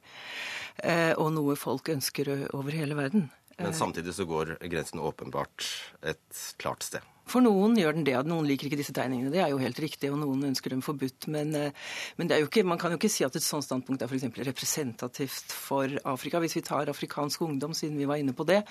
Og 1.16 1.30
noe 1.32 1.56
folk 1.56 1.88
ønsker 1.94 2.34
over 2.56 2.72
hele 2.76 2.96
verden. 2.98 3.30
Men 3.58 3.74
samtidig 3.74 4.14
så 4.16 4.26
går 4.28 4.58
grensen 4.68 5.00
åpenbart 5.00 5.68
et 6.04 6.56
klart 6.60 6.84
sted. 6.84 7.04
For 7.26 7.42
noen 7.42 7.74
gjør 7.80 7.96
den 7.98 8.06
det, 8.06 8.14
at 8.20 8.28
noen 8.30 8.46
liker 8.46 8.70
ikke 8.70 8.78
disse 8.80 8.94
tegningene. 8.96 9.32
Det 9.34 9.42
er 9.42 9.50
jo 9.50 9.62
helt 9.62 9.80
riktig, 9.82 10.12
og 10.14 10.20
noen 10.22 10.46
ønsker 10.52 10.74
dem 10.74 10.84
forbudt. 10.86 11.26
Men, 11.34 11.56
eh, 11.58 11.74
men 12.20 12.30
ikke, 12.38 12.64
man 12.68 12.80
kan 12.82 12.94
jo 12.94 13.00
ikke 13.00 13.10
si 13.10 13.26
at 13.26 13.36
et 13.36 13.46
sånt 13.46 13.66
standpunkt 13.66 14.04
er 14.06 14.12
f.eks. 14.12 14.28
representativt 14.46 15.56
for 15.56 15.90
Afrika. 16.06 16.40
Hvis 16.44 16.58
vi 16.60 16.64
tar 16.66 16.92
afrikansk 16.94 17.42
ungdom, 17.48 17.74
siden 17.74 17.98
vi 17.98 18.06
var 18.10 18.22
inne 18.22 18.36
på 18.38 18.46
det, 18.46 18.62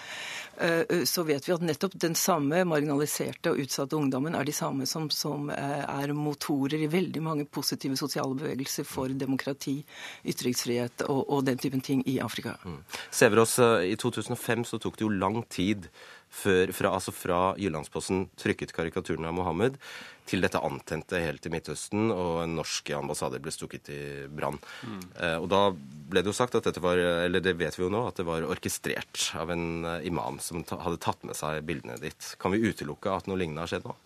eh, 0.63 1.03
så 1.05 1.27
vet 1.27 1.49
vi 1.49 1.57
at 1.57 1.67
nettopp 1.67 1.99
den 1.99 2.15
samme 2.15 2.63
marginaliserte 2.69 3.51
og 3.51 3.65
utsatte 3.65 3.99
ungdommen 3.99 4.39
er 4.39 4.47
de 4.47 4.55
samme 4.55 4.87
som, 4.87 5.11
som 5.11 5.51
eh, 5.51 5.83
er 5.85 6.15
motorer 6.15 6.87
i 6.87 6.91
veldig 6.91 7.23
mange 7.27 7.51
positive 7.51 7.99
sosiale 7.99 8.39
bevegelser 8.39 8.87
for 8.87 9.11
demokrati, 9.11 9.81
ytringsfrihet 10.25 11.09
og, 11.09 11.25
og 11.27 11.47
den 11.51 11.59
typen 11.59 11.83
ting 11.83 12.07
i 12.07 12.21
Afrika. 12.23 12.55
Mm. 12.63 12.81
Severås, 13.11 13.59
i 13.83 13.97
2005 13.99 14.69
så 14.71 14.79
tok 14.79 15.01
det 15.01 15.09
jo 15.09 15.15
lang 15.15 15.43
tid 15.51 15.91
før, 16.35 16.73
fra, 16.75 16.93
altså 16.97 17.15
fra 17.15 17.39
Jyllandsposten 17.61 18.29
trykket 18.41 18.75
karikaturen 18.75 19.29
av 19.29 19.37
Mohammed, 19.37 19.79
til 20.25 20.41
dette 20.41 20.61
antente 20.65 21.21
helt 21.21 21.45
i 21.45 21.53
Midtøsten, 21.53 22.09
og 22.13 22.47
norske 22.49 22.95
ambassader 22.97 23.43
ble 23.45 23.53
stukket 23.53 23.91
i 23.93 24.01
brann. 24.33 24.57
Mm. 24.83 25.03
Eh, 25.21 25.37
og 25.37 25.51
da 25.53 25.67
ble 25.75 26.23
det 26.25 26.33
jo 26.33 26.37
sagt 26.37 26.57
at 26.57 26.65
dette 26.65 26.83
var, 26.85 26.99
eller 26.99 27.45
det 27.45 27.57
vet 27.61 27.77
vi 27.77 27.85
jo 27.85 27.93
nå, 27.93 28.07
at 28.09 28.21
det 28.21 28.27
var 28.29 28.47
orkestrert 28.49 29.29
av 29.41 29.53
en 29.53 29.85
eh, 29.85 30.09
imam 30.09 30.41
som 30.43 30.65
ta, 30.65 30.81
hadde 30.85 31.03
tatt 31.05 31.29
med 31.29 31.37
seg 31.37 31.61
bildene 31.69 32.01
ditt. 32.01 32.35
Kan 32.41 32.57
vi 32.57 32.65
utelukke 32.65 33.13
at 33.13 33.29
noe 33.29 33.41
lignende 33.41 33.67
har 33.67 33.75
skjedd 33.75 33.89
nå? 33.89 33.97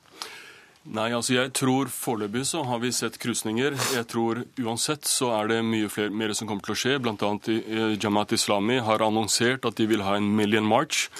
Nei, 0.88 1.10
altså 1.12 1.34
jeg 1.34 1.50
tror 1.58 1.90
foreløpig 1.92 2.46
så 2.48 2.62
har 2.64 2.78
vi 2.80 2.90
sett 2.96 3.18
krusninger. 3.20 3.74
Jeg 3.92 4.06
tror 4.08 4.40
uansett 4.62 5.04
så 5.08 5.32
er 5.36 5.50
det 5.50 5.58
mye 5.66 5.90
flere, 5.92 6.14
mer 6.14 6.32
som 6.38 6.48
kommer 6.48 6.64
til 6.64 6.74
å 6.74 6.78
skje. 6.80 6.94
Blant 7.02 7.24
annet 7.26 7.50
eh, 7.52 7.92
Jamaat 8.00 8.32
Islami 8.34 8.78
har 8.82 9.04
annonsert 9.04 9.68
at 9.68 9.76
de 9.78 9.88
vil 9.90 10.04
ha 10.06 10.16
en 10.16 10.30
million 10.38 10.66
march. 10.66 11.10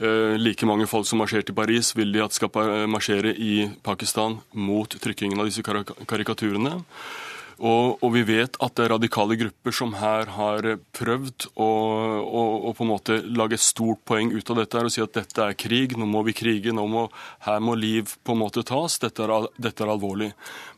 Eh, 0.00 0.36
like 0.40 0.64
mange 0.64 0.88
folk 0.88 1.04
som 1.06 1.20
marsjerte 1.20 1.52
i 1.52 1.56
Paris, 1.56 1.92
vil 1.96 2.12
de 2.14 2.22
at 2.24 2.32
skal 2.32 2.48
marsjere 2.88 3.34
i 3.36 3.68
Pakistan 3.84 4.38
mot 4.56 4.88
trykkingen 4.88 5.40
av 5.40 5.50
disse 5.50 5.62
karikaturene. 5.62 6.80
Og, 7.60 7.98
og, 8.00 8.08
vi 8.14 8.22
vet 8.24 8.54
at 8.64 8.76
det 8.78 8.86
er 8.86 8.92
radikale 8.94 9.36
grupper 9.36 9.74
som 9.76 9.92
her 10.00 10.30
har 10.32 10.64
prøvd 10.96 11.50
å, 11.60 11.66
å, 12.24 12.44
å, 12.70 12.72
på 12.72 12.86
en 12.86 12.88
måte 12.88 13.18
lage 13.36 13.58
et 13.58 13.64
stort 13.64 14.00
poeng 14.08 14.30
ut 14.32 14.52
av 14.52 14.62
dette 14.62 14.78
her 14.80 14.88
og 14.88 14.94
si 14.94 15.02
at 15.04 15.12
dette 15.18 15.44
er 15.44 15.58
krig, 15.60 15.92
nå 16.00 16.08
må 16.08 16.22
vi 16.24 16.32
krige, 16.36 16.72
nå 16.72 16.86
må, 16.88 17.04
her 17.44 17.60
må 17.60 17.76
liv 17.76 18.14
på 18.24 18.32
en 18.32 18.40
måte 18.46 18.64
tas, 18.64 18.96
dette 19.04 19.26
er, 19.26 19.50
dette 19.60 19.84
er 19.84 19.92
alvorlig. 19.92 20.30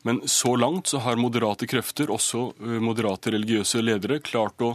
Men 0.03 0.19
så 0.27 0.57
langt 0.59 0.91
så 0.91 1.05
har 1.05 1.21
moderate 1.23 1.69
krefter, 1.71 2.11
også 2.11 2.49
eh, 2.59 2.81
moderate 2.83 3.31
religiøse 3.31 3.85
ledere, 3.85 4.19
klart 4.27 4.67
å 4.67 4.75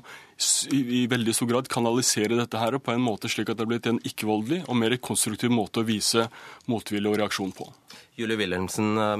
i, 0.72 1.08
veldig 1.10 1.34
stor 1.34 1.50
grad 1.50 1.67
kanalisere 1.72 2.38
dette 2.38 2.60
her 2.62 2.78
på 2.78 2.93
en 2.93 3.02
måte 3.02 3.30
slik 3.32 3.50
at 3.50 3.58
det 3.58 3.65
er 3.65 3.72
blitt 3.72 3.89
en 3.89 4.00
ikke-voldelig 4.06 4.63
og 4.70 4.78
mer 4.78 4.93
konstruktiv 5.02 5.50
måte 5.52 5.82
å 5.82 5.88
vise 5.88 6.28
motvilje 6.70 7.10
og 7.10 7.17
reaksjon 7.20 7.56
på. 7.58 7.67
Julie 8.17 8.38
Wilhelmsen, 8.39 8.98
eh, 8.98 9.17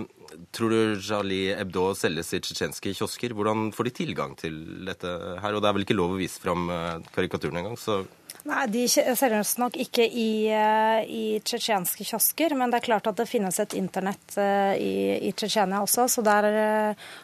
tror 0.56 0.74
du 0.74 1.02
Charlie 1.02 1.56
Hebdo 1.58 1.90
selges 1.98 2.34
i 2.34 2.42
tsjetsjenske 2.44 2.94
kiosker? 2.98 3.36
Hvordan 3.38 3.72
får 3.76 3.90
de 3.90 3.96
tilgang 4.02 4.36
til 4.40 4.56
dette 4.88 5.12
her? 5.42 5.56
Og 5.56 5.64
det 5.64 5.70
er 5.70 5.78
vel 5.78 5.88
ikke 5.88 5.98
lov 5.98 6.16
å 6.16 6.22
vise 6.22 6.42
fram 6.44 6.70
eh, 6.74 6.96
karikaturen 7.16 7.64
engang, 7.64 7.78
så 7.80 8.04
Nei, 8.48 8.62
De 8.72 8.86
selges 8.88 9.58
nok 9.60 9.76
ikke 9.82 10.06
i, 10.08 10.48
eh, 10.56 11.00
i 11.04 11.24
tsjetsjenske 11.44 12.06
kiosker, 12.08 12.56
men 12.56 12.72
det 12.72 12.80
er 12.80 12.86
klart 12.86 13.10
at 13.10 13.18
det 13.20 13.28
finnes 13.28 13.60
et 13.60 13.76
internett 13.76 14.38
i, 14.40 15.18
i 15.28 15.34
Tsjetsjenia 15.36 15.82
også, 15.84 16.06
så 16.08 16.24
der 16.24 16.48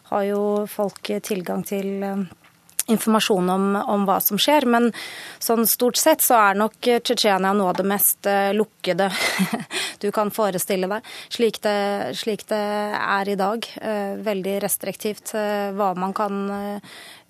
har 0.09 0.25
jo 0.27 0.41
folk 0.67 1.13
tilgang 1.23 1.63
til 1.63 2.03
informasjon 2.91 3.49
om, 3.49 3.75
om, 3.75 4.05
hva 4.07 4.19
som 4.23 4.39
skjer. 4.41 4.67
Men 4.69 4.91
sånn 5.43 5.67
stort 5.69 5.99
sett 5.99 6.23
så 6.23 6.37
er 6.39 6.59
nok 6.59 6.77
Tsjetsjenia 6.83 7.53
noe 7.55 7.71
av 7.71 7.79
det 7.79 7.87
mest 7.87 8.29
uh, 8.29 8.51
lukkede 8.55 9.09
du 10.03 10.09
kan 10.15 10.31
forestille 10.33 10.89
deg. 10.91 11.11
Slik 11.33 11.61
det, 11.63 11.77
slik 12.19 12.47
det 12.51 12.63
er 12.99 13.33
i 13.33 13.37
dag. 13.39 13.67
Uh, 13.79 14.15
veldig 14.23 14.57
restriktivt 14.63 15.35
uh, 15.37 15.71
hva 15.75 15.93
man 15.97 16.15
kan 16.15 16.41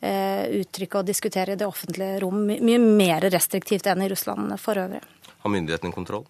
uttrykke 0.03 0.99
og 0.99 1.07
diskutere 1.07 1.53
i 1.55 1.59
det 1.61 1.63
offentlige 1.63 2.17
rom. 2.19 2.41
Mye 2.43 2.79
mer 2.83 3.23
restriktivt 3.31 3.87
enn 3.87 4.03
i 4.03 4.09
Russland 4.11 4.51
for 4.59 4.75
øvrig. 4.75 4.99
Har 5.45 5.53
myndighetene 5.53 5.95
kontroll? 5.95 6.25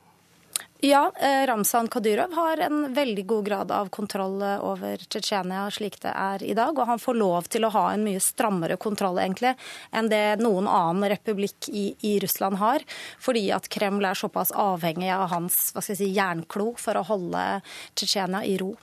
Ja, 0.85 1.11
eh, 1.19 1.47
Ramzan 1.47 1.87
Kadyrov 1.87 2.33
har 2.33 2.57
en 2.57 2.93
veldig 2.93 3.25
god 3.25 3.45
grad 3.45 3.69
av 3.71 3.89
kontroll 3.89 4.41
eh, 4.41 4.59
over 4.59 4.97
Tsjetsjenia 4.99 5.69
slik 5.71 5.95
det 6.03 6.11
er 6.11 6.43
i 6.43 6.51
dag. 6.53 6.75
Og 6.75 6.89
han 6.89 6.99
får 6.99 7.15
lov 7.15 7.47
til 7.47 7.63
å 7.63 7.69
ha 7.71 7.83
en 7.93 8.03
mye 8.03 8.19
strammere 8.19 8.75
kontroll 8.75 9.21
egentlig 9.23 9.53
enn 9.95 10.09
det 10.11 10.41
noen 10.43 10.67
annen 10.67 11.07
republikk 11.13 11.69
i, 11.71 11.85
i 12.03 12.17
Russland 12.19 12.59
har. 12.59 12.83
Fordi 13.23 13.45
at 13.55 13.71
Kreml 13.71 14.09
er 14.09 14.19
såpass 14.19 14.51
avhengig 14.51 15.07
av 15.15 15.29
hans 15.31 15.69
hva 15.71 15.79
skal 15.79 15.95
jeg 15.95 16.01
si, 16.01 16.11
jernklo 16.19 16.73
for 16.75 16.99
å 16.99 17.07
holde 17.13 17.47
Tsjetsjenia 17.95 18.43
i 18.43 18.59
ro. 18.59 18.73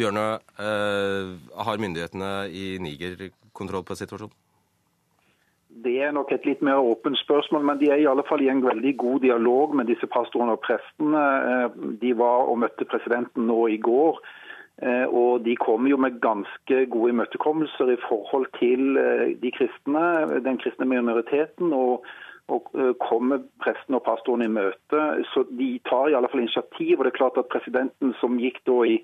Bjørne, 0.00 0.26
eh, 0.64 1.36
har 1.60 1.84
myndighetene 1.84 2.34
i 2.48 2.70
Niger 2.80 3.28
kontroll 3.52 3.84
på 3.84 4.00
situasjonen? 4.00 4.32
Det 5.84 5.94
er 6.02 6.12
nok 6.12 6.32
et 6.32 6.46
litt 6.48 6.62
mer 6.64 6.80
åpent 6.82 7.18
spørsmål, 7.20 7.64
men 7.64 7.78
de 7.78 7.90
er 7.92 8.02
i 8.02 8.08
alle 8.10 8.24
fall 8.26 8.42
i 8.42 8.50
en 8.50 8.64
veldig 8.64 8.94
god 8.98 9.20
dialog 9.22 9.74
med 9.78 9.86
disse 9.90 10.08
pastorene 10.10 10.56
og 10.56 10.62
prestene. 10.64 11.24
Eh, 11.50 11.80
de 12.02 12.14
var 12.18 12.48
og 12.50 12.58
møtte 12.64 12.88
presidenten 12.88 13.46
nå 13.50 13.66
i 13.74 13.78
går. 13.82 14.18
Eh, 14.82 15.06
og 15.06 15.44
de 15.44 15.54
kom 15.58 15.86
jo 15.90 15.98
med 16.00 16.20
ganske 16.22 16.84
gode 16.90 17.12
imøtekommelser 17.14 17.92
i 17.94 18.00
forhold 18.08 18.48
til 18.58 18.96
eh, 18.98 19.36
de 19.42 19.52
kristne, 19.54 20.06
den 20.46 20.58
kristne 20.62 20.88
minoriteten. 20.88 21.72
Og 21.72 22.06
og 22.48 22.70
kommer 23.04 23.42
presten 23.60 23.92
og 23.98 24.06
pastoren 24.06 24.40
i 24.40 24.48
møte. 24.48 25.00
Så 25.34 25.42
de 25.58 25.66
tar 25.84 26.08
i 26.08 26.14
alle 26.16 26.30
fall 26.32 26.40
initiativ. 26.40 26.98
og 26.98 27.04
det 27.04 27.10
er 27.12 27.18
klart 27.18 27.36
at 27.36 27.50
Presidenten 27.52 28.14
som 28.20 28.38
gikk 28.40 28.62
da 28.64 28.78
i, 28.88 28.94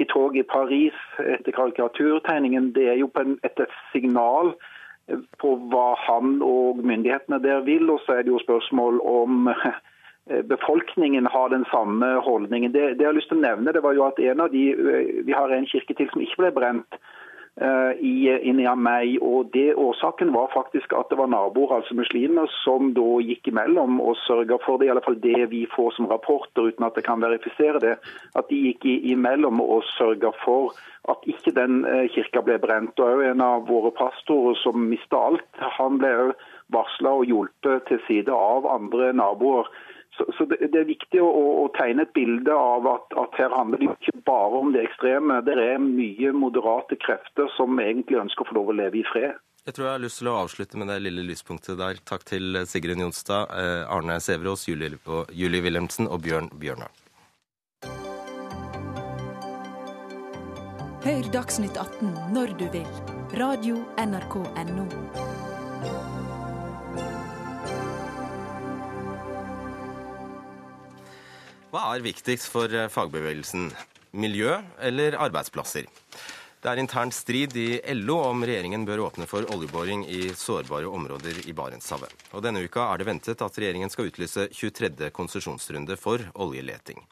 i 0.00 0.04
tog 0.08 0.36
i 0.36 0.42
Paris 0.42 0.96
etter 1.20 1.52
karikaturtegningen, 1.52 2.72
det 2.72 2.86
er 2.88 2.96
jo 3.02 3.10
et, 3.20 3.60
et 3.60 3.76
signal 3.92 4.54
på 5.38 5.56
hva 5.70 5.88
han 6.06 6.38
og 6.42 6.80
myndighetene 6.84 7.40
der 7.42 7.64
vil. 7.66 7.90
Og 7.90 8.00
så 8.04 8.18
er 8.18 8.22
det 8.22 8.32
jo 8.32 8.42
spørsmål 8.42 9.00
om 9.00 9.50
eh, 9.50 10.42
befolkningen 10.48 11.26
har 11.26 11.52
den 11.52 11.66
samme 11.72 12.14
holdningen. 12.28 12.72
Det, 12.72 12.94
det 12.98 13.06
jeg 13.06 13.12
har 13.12 13.18
lyst 13.18 13.32
til 13.32 13.42
å 13.42 13.46
nevne, 13.46 13.74
det 13.74 13.84
var 13.84 13.98
jo 13.98 14.06
at 14.06 14.22
en 14.22 14.46
av 14.46 14.54
de, 14.54 14.64
Vi 15.26 15.36
har 15.36 15.52
en 15.52 15.68
kirke 15.68 15.94
til 15.94 16.10
som 16.12 16.24
ikke 16.24 16.42
ble 16.44 16.56
brent 16.60 16.98
Eh, 16.98 17.23
i, 17.54 18.14
inni 18.50 18.64
av 18.66 18.78
meg. 18.82 19.12
og 19.22 19.52
det 19.54 19.76
Årsaken 19.78 20.32
var 20.34 20.48
faktisk 20.50 20.92
at 20.98 21.06
det 21.10 21.18
var 21.20 21.30
naboer, 21.30 21.76
altså 21.76 21.94
muslimer, 21.94 22.50
som 22.64 22.90
da 22.96 23.20
gikk 23.22 23.52
imellom 23.52 24.00
og 24.02 24.16
sørga 24.24 24.58
for 24.64 24.80
det, 24.80 24.88
i 24.88 24.90
alle 24.94 25.04
fall 25.04 25.20
det 25.22 25.50
vi 25.52 25.62
får 25.70 25.94
som 25.94 26.08
rapporter, 26.10 26.72
uten 26.72 26.88
at 26.88 26.98
jeg 26.98 27.06
kan 27.06 27.22
verifisere 27.22 27.78
det, 27.84 27.94
at 28.34 28.50
de 28.50 28.58
gikk 28.68 28.88
imellom 29.14 29.62
og 29.62 29.86
sørga 29.94 30.34
for 30.42 30.74
at 31.12 31.26
ikke 31.28 31.52
den 31.54 31.84
eh, 31.84 32.06
kirka 32.12 32.42
ble 32.44 32.58
brent. 32.58 32.98
Og 33.00 33.22
En 33.24 33.42
av 33.44 33.66
våre 33.68 33.92
pastorer 33.94 34.56
som 34.62 34.86
mista 34.88 35.20
alt, 35.28 35.46
han 35.78 35.98
ble 36.00 36.32
varsla 36.74 37.18
og 37.20 37.28
hjulpet 37.28 37.84
til 37.90 38.00
side 38.08 38.32
av 38.32 38.66
andre 38.66 39.12
naboer. 39.16 39.68
Så, 40.16 40.24
så 40.38 40.44
det, 40.46 40.60
det, 40.70 40.78
er 40.78 40.86
viktig 40.86 41.18
å, 41.22 41.28
å, 41.64 41.64
tegne 41.74 42.04
et 42.06 42.12
bilde 42.14 42.54
av 42.54 42.86
at, 42.86 43.16
at, 43.18 43.34
her 43.40 43.50
handler 43.50 43.80
det 43.82 43.88
ikke 43.90 44.20
bare 44.28 44.60
om 44.60 44.70
det 44.74 44.84
ekstreme. 44.86 45.40
Det 45.46 45.56
er 45.58 45.82
mye 45.82 46.30
moderate 46.36 46.98
krefter 47.02 47.50
som 47.56 47.80
egentlig 47.82 48.20
ønsker 48.22 48.46
å 48.46 48.50
få 48.50 48.58
lov 48.60 48.70
å 48.70 48.78
leve 48.78 49.00
i 49.02 49.08
fred. 49.10 49.40
Jeg 49.64 49.74
tror 49.74 49.86
jeg 49.86 49.96
har 49.96 50.02
lyst 50.04 50.20
til 50.20 50.28
å 50.28 50.36
avslutte 50.42 50.78
med 50.78 50.90
det 50.92 51.00
lille 51.06 51.24
lyspunktet 51.24 51.80
der. 51.80 51.98
Takk 52.06 52.26
til 52.28 52.60
Sigrun 52.68 53.00
Jonstad, 53.00 53.48
eh, 53.56 53.82
Arne 53.90 54.20
Sæverås, 54.20 54.68
Julie, 54.68 55.00
Julie 55.32 55.64
Wilhelmsen 55.64 56.06
og 56.06 56.20
Bjørn 56.26 56.52
Bjørnar. 56.60 56.92
Hør 61.04 61.26
Dagsnytt 61.32 61.76
18 61.76 62.14
når 62.32 62.54
du 62.60 62.68
vil. 62.72 62.88
Radio 63.36 63.82
NRK 63.98 64.38
Radio.nrk.no. 64.44 65.43
Hva 71.74 71.88
er 71.90 72.04
viktigst 72.04 72.52
for 72.52 72.70
eh, 72.70 72.86
fagbevegelsen? 72.86 73.64
Miljø 74.14 74.60
eller 74.78 75.16
arbeidsplasser? 75.18 75.88
Det 76.62 76.70
er 76.70 76.78
intern 76.78 77.10
strid 77.10 77.56
i 77.58 77.80
LO 77.96 78.20
om 78.28 78.44
regjeringen 78.46 78.84
bør 78.86 79.02
åpne 79.08 79.26
for 79.26 79.42
oljeboring 79.50 80.04
i 80.06 80.28
sårbare 80.38 80.86
områder 80.86 81.40
i 81.50 81.56
Barentshavet. 81.58 82.14
Og 82.30 82.44
denne 82.46 82.62
uka 82.62 82.84
er 82.92 83.02
det 83.02 83.08
ventet 83.08 83.42
at 83.42 83.58
regjeringen 83.58 83.90
skal 83.90 84.06
utlyse 84.12 84.46
23. 84.54 85.10
konsesjonsrunde 85.18 85.98
for 85.98 86.22
oljeleting. 86.46 87.02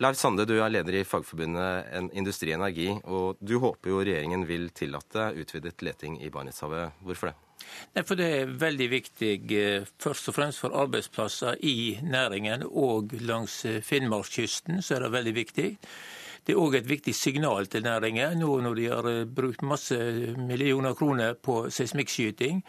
Leif 0.00 0.16
Sande, 0.16 0.48
du 0.48 0.54
er 0.56 0.72
leder 0.72 1.02
i 1.02 1.04
Fagforbundet 1.04 2.16
Industri 2.16 2.56
Energi, 2.56 2.88
og 3.04 3.36
du 3.44 3.58
håper 3.60 3.92
jo 3.92 4.00
regjeringen 4.00 4.48
vil 4.48 4.70
tillate 4.72 5.34
utvidet 5.36 5.84
leting 5.84 6.16
i 6.24 6.32
Barentshavet. 6.32 6.96
Hvorfor 7.04 7.34
det? 7.34 7.36
For 8.06 8.16
Det 8.16 8.28
er 8.38 8.54
veldig 8.60 8.88
viktig 8.90 9.34
eh, 9.58 9.84
først 10.00 10.30
og 10.30 10.36
fremst 10.38 10.62
for 10.62 10.76
arbeidsplasser 10.76 11.60
i 11.60 11.98
næringen 12.02 12.64
og 12.68 13.12
langs 13.20 13.64
eh, 13.64 13.82
Finnmarkskysten. 13.84 14.82
så 14.82 14.96
er 14.96 15.06
det 15.06 15.12
veldig 15.12 15.34
viktig. 15.34 15.68
Det 16.42 16.56
er 16.56 16.58
òg 16.58 16.74
et 16.74 16.88
viktig 16.90 17.12
signal 17.14 17.68
til 17.70 17.84
næringen, 17.86 18.40
nå 18.40 18.56
når 18.64 18.74
de 18.74 18.86
har 18.90 19.06
eh, 19.06 19.20
brukt 19.30 19.62
masse 19.62 19.94
millioner 20.34 20.96
kroner 20.98 21.36
på 21.38 21.68
seismikkskyting, 21.70 22.64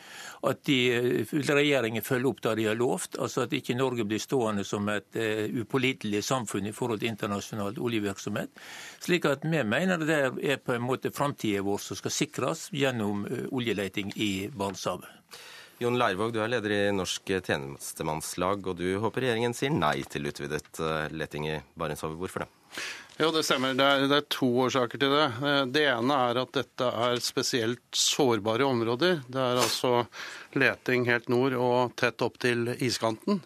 at 0.45 0.59
de, 0.69 0.77
eh, 0.93 1.33
regjeringen 1.49 2.05
følger 2.05 2.29
opp 2.29 2.43
det 2.45 2.53
de 2.59 2.67
har 2.69 2.77
lovt. 2.77 3.17
Altså 3.17 3.47
at 3.47 3.55
ikke 3.57 3.73
Norge 3.79 4.05
blir 4.05 4.21
stående 4.21 4.61
som 4.67 4.85
et 4.93 5.17
uh, 5.17 5.49
upålitelig 5.63 6.21
samfunn 6.23 6.69
i 6.69 6.73
forhold 6.75 7.01
til 7.01 7.09
internasjonal 7.09 7.79
oljevirksomhet. 7.81 8.61
Slik 9.01 9.25
at 9.25 9.47
vi 9.47 9.63
mener 9.65 10.05
det 10.05 10.19
er 10.21 10.61
på 10.61 10.75
en 10.75 10.85
måte 10.85 11.09
framtida 11.15 11.63
vår 11.65 11.81
som 11.81 11.97
skal 11.97 12.13
sikres 12.13 12.67
gjennom 12.77 13.25
uh, 13.25 13.47
oljeleting 13.49 14.13
i 14.21 14.49
Barentshavet. 14.53 15.09
Jon 15.81 15.97
Leirvåg, 15.97 16.35
du 16.35 16.43
er 16.43 16.51
leder 16.53 16.75
i 16.75 16.81
Norsk 16.93 17.33
tjenestemannslag, 17.41 18.69
og 18.69 18.77
du 18.77 18.99
håper 19.01 19.25
regjeringen 19.25 19.57
sier 19.57 19.73
nei 19.73 19.97
til 20.05 20.29
utvidet 20.29 20.77
leting 21.11 21.49
i 21.49 21.57
Barentshavet. 21.73 22.21
Hvorfor 22.21 22.45
det? 22.45 22.51
Jo, 23.19 23.29
det 23.29 23.43
stemmer. 23.45 23.75
Det 23.77 23.85
er, 23.85 24.07
det 24.09 24.17
er, 24.17 24.29
to 24.33 24.47
årsaker 24.65 24.97
til 24.97 25.11
det. 25.13 25.25
Eh, 25.45 25.59
det 25.69 25.85
ene 25.91 26.15
er 26.29 26.39
at 26.41 26.53
dette 26.55 26.87
er 27.05 27.19
spesielt 27.21 27.83
sårbare 27.93 28.65
områder. 28.65 29.19
Det 29.27 29.41
er 29.41 29.61
altså 29.61 30.07
leting 30.57 31.05
helt 31.09 31.29
nord 31.29 31.53
og 31.59 31.93
tett 31.99 32.25
opp 32.25 32.39
til 32.41 32.71
iskanten. 32.73 33.43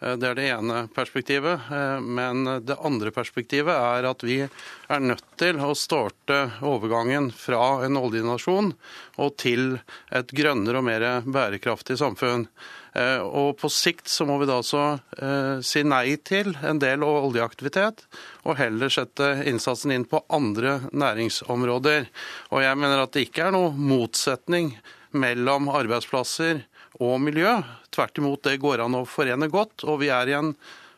Eh, 0.00 0.14
det 0.20 0.30
er 0.30 0.38
det 0.38 0.48
ene 0.54 0.84
perspektivet. 0.94 1.70
Eh, 1.70 1.98
men 2.00 2.44
det 2.66 2.78
andre 2.80 3.12
perspektivet 3.14 3.74
er 3.74 4.08
at 4.10 4.24
vi 4.26 4.40
er 4.44 5.04
nødt 5.04 5.26
til 5.40 5.60
å 5.62 5.74
starte 5.78 6.40
overgangen 6.64 7.30
fra 7.34 7.84
en 7.86 7.98
oljenasjon 8.00 8.72
og 9.22 9.36
til 9.40 9.76
et 10.14 10.32
grønnere 10.34 10.80
og 10.80 10.88
mer 10.88 11.10
bærekraftig 11.26 11.98
samfunn. 12.00 12.48
Eh, 12.94 13.18
og 13.18 13.56
på 13.58 13.68
sikt 13.72 14.06
så 14.10 14.22
må 14.26 14.36
vi 14.38 14.46
da 14.46 14.60
eh, 14.62 15.62
si 15.66 15.82
nei 15.82 16.14
til 16.22 16.52
en 16.62 16.78
del 16.78 17.02
oljeaktivitet, 17.02 18.04
og 18.46 18.58
heller 18.60 18.92
sette 18.92 19.30
innsatsen 19.50 19.96
inn 19.96 20.06
på 20.06 20.22
andre 20.30 20.78
næringsområder. 20.94 22.06
Og 22.54 22.62
jeg 22.62 22.78
mener 22.78 23.02
at 23.02 23.16
det 23.16 23.26
ikke 23.26 23.48
er 23.48 23.56
noe 23.56 23.74
motsetning 23.74 24.76
mellom 25.14 25.70
arbeidsplasser 25.74 26.62
og 27.00 27.18
miljø. 27.22 27.56
Tvert 27.94 28.18
imot, 28.20 28.42
det 28.46 28.60
går 28.62 28.84
an 28.84 28.98
å 28.98 29.06
forene 29.08 29.50
godt. 29.52 29.86
Og 29.88 30.02
vi 30.02 30.10
er 30.14 30.30
i 30.30 30.36
en 30.38 30.52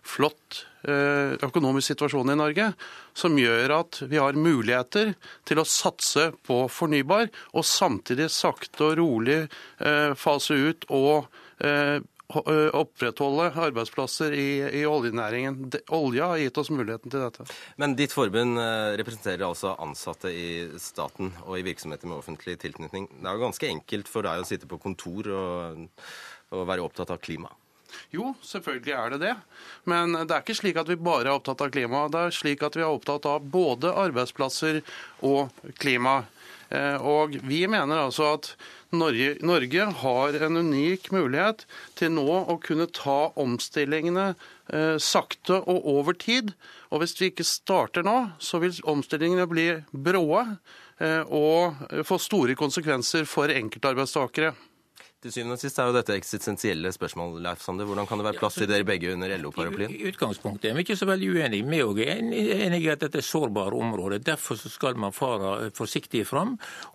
flott 0.07 0.63
eh, 0.87 1.35
økonomisk 1.43 1.93
situasjon 1.93 2.31
i 2.35 2.39
Norge 2.39 2.69
som 3.17 3.39
gjør 3.41 3.79
at 3.81 4.03
vi 4.07 4.21
har 4.21 4.39
muligheter 4.39 5.15
til 5.49 5.59
å 5.59 5.67
satse 5.67 6.29
på 6.47 6.61
fornybar, 6.71 7.31
og 7.57 7.67
samtidig 7.67 8.29
sakte 8.31 8.91
og 8.91 8.99
rolig 9.01 9.41
fase 10.21 10.55
ut 10.55 10.87
og 10.93 11.27
Eh, 11.59 11.71
eh, 11.71 12.03
opprettholde 12.27 13.51
arbeidsplasser 13.67 14.33
i, 14.35 14.49
i, 14.81 14.85
oljenæringen. 14.87 15.71
Olja 15.95 16.33
har 16.33 16.41
gitt 16.43 16.59
oss 16.59 16.73
muligheten 16.75 17.13
til 17.13 17.23
dette. 17.23 17.47
Men 17.81 17.95
ditt 17.99 18.15
forbund 18.15 18.59
representerer 18.99 19.47
altså 19.47 19.77
ansatte 19.83 20.33
i 20.35 20.49
staten 20.83 21.31
og 21.45 21.59
i 21.61 21.67
virksomheter 21.67 22.11
med 22.11 22.19
offentlig 22.19 22.59
tilknytning. 22.63 23.07
Det 23.13 23.29
er 23.29 23.39
jo 23.39 23.47
ganske 23.47 23.71
enkelt 23.71 24.11
for 24.11 24.27
deg 24.27 24.43
å 24.43 24.49
sitte 24.49 24.71
på 24.71 24.81
kontor 24.83 25.31
og, 25.31 25.87
og 26.51 26.67
være 26.67 26.85
opptatt 26.87 27.15
av 27.15 27.23
klima? 27.23 27.53
Jo, 28.15 28.33
selvfølgelig 28.45 28.95
er 28.95 29.15
det 29.15 29.19
det. 29.23 29.35
Men 29.89 30.15
det 30.17 30.31
er 30.31 30.43
ikke 30.43 30.59
slik 30.59 30.79
at 30.81 30.91
vi 30.91 30.99
bare 30.99 31.31
er 31.31 31.35
opptatt 31.37 31.63
av 31.65 31.73
klima. 31.75 32.07
Det 32.13 32.23
er 32.27 32.35
slik 32.35 32.65
at 32.67 32.77
vi 32.79 32.85
er 32.85 32.93
opptatt 32.93 33.29
av 33.31 33.45
både 33.51 33.93
arbeidsplasser 34.07 34.83
og 35.27 35.55
klima. 35.81 36.23
Og 36.67 37.37
vi 37.47 37.61
mener 37.71 38.01
altså 38.09 38.33
at 38.35 38.49
Norge, 38.95 39.37
Norge, 39.43 39.85
har 40.01 40.37
en 40.47 40.57
unik 40.57 41.11
mulighet 41.15 41.65
til 41.99 42.13
nå 42.15 42.27
å 42.47 42.57
kunne 42.63 42.87
ta 42.95 43.33
omstillingene 43.39 44.29
eh, 44.73 44.97
sakte 45.03 45.59
og 45.59 45.89
over 45.91 46.15
tid. 46.19 46.53
Og 46.91 47.03
hvis 47.03 47.17
vi 47.19 47.31
ikke 47.33 47.47
starter 47.47 48.07
nå, 48.07 48.17
så 48.39 48.61
vil 48.63 48.79
omstillingene 48.87 49.49
bli 49.51 49.67
bråe 49.91 50.45
eh, 51.03 51.23
og 51.27 51.83
få 52.07 52.21
store 52.23 52.57
konsekvenser 52.59 53.27
for 53.29 53.53
enkeltarbeidstakere. 53.53 54.55
Til 55.27 55.33
syvende 55.35 55.57
og 55.57 55.59
sist 55.59 55.79
er 55.83 55.89
jo 55.89 55.95
dette 55.97 56.15
eksistensielle 56.15 56.91
spørsmål, 56.95 57.41
Leif 57.43 57.59
Sander. 57.65 57.87
Hvordan 57.89 58.07
kan 58.07 58.21
det 58.21 58.25
være 58.29 58.39
plass 58.39 58.55
til 58.61 58.69
dere 58.71 58.87
begge 58.87 59.09
under 59.11 59.33
LO-paraplyen? 59.43 59.91
I 59.91 60.13
utgangspunktet 60.13 60.69
er 60.71 60.77
vi 60.77 60.85
ikke 60.85 60.97
så 61.01 61.09
veldig 61.09 61.31
uenige. 61.35 61.67
Vi 61.67 61.81
òg 61.83 61.99
er 62.05 62.21
enige 62.21 62.79
i 62.85 62.91
at 62.93 63.01
dette 63.03 63.19
er 63.19 63.27
sårbare 63.27 63.75
områder. 63.75 64.23
Derfor 64.23 64.55
skal 64.55 64.95
man 65.03 65.11
fare 65.17 65.73
forsiktig 65.75 66.23
fram 66.31 66.53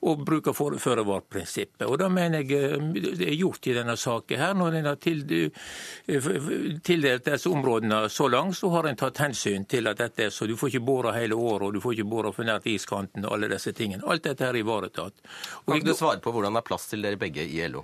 og 0.07 0.23
bruke 0.23 0.53
føre-var-prinsippet. 0.55 1.83
Og 1.89 1.97
da 1.99 2.07
mener 2.07 2.45
jeg 2.45 2.71
eh, 2.71 2.87
det 3.19 3.27
er 3.33 3.35
gjort 3.35 3.67
i 3.67 3.75
denne 3.75 3.97
saken 3.99 4.39
her. 4.39 4.55
Når 4.61 4.77
en 4.79 4.87
har 4.93 5.11
eh, 5.11 6.79
tildelt 6.87 7.27
disse 7.27 7.51
områdene 7.51 8.05
så 8.07 8.29
langt, 8.31 8.55
så 8.61 8.71
har 8.77 8.87
en 8.87 9.01
tatt 9.01 9.19
hensyn 9.25 9.67
til 9.67 9.91
at 9.91 9.99
dette 9.99 10.29
er 10.29 10.31
så 10.31 10.47
du 10.47 10.55
får 10.55 10.71
ikke 10.71 10.85
bore 10.87 11.17
hele 11.19 11.35
året, 11.35 11.67
og 11.67 11.75
du 11.75 11.83
får 11.83 11.99
ikke 11.99 12.11
bore 12.15 12.31
for 12.31 12.47
nært 12.47 12.71
iskanten 12.71 13.27
og 13.27 13.35
alle 13.35 13.51
disse 13.51 13.75
tingene. 13.75 14.07
Alt 14.07 14.23
dette 14.29 14.47
er 14.47 14.61
ivaretatt. 14.63 15.19
Kan 15.67 15.83
du 15.83 15.91
svare 15.91 16.23
på 16.23 16.31
hvordan 16.31 16.55
det 16.55 16.63
er 16.63 16.71
plass 16.71 16.87
til 16.93 17.03
dere 17.03 17.19
begge 17.19 17.43
i 17.43 17.67
LO? 17.67 17.83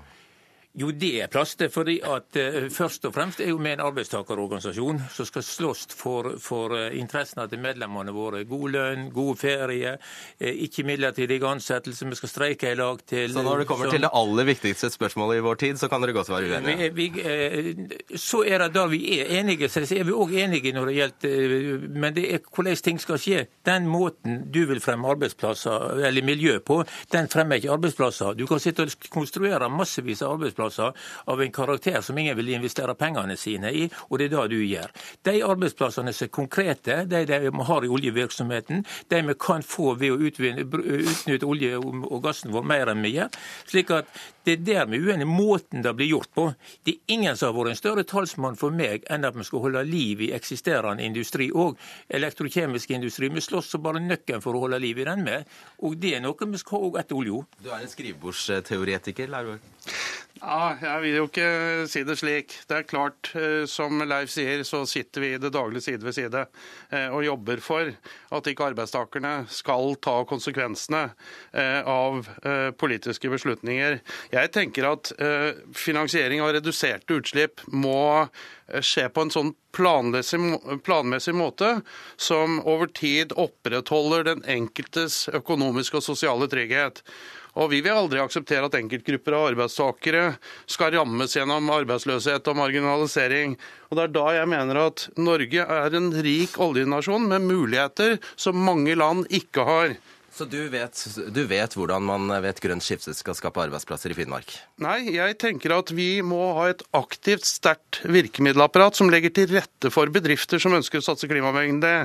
Jo, 0.78 0.92
det 0.94 1.24
er 1.24 1.30
plass 1.34 1.56
til. 1.58 1.72
fordi 1.74 1.96
at 2.06 2.38
uh, 2.38 2.68
Først 2.70 3.06
og 3.10 3.14
fremst 3.16 3.40
er 3.42 3.50
jo 3.50 3.58
vi 3.58 3.72
en 3.72 3.82
arbeidstakerorganisasjon 3.82 5.00
som 5.10 5.26
skal 5.26 5.44
slåss 5.44 5.88
for, 5.98 6.36
for 6.42 6.76
uh, 6.78 6.94
interessene 6.94 7.48
til 7.50 7.62
medlemmene 7.64 8.14
våre. 8.14 8.44
God 8.46 8.76
lønn, 8.76 9.08
god 9.14 9.40
ferie, 9.42 9.96
uh, 9.98 10.52
ikke 10.68 10.86
midlertidig 10.86 11.40
ansettelse. 11.50 12.06
Vi 12.06 12.20
skal 12.20 12.30
streike 12.30 12.72
i 12.72 12.78
lag 12.78 13.02
til 13.10 13.34
Så 13.34 13.42
når 13.42 13.64
det 13.64 13.68
kommer 13.72 13.90
som, 13.90 13.96
til 13.96 14.06
det 14.06 14.12
aller 14.22 14.50
viktigste 14.52 14.92
spørsmålet 14.94 15.40
i 15.40 15.46
vår 15.48 15.62
tid, 15.64 15.80
så 15.82 15.90
kan 15.90 16.06
dere 16.06 16.14
godt 16.14 16.30
være 16.30 16.52
uenige? 16.52 16.92
Vi, 16.94 17.08
vi, 17.10 18.20
så 18.22 18.44
er 18.46 18.62
det 18.68 18.70
da 18.78 18.86
vi 18.92 19.02
er 19.18 19.34
enige. 19.40 19.72
Så 19.74 19.82
er 19.82 20.06
vi 20.06 20.14
òg 20.14 20.36
enige 20.44 20.76
når 20.78 20.92
det 20.92 20.98
gjelder 21.00 21.90
Men 21.90 22.14
det 22.14 22.28
er 22.36 22.46
hvordan 22.54 22.84
ting 22.86 23.02
skal 23.02 23.18
skje. 23.22 23.48
Den 23.66 23.90
måten 23.90 24.44
du 24.54 24.62
vil 24.70 24.84
fremme 24.84 25.10
arbeidsplasser, 25.10 26.06
eller 26.06 26.22
miljø 26.22 26.60
på, 26.62 26.84
den 27.12 27.34
fremmer 27.34 27.58
ikke 27.58 27.74
arbeidsplasser. 27.74 28.38
Du 28.38 28.46
kan 28.46 28.62
sitte 28.62 28.86
og 28.86 29.10
konstruere 29.10 29.74
massevis 29.74 30.22
av 30.22 30.38
arbeidsplasser 30.38 30.67
arbeidsplasser 30.68 30.94
av 31.26 31.42
en 31.42 31.52
karakter 31.52 32.02
som 32.02 32.18
ingen 32.18 32.38
vil 32.38 32.50
investere 32.50 32.96
pengene 32.96 33.38
sine 33.38 33.72
i, 33.72 33.90
og 34.10 34.20
det 34.20 34.28
er 34.28 34.36
det 34.36 34.48
du 34.52 34.64
gjør. 34.66 34.92
De 35.24 35.44
arbeidsplassene 35.44 36.14
som 36.14 36.26
er 36.26 36.32
konkrete, 36.32 37.06
de, 37.06 37.26
de 37.26 37.52
har 37.52 37.84
i 37.86 37.92
oljevirksomheten, 37.92 38.86
de 39.10 39.22
vi 39.28 39.36
kan 39.40 39.64
få 39.64 39.96
ved 39.96 40.12
å 40.12 40.20
utnytte 40.28 41.46
olje 41.46 41.78
og 41.78 42.24
gassen 42.24 42.52
vår 42.52 42.64
mer 42.64 42.92
enn 42.92 43.04
vi 43.04 43.18
gjør. 43.18 43.30
slik 43.68 43.92
at 43.92 44.08
det 44.48 44.54
er 44.54 44.64
der 44.64 44.86
vi 44.88 44.98
er 44.98 45.10
uenige. 45.10 45.28
Måten 45.28 45.82
det 45.84 45.92
blir 45.94 46.08
gjort 46.08 46.30
på. 46.34 46.54
Det 46.84 46.94
er 46.94 47.14
ingen 47.14 47.36
som 47.36 47.50
har 47.50 47.58
vært 47.58 47.74
en 47.74 47.80
større 47.82 48.04
talsmann 48.08 48.56
for 48.56 48.72
meg 48.72 49.04
enn 49.12 49.28
at 49.28 49.36
vi 49.36 49.44
skal 49.44 49.66
holde 49.66 49.84
liv 49.84 50.22
i 50.24 50.30
eksisterende 50.32 51.04
industri 51.04 51.50
og 51.52 51.76
elektrokjemisk 52.08 52.94
industri. 52.96 53.28
Vi 53.28 53.44
slåss 53.44 53.74
som 53.74 53.84
bare 53.84 54.00
nøkken 54.00 54.40
for 54.44 54.56
å 54.56 54.64
holde 54.64 54.80
liv 54.80 55.02
i 55.04 55.08
den 55.10 55.26
med. 55.28 55.52
Og 55.84 55.98
det 56.00 56.16
er 56.16 56.24
noe 56.24 56.48
vi 56.48 56.62
skal 56.62 56.80
ha 56.80 56.88
òg 56.88 57.02
etter 57.02 57.20
olja. 57.20 57.44
Du 57.60 57.68
er 57.74 57.84
en 57.84 57.92
skrivebordsteoretiker, 57.92 59.28
Laurvåg? 59.36 59.60
Ja, 60.48 60.78
jeg 60.80 61.02
vil 61.04 61.16
jo 61.18 61.24
ikke 61.28 61.48
si 61.92 62.06
det 62.08 62.16
slik. 62.22 62.54
Det 62.70 62.76
er 62.78 62.86
klart, 62.88 63.34
eh, 63.36 63.66
som 63.68 64.00
Leif 64.00 64.32
sier, 64.32 64.62
så 64.64 64.86
sitter 64.88 65.24
vi 65.24 65.32
i 65.36 65.40
det 65.44 65.52
daglige 65.52 65.84
side 65.84 66.06
ved 66.08 66.16
side 66.16 66.44
eh, 66.88 67.10
og 67.12 67.26
jobber 67.26 67.60
for 67.60 67.90
at 68.38 68.48
ikke 68.48 68.70
arbeidstakerne 68.70 69.34
skal 69.52 69.98
ta 70.00 70.22
konsekvensene 70.30 71.02
eh, 71.52 71.82
av 71.84 72.30
politiske 72.80 73.28
beslutninger. 73.32 74.00
Jeg 74.32 74.52
tenker 74.56 74.88
at 74.88 75.12
finansiering 75.76 76.40
av 76.44 76.54
reduserte 76.56 77.18
utslipp 77.18 77.64
må 77.74 78.28
skje 78.84 79.08
på 79.14 79.26
en 79.26 79.34
sånn 79.34 79.52
planmessig, 79.76 80.40
planmessig 80.86 81.36
måte 81.38 81.74
som 82.16 82.60
over 82.64 82.92
tid 82.92 83.36
opprettholder 83.36 84.30
den 84.32 84.46
enkeltes 84.48 85.26
økonomiske 85.36 86.00
og 86.00 86.08
sosiale 86.08 86.50
trygghet. 86.52 87.04
Og 87.58 87.72
Vi 87.74 87.82
vil 87.82 87.98
aldri 87.98 88.22
akseptere 88.22 88.68
at 88.70 88.76
enkeltgrupper 88.78 89.34
av 89.34 89.48
arbeidstakere 89.52 90.26
skal 90.70 90.94
rammes 90.94 91.34
gjennom 91.34 91.72
arbeidsløshet 91.74 92.48
og 92.52 92.60
marginalisering. 92.60 93.58
Og 93.90 93.98
Det 93.98 94.04
er 94.04 94.14
da 94.20 94.28
jeg 94.40 94.52
mener 94.54 94.84
at 94.88 95.08
Norge 95.18 95.66
er 95.66 95.98
en 95.98 96.12
rik 96.14 96.60
oljenasjon 96.62 97.26
med 97.32 97.48
muligheter 97.50 98.20
som 98.36 98.62
mange 98.62 98.94
land 98.96 99.26
ikke 99.34 99.66
har. 99.66 99.98
Så 100.38 100.46
du 100.46 100.68
vet, 100.70 101.00
du 101.34 101.40
vet, 101.50 101.74
hvordan 101.74 102.04
man 102.06 102.30
ved 102.30 102.52
et 102.52 102.60
grønt 102.62 102.86
skifte 102.86 103.16
skal 103.18 103.34
skape 103.34 103.58
arbeidsplasser 103.64 104.14
i 104.14 104.18
Finnmark? 104.20 104.52
Nei, 104.86 105.00
jeg 105.16 105.34
tenker 105.42 105.74
at 105.80 105.90
vi 105.98 106.20
må 106.22 106.52
ha 106.60 106.68
et 106.70 106.84
aktivt, 106.94 107.48
sterkt 107.50 108.04
virkemiddelapparat 108.06 109.00
som 109.00 109.10
legger 109.10 109.34
til 109.34 109.50
rette 109.56 109.90
for 109.90 110.14
bedrifter 110.14 110.62
som 110.62 110.78
ønsker 110.78 111.02
å 111.02 111.08
satse 111.08 111.30
klimavennlig. 111.32 111.96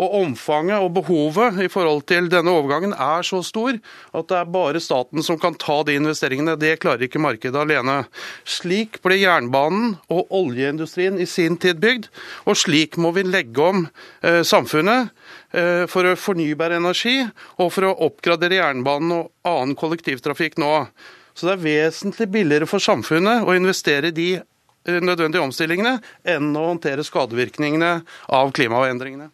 Og 0.00 0.14
Omfanget 0.22 0.80
og 0.80 0.94
behovet 0.96 1.58
i 1.60 1.68
forhold 1.68 2.06
til 2.08 2.30
denne 2.32 2.52
overgangen 2.56 2.94
er 2.94 3.24
så 3.26 3.42
stor 3.44 3.76
at 4.16 4.28
det 4.30 4.38
er 4.38 4.52
bare 4.52 4.80
staten 4.80 5.24
som 5.24 5.38
kan 5.40 5.56
ta 5.60 5.80
de 5.84 5.98
investeringene. 5.98 6.56
Det 6.56 6.78
klarer 6.80 7.04
ikke 7.04 7.20
markedet 7.20 7.60
alene. 7.60 7.98
Slik 8.48 9.00
ble 9.04 9.18
jernbanen 9.20 9.98
og 10.12 10.32
oljeindustrien 10.32 11.20
i 11.20 11.28
sin 11.28 11.58
tid 11.60 11.82
bygd, 11.82 12.08
og 12.48 12.56
slik 12.56 12.96
må 13.00 13.12
vi 13.16 13.26
legge 13.28 13.64
om 13.64 13.82
eh, 14.24 14.40
samfunnet 14.46 15.10
eh, 15.52 15.84
for 15.90 16.08
fornybar 16.16 16.78
energi 16.78 17.18
og 17.60 17.68
for 17.74 17.90
å 17.90 17.96
oppgradere 18.08 18.60
jernbanen 18.62 19.16
og 19.18 19.50
annen 19.50 19.76
kollektivtrafikk 19.78 20.56
nå. 20.62 20.72
Så 21.36 21.48
det 21.48 21.58
er 21.58 21.66
vesentlig 21.66 22.30
billigere 22.32 22.68
for 22.68 22.82
samfunnet 22.82 23.44
å 23.44 23.56
investere 23.56 24.08
i 24.08 24.16
de 24.16 24.30
eh, 24.38 25.02
nødvendige 25.04 25.44
omstillingene 25.44 25.98
enn 26.28 26.54
å 26.56 26.70
håndtere 26.70 27.04
skadevirkningene 27.06 27.92
av 28.40 28.56
klimaendringene. 28.56 29.28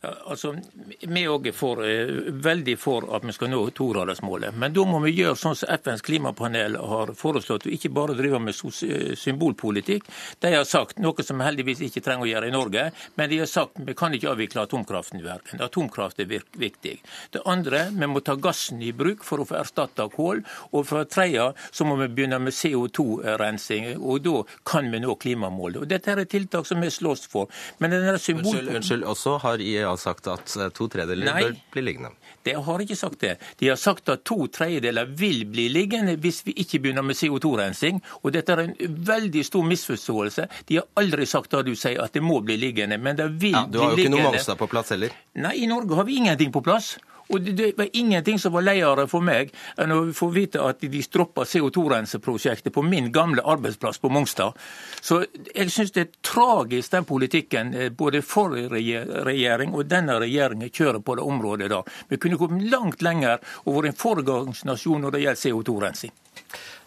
Altså, 0.00 0.54
Vi 1.00 1.24
òg 1.26 1.48
er 1.50 1.54
for, 1.56 1.80
veldig 1.82 2.74
for 2.78 3.08
at 3.16 3.24
vi 3.26 3.32
skal 3.34 3.50
nå 3.50 3.64
togradersmålet. 3.74 4.54
Men 4.54 4.74
da 4.74 4.84
må 4.86 5.00
vi 5.02 5.10
gjøre 5.16 5.34
sånn 5.38 5.56
som 5.58 5.72
FNs 5.74 6.04
klimapanel 6.06 6.76
har 6.78 7.10
foreslått, 7.18 7.66
og 7.66 7.74
ikke 7.74 7.90
bare 7.90 8.14
drive 8.18 8.38
med 8.38 8.54
eh, 8.54 9.16
symbolpolitikk. 9.18 10.06
De 10.38 10.52
har 10.54 10.66
sagt 10.68 11.02
noe 11.02 11.26
som 11.26 11.40
vi 11.40 11.48
heldigvis 11.48 11.82
ikke 11.88 12.02
trenger 12.06 12.28
å 12.28 12.30
gjøre 12.30 12.50
i 12.50 12.54
Norge, 12.54 12.84
men 13.18 13.32
de 13.32 13.40
har 13.42 13.50
sagt 13.50 13.80
vi 13.88 13.96
kan 13.98 14.14
ikke 14.14 14.30
avvikle 14.30 14.68
atomkraften 14.68 15.18
i 15.18 15.26
verden. 15.26 15.64
Atomkraft 15.66 16.22
er 16.22 16.30
viktig. 16.30 16.94
Det 17.34 17.42
andre, 17.50 17.88
vi 17.90 18.10
må 18.10 18.22
ta 18.22 18.38
gassen 18.38 18.82
i 18.86 18.92
bruk 18.94 19.26
for 19.26 19.42
å 19.42 19.48
få 19.50 19.58
erstatta 19.64 20.06
kål. 20.14 20.44
Og 20.70 20.86
for 20.86 21.02
det 21.02 21.10
tredje 21.16 21.48
så 21.72 21.88
må 21.88 21.98
vi 22.04 22.10
begynne 22.12 22.38
med 22.38 22.54
CO2-rensing, 22.54 23.96
og 23.98 24.22
da 24.22 24.46
kan 24.62 24.92
vi 24.94 25.02
nå 25.02 25.18
klimamålet. 25.18 25.82
Og 25.82 25.90
Dette 25.90 26.14
er 26.14 26.22
tiltak 26.30 26.70
som 26.70 26.78
vi 26.86 26.94
slåss 26.94 27.26
for. 27.34 27.50
Men 27.82 27.96
denne 27.96 28.14
symbol... 28.22 28.54
Unnskyld, 28.54 28.74
unnskyld, 28.78 29.06
også 29.08 29.36
har 29.42 29.58
IEA 29.62 29.87
har 29.90 30.00
sagt 30.00 30.28
at 30.30 30.56
eh, 30.56 30.70
to 30.74 30.88
tredjedeler 30.92 31.38
bør 31.38 31.56
bli 31.74 31.84
liggende. 31.86 32.12
De 32.46 32.54
har 32.54 32.84
ikke 32.84 32.96
sagt 32.96 33.20
det. 33.24 33.34
De 33.60 33.68
har 33.68 33.78
sagt 33.80 34.08
at 34.12 34.22
to 34.28 34.46
tredjedeler 34.52 35.10
vil 35.18 35.42
bli 35.50 35.66
liggende 35.72 36.16
hvis 36.22 36.40
vi 36.46 36.54
ikke 36.62 36.80
begynner 36.84 37.04
med 37.04 37.18
CO2-rensing. 37.18 38.00
Og 38.22 38.32
dette 38.36 38.54
er 38.54 38.64
en 38.64 38.76
veldig 39.10 39.44
stor 39.44 39.66
misforståelse. 39.68 40.48
De 40.70 40.80
har 40.80 40.88
aldri 41.00 41.26
sagt 41.28 41.52
det 41.56 41.66
du 41.68 41.74
sier, 41.76 42.00
at 42.04 42.14
det 42.16 42.24
må 42.24 42.40
bli 42.44 42.56
liggende. 42.60 43.00
Men 43.00 43.18
det 43.18 43.28
vil 43.42 43.56
ja, 43.56 43.66
bli 43.66 43.68
liggende. 43.68 43.76
Du 43.76 43.82
har 43.82 43.92
jo 43.92 44.04
ikke 44.04 44.14
noe 44.16 44.26
Mongstad 44.30 44.60
på 44.60 44.70
plass 44.70 44.94
heller? 44.94 45.14
Nei, 45.38 45.54
i 45.64 45.68
Norge 45.70 45.98
har 45.98 46.08
vi 46.08 46.20
ingenting 46.22 46.54
på 46.54 46.64
plass. 46.64 46.96
Og 47.28 47.40
det 47.40 47.72
var 47.76 47.88
ingenting 47.92 48.38
som 48.38 48.54
var 48.54 48.64
leiere 48.66 49.06
for 49.10 49.24
meg 49.24 49.52
enn 49.80 49.92
å 49.94 50.00
få 50.16 50.30
vite 50.34 50.62
at 50.64 50.80
de 50.80 51.02
stroppa 51.04 51.44
CO2-renseprosjektet 51.48 52.74
på 52.74 52.84
min 52.86 53.10
gamle 53.12 53.44
arbeidsplass 53.44 54.00
på 54.02 54.10
Mongstad. 54.12 54.56
Så 55.00 55.22
jeg 55.54 55.72
syns 55.72 55.92
det 55.96 56.04
er 56.06 56.14
tragisk 56.24 56.94
den 56.94 57.08
politikken 57.08 57.74
eh, 57.74 57.90
både 57.92 58.22
forrige 58.24 59.04
regjering 59.28 59.76
og 59.76 59.88
denne 59.90 60.18
regjeringen 60.22 60.72
kjører 60.72 61.02
på 61.04 61.18
det 61.18 61.26
området 61.26 61.70
da. 61.72 61.82
Vi 62.08 62.20
kunne 62.20 62.40
kommet 62.40 62.70
langt 62.72 63.04
lenger 63.04 63.42
og 63.64 63.78
vært 63.78 63.92
en 63.92 64.00
foregangsnasjon 64.00 65.04
når 65.04 65.16
det 65.16 65.24
gjelder 65.26 65.44
CO2-rensing. 65.44 66.16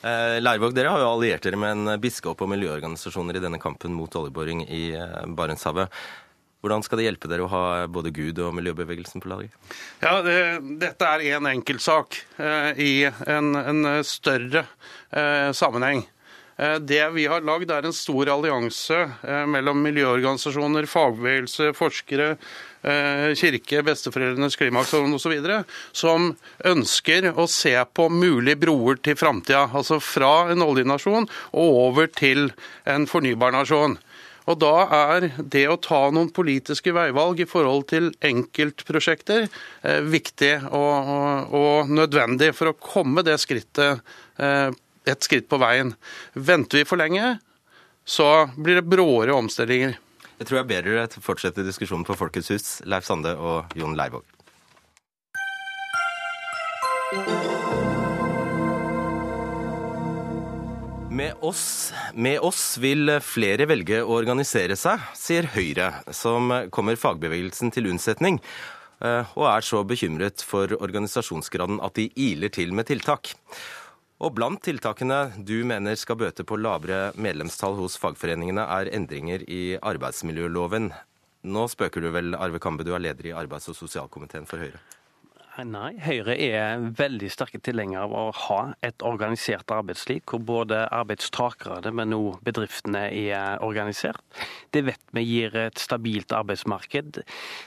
Eh, 0.01 0.39
Leirvåg, 0.41 0.73
dere 0.73 0.89
har 0.89 1.03
jo 1.03 1.11
alliert 1.11 1.45
dere 1.45 1.59
med 1.61 1.75
en 1.75 2.01
biskop 2.01 2.41
og 2.41 2.49
miljøorganisasjoner 2.55 3.37
i 3.37 3.43
denne 3.43 3.61
kampen 3.61 3.93
mot 3.93 4.15
oljeboring 4.17 4.65
i 4.65 4.87
eh, 4.97 5.21
Barentshavet. 5.29 5.93
Hvordan 6.62 6.86
skal 6.86 7.01
det 7.01 7.07
hjelpe 7.07 7.30
dere 7.32 7.45
å 7.47 7.51
ha 7.51 7.64
både 7.89 8.14
Gud 8.14 8.39
og 8.43 8.53
miljøbevegelsen 8.57 9.24
på 9.24 9.32
laget? 9.32 9.53
Ja, 10.03 10.20
det, 10.26 10.38
Dette 10.82 11.09
er 11.09 11.26
én 11.34 11.49
enkeltsak 11.49 12.22
eh, 12.38 12.72
i 12.78 12.93
en, 13.09 13.55
en 13.57 13.86
større 14.05 14.68
eh, 15.09 15.49
sammenheng. 15.57 16.05
Eh, 16.62 16.76
det 16.76 17.01
vi 17.16 17.26
har 17.26 17.41
lagd, 17.41 17.72
er 17.74 17.88
en 17.88 17.95
stor 17.95 18.30
allianse 18.30 18.97
eh, 18.99 19.45
mellom 19.49 19.80
miljøorganisasjoner, 19.82 20.86
fagbevegelse, 20.89 21.72
forskere, 21.78 22.36
eh, 22.86 23.32
kirke, 23.39 23.82
besteforeldrenes 23.88 24.59
klimaaksjon 24.59 25.18
osv., 25.18 25.34
som 25.97 26.30
ønsker 26.70 27.32
å 27.34 27.47
se 27.49 27.74
på 27.97 28.05
mulige 28.14 28.59
broer 28.62 29.01
til 29.01 29.18
framtida. 29.18 29.68
Altså 29.74 29.97
fra 30.03 30.51
en 30.53 30.62
oljenasjon 30.66 31.26
og 31.51 31.82
over 31.88 32.14
til 32.14 32.51
en 32.86 33.09
fornybar 33.09 33.57
nasjon. 33.57 33.97
Og 34.51 34.59
Da 34.59 34.75
er 34.91 35.29
det 35.39 35.63
å 35.71 35.79
ta 35.79 36.01
noen 36.11 36.31
politiske 36.35 36.91
veivalg 36.95 37.39
i 37.39 37.47
forhold 37.47 37.87
til 37.91 38.09
enkeltprosjekter 38.25 39.47
eh, 39.47 40.01
viktig 40.03 40.53
og, 40.67 41.11
og, 41.15 41.55
og, 41.55 41.91
nødvendig 41.91 42.51
for 42.57 42.71
å 42.71 42.77
komme 42.77 43.23
det 43.27 43.37
skrittet 43.39 44.01
eh, 44.41 44.69
et 45.07 45.23
skritt 45.25 45.47
på 45.49 45.59
veien. 45.61 45.93
Venter 46.35 46.81
vi 46.81 46.87
for 46.89 46.99
lenge, 46.99 47.37
så 48.03 48.51
blir 48.57 48.81
det 48.81 48.89
bråere 48.91 49.37
omstillinger. 49.37 49.95
Jeg 50.41 50.49
tror 50.49 50.61
jeg 50.61 50.69
ber 50.73 50.89
dere 50.89 51.21
fortsette 51.21 51.65
diskusjonen 51.65 52.05
på 52.07 52.17
Folkets 52.17 52.51
hus, 52.51 52.69
Leif 52.89 53.05
Sande 53.07 53.35
og 53.37 53.71
Jon 53.77 53.95
Leirvåg. 53.97 54.25
Med 61.12 61.34
oss, 61.39 61.93
med 62.14 62.39
oss, 62.39 62.78
vil 62.80 63.18
flere 63.20 63.66
velge 63.68 63.97
å 63.99 64.14
organisere 64.16 64.78
seg, 64.80 65.01
sier 65.20 65.49
Høyre, 65.51 65.89
som 66.16 66.47
kommer 66.72 66.95
fagbevegelsen 66.95 67.74
til 67.76 67.89
unnsetning, 67.91 68.38
eh, 69.03 69.34
og 69.36 69.43
er 69.49 69.66
så 69.68 69.82
bekymret 69.84 70.39
for 70.47 70.72
organisasjonsgraden 70.78 71.82
at 71.84 71.99
de 71.99 72.07
iler 72.16 72.53
til 72.55 72.72
med 72.72 72.88
tiltak. 72.88 73.34
Og 74.24 74.32
blant 74.39 74.64
tiltakene 74.64 75.34
du 75.36 75.66
mener 75.68 75.99
skal 75.99 76.16
bøte 76.24 76.47
på 76.47 76.55
lavere 76.55 77.12
medlemstall 77.20 77.76
hos 77.82 77.99
fagforeningene, 77.99 78.64
er 78.64 78.95
endringer 78.95 79.43
i 79.51 79.76
arbeidsmiljøloven. 79.84 80.93
Nå 81.43 81.68
spøker 81.76 82.07
du 82.07 82.14
vel, 82.16 82.38
Arve 82.39 82.64
Kambe, 82.64 82.88
du 82.88 82.95
er 82.95 83.03
leder 83.03 83.34
i 83.34 83.36
arbeids- 83.36 83.68
og 83.68 83.76
sosialkomiteen 83.76 84.47
for 84.47 84.64
Høyre? 84.64 84.80
Nei, 85.59 85.97
Høyre 85.99 86.37
er 86.39 86.79
veldig 86.95 87.27
sterke 87.33 87.59
tilhengere 87.59 88.05
av 88.05 88.13
å 88.15 88.21
ha 88.47 88.59
et 88.87 89.03
organisert 89.03 89.67
arbeidsliv, 89.75 90.21
hvor 90.29 90.39
både 90.47 90.85
arbeidstakere, 90.95 91.91
men 91.91 92.15
òg 92.15 92.37
bedriftene 92.47 93.01
er 93.11 93.59
organisert. 93.59 94.23
Det 94.71 94.85
vet 94.87 95.01
vi 95.11 95.25
gir 95.27 95.57
et 95.59 95.81
stabilt 95.81 96.31
arbeidsmarked. 96.31 97.19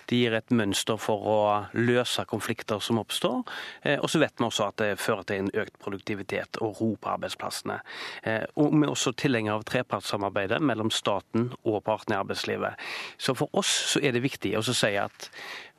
Det 0.08 0.16
gir 0.16 0.32
et 0.38 0.54
mønster 0.56 0.96
for 0.96 1.28
å 1.28 1.36
løse 1.76 2.24
konflikter 2.30 2.80
som 2.80 3.02
oppstår. 3.02 3.42
Eh, 3.82 3.98
og 4.00 4.08
så 4.08 4.22
vet 4.22 4.40
vi 4.40 4.48
også 4.48 4.70
at 4.70 4.80
det 4.80 4.88
fører 5.04 5.28
til 5.28 5.44
en 5.44 5.52
økt 5.52 5.76
produktivitet 5.84 6.62
og 6.64 6.80
ro 6.80 6.90
på 6.96 7.12
arbeidsplassene. 7.18 7.78
Eh, 8.24 8.46
og 8.56 8.72
vi 8.72 8.88
er 8.88 8.94
også 8.94 9.12
tilhengere 9.12 9.60
av 9.60 9.68
trepartssamarbeidet 9.68 10.62
mellom 10.64 10.88
staten 10.88 11.50
og 11.62 11.82
partene 11.84 12.16
i 12.16 12.24
arbeidslivet. 12.24 12.80
Så 13.20 13.36
for 13.36 13.52
oss 13.52 13.76
så 13.92 14.00
er 14.00 14.16
det 14.16 14.24
viktig 14.24 14.56
å 14.56 14.64
si 14.64 14.94
at 14.96 15.28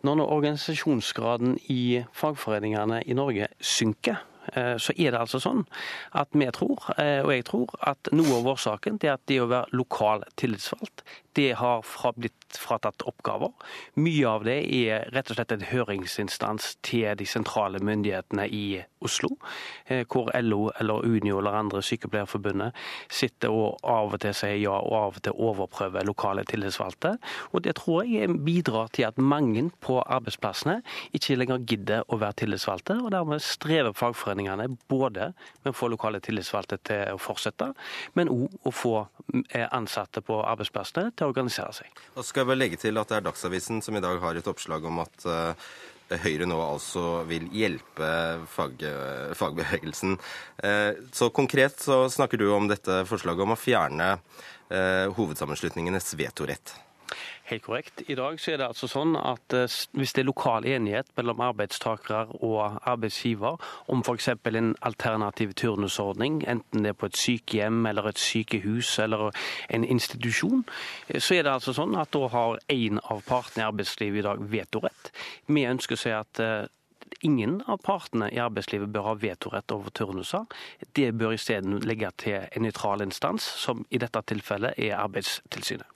når 0.06 0.32
organisasjonsgraden 0.38 1.58
i 1.74 2.04
fagforeningene 2.14 3.02
i 3.06 3.18
Norge 3.18 3.50
synker, 3.60 4.22
eh, 4.54 4.76
så 4.78 4.94
er 4.98 5.12
det 5.16 5.22
altså 5.22 5.42
sånn 5.42 5.66
at 6.14 6.36
vi 6.38 6.48
tror, 6.56 6.92
eh, 6.98 7.22
og 7.26 7.34
jeg 7.34 7.48
tror, 7.50 7.76
at 7.82 8.12
noe 8.14 8.40
av 8.40 8.52
årsaken 8.56 9.00
til 9.02 9.14
at 9.16 9.26
det 9.32 9.42
å 9.42 9.50
være 9.52 9.78
lokal 9.78 10.26
tillitsvalgt, 10.40 11.06
det 11.36 11.52
har 11.60 11.84
blitt 12.16 12.58
fratatt 12.60 13.04
oppgaver. 13.08 13.52
Mye 14.00 14.28
av 14.30 14.46
det 14.48 14.58
er 14.72 15.10
rett 15.16 15.32
og 15.32 15.38
slett 15.38 15.54
en 15.56 15.66
høringsinstans 15.70 16.76
til 16.86 17.16
de 17.20 17.28
sentrale 17.28 17.82
myndighetene 17.84 18.48
i 18.48 18.66
Oslo, 19.06 19.36
hvor 20.10 20.32
LO 20.42 20.72
eller 20.80 21.06
Unio 21.06 21.38
eller 21.38 21.58
andre 21.60 21.82
sykepleierforbundet 21.86 22.74
sitter 23.12 23.54
og 23.54 23.84
av 23.86 24.16
og 24.16 24.22
til 24.24 24.34
sier 24.34 24.58
ja 24.58 24.78
og 24.80 24.96
av 24.98 25.20
og 25.20 25.26
til 25.28 25.44
overprøver 25.50 26.08
lokale 26.08 26.46
tillitsvalgte. 26.50 27.16
Og 27.54 27.66
det 27.68 27.76
tror 27.82 28.08
jeg 28.10 28.34
bidrar 28.46 28.90
til 28.96 29.06
at 29.10 29.20
mange 29.22 29.68
på 29.84 30.00
arbeidsplassene 30.02 30.80
ikke 31.16 31.38
lenger 31.38 31.68
gidder 31.70 32.08
å 32.10 32.20
være 32.22 32.40
tillitsvalgte, 32.42 32.98
og 33.04 33.12
dermed 33.14 33.44
strever 33.46 33.94
fagforeningene 33.96 34.72
både 34.90 35.32
med 35.64 35.74
å 35.74 35.78
få 35.78 35.92
lokale 35.94 36.22
tillitsvalgte 36.24 36.80
til 36.90 37.14
å 37.14 37.22
fortsette, 37.22 37.72
men 38.18 38.32
òg 38.34 38.58
å 38.66 38.74
få 38.74 38.96
eh, 39.52 39.68
ansatte 39.70 40.24
på 40.26 40.42
arbeidsplassene 40.42 41.14
til 41.14 41.25
å 41.26 41.34
organisere 41.34 41.74
seg. 41.76 42.06
Da 42.16 42.24
skal 42.24 42.44
jeg 42.44 42.52
bare 42.52 42.62
legge 42.62 42.80
til 42.82 43.02
at 43.02 43.12
Det 43.12 43.20
er 43.20 43.28
Dagsavisen 43.28 43.84
som 43.86 43.98
i 43.98 44.04
dag 44.04 44.22
har 44.24 44.40
et 44.40 44.50
oppslag 44.52 44.86
om 44.88 45.04
at 45.04 45.28
uh, 45.28 45.68
Høyre 46.22 46.46
nå 46.46 46.60
altså 46.62 47.24
vil 47.26 47.48
hjelpe 47.50 48.10
fag, 48.54 48.84
fagbevegelsen. 49.38 50.20
Uh, 50.62 50.92
så 51.16 51.32
konkret 51.34 51.82
så 51.82 52.04
snakker 52.14 52.42
du 52.42 52.52
om 52.54 52.70
dette 52.70 53.02
forslaget 53.10 53.48
om 53.48 53.56
å 53.58 53.60
fjerne 53.60 54.18
hovedsammenslutningenes 54.66 56.16
vetorett. 56.18 56.72
Helt 57.46 57.62
korrekt. 57.62 58.02
I 58.10 58.16
dag 58.18 58.40
så 58.42 58.56
er 58.56 58.58
det 58.58 58.66
altså 58.66 58.88
sånn 58.90 59.12
at 59.20 59.54
eh, 59.54 59.70
hvis 59.94 60.16
det 60.18 60.24
er 60.24 60.26
lokal 60.26 60.66
enighet 60.66 61.12
mellom 61.14 61.44
arbeidstakere 61.46 62.40
og 62.42 62.80
arbeidsgiver 62.90 63.60
om 63.94 64.02
f.eks. 64.02 64.32
en 64.34 64.72
alternativ 64.82 65.54
turnusordning, 65.54 66.40
enten 66.50 66.82
det 66.82 66.96
er 66.96 66.98
på 66.98 67.12
et 67.12 67.20
sykehjem 67.22 67.86
eller 67.86 68.10
et 68.10 68.22
sykehus 68.22 68.96
eller 69.04 69.30
en 69.70 69.86
institusjon, 69.86 70.66
eh, 71.08 71.22
så 71.22 71.38
er 71.38 71.46
det 71.46 71.54
altså 71.54 71.76
sånn 71.78 71.94
at 72.02 72.10
da 72.18 72.26
har 72.34 72.58
én 72.74 72.98
av 73.04 73.22
partene 73.30 73.62
i 73.62 73.70
arbeidslivet 73.70 74.24
i 74.24 74.26
dag 74.26 74.42
vetorett. 74.58 75.14
Vi 75.46 75.70
ønsker 75.70 76.00
å 76.00 76.02
si 76.02 76.18
at 76.18 76.42
eh, 76.42 76.66
ingen 77.30 77.60
av 77.70 77.78
partene 77.86 78.34
i 78.34 78.42
arbeidslivet 78.42 78.90
bør 78.90 79.12
ha 79.12 79.20
vetorett 79.22 79.70
over 79.76 79.94
turnuser. 79.94 80.50
Det 80.98 81.12
bør 81.14 81.38
isteden 81.38 81.78
legge 81.86 82.10
til 82.26 82.42
en 82.42 82.66
nøytral 82.66 83.06
instans, 83.06 83.46
som 83.46 83.86
i 83.94 84.02
dette 84.02 84.26
tilfellet 84.34 84.82
er 84.82 84.98
Arbeidstilsynet. 84.98 85.95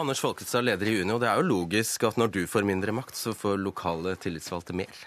Anders 0.00 0.20
Folkestad, 0.20 0.64
leder 0.64 0.88
i 0.88 1.00
Unio. 1.02 1.18
Det 1.20 1.28
er 1.28 1.36
jo 1.36 1.44
logisk 1.44 2.06
at 2.08 2.16
når 2.16 2.30
du 2.32 2.44
får 2.48 2.64
mindre 2.64 2.92
makt, 2.96 3.18
så 3.20 3.34
får 3.36 3.58
lokale 3.60 4.14
tillitsvalgte 4.16 4.72
mer. 4.72 5.02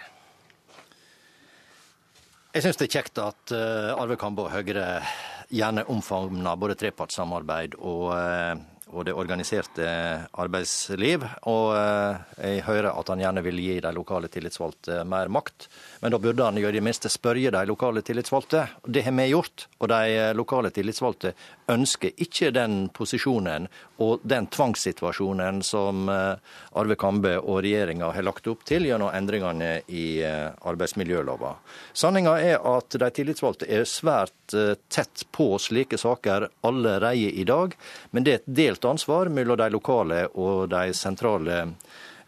Jeg 2.54 2.62
syns 2.62 2.78
det 2.78 2.86
er 2.86 2.94
kjekt 3.00 3.18
at 3.24 3.54
uh, 3.58 3.96
Arve 3.98 4.20
Kambe 4.22 4.46
og 4.46 4.54
Høyre 4.54 5.02
gjerne 5.50 5.88
omfavner 5.90 6.60
både 6.62 6.76
trepartssamarbeid 6.78 7.74
og, 7.80 8.12
uh, 8.14 8.54
og, 8.92 9.00
det 9.08 9.16
organiserte 9.18 9.88
arbeidsliv. 10.30 11.26
Og 11.50 11.74
uh, 11.74 12.22
jeg 12.38 12.62
hører 12.70 12.92
at 12.92 13.10
han 13.10 13.26
gjerne 13.26 13.46
vil 13.50 13.64
gi 13.66 13.80
de 13.82 13.96
lokale 13.98 14.30
tillitsvalgte 14.30 15.00
mer 15.10 15.34
makt. 15.34 15.72
Men 16.04 16.14
da 16.14 16.22
burde 16.22 16.52
han 16.52 16.62
i 16.62 16.68
det 16.70 16.86
minste 16.86 17.10
spørre 17.10 17.50
de 17.58 17.66
lokale 17.66 18.06
tillitsvalgte. 18.06 18.68
Det 18.86 19.08
har 19.10 19.18
vi 19.18 19.32
gjort. 19.34 19.66
Og 19.82 19.90
de 19.90 20.30
lokale 20.38 20.70
tillitsvalgte 20.70 21.34
ønsker 21.72 22.12
ikke 22.22 22.52
den 22.56 22.88
posisjonen 22.94 23.68
og 24.04 24.24
den 24.28 24.48
tvangssituasjonen 24.52 25.62
som 25.64 26.08
eh, 26.12 26.36
Arve 26.80 26.98
Kambe 27.00 27.36
og 27.40 27.62
regjeringa 27.64 28.12
har 28.16 28.26
lagt 28.26 28.48
opp 28.52 28.66
til 28.68 28.88
gjennom 28.90 29.14
endringene 29.16 29.72
i 29.88 30.06
eh, 30.26 30.50
arbeidsmiljølova. 30.68 31.56
Sanninga 31.94 32.38
er 32.42 32.64
at 32.74 32.98
de 33.00 33.12
tillitsvalgte 33.16 33.70
er 33.70 33.88
svært 33.90 34.58
eh, 34.58 34.76
tett 34.92 35.26
på 35.32 35.54
slike 35.62 36.00
saker 36.00 36.50
allerede 36.68 37.30
i 37.30 37.46
dag, 37.48 37.76
men 38.12 38.26
det 38.26 38.34
er 38.34 38.42
et 38.42 38.56
delt 38.64 38.86
ansvar 38.86 39.32
mellom 39.32 39.60
de 39.60 39.70
lokale 39.74 40.26
og 40.34 40.68
de 40.74 40.90
sentrale 40.98 41.62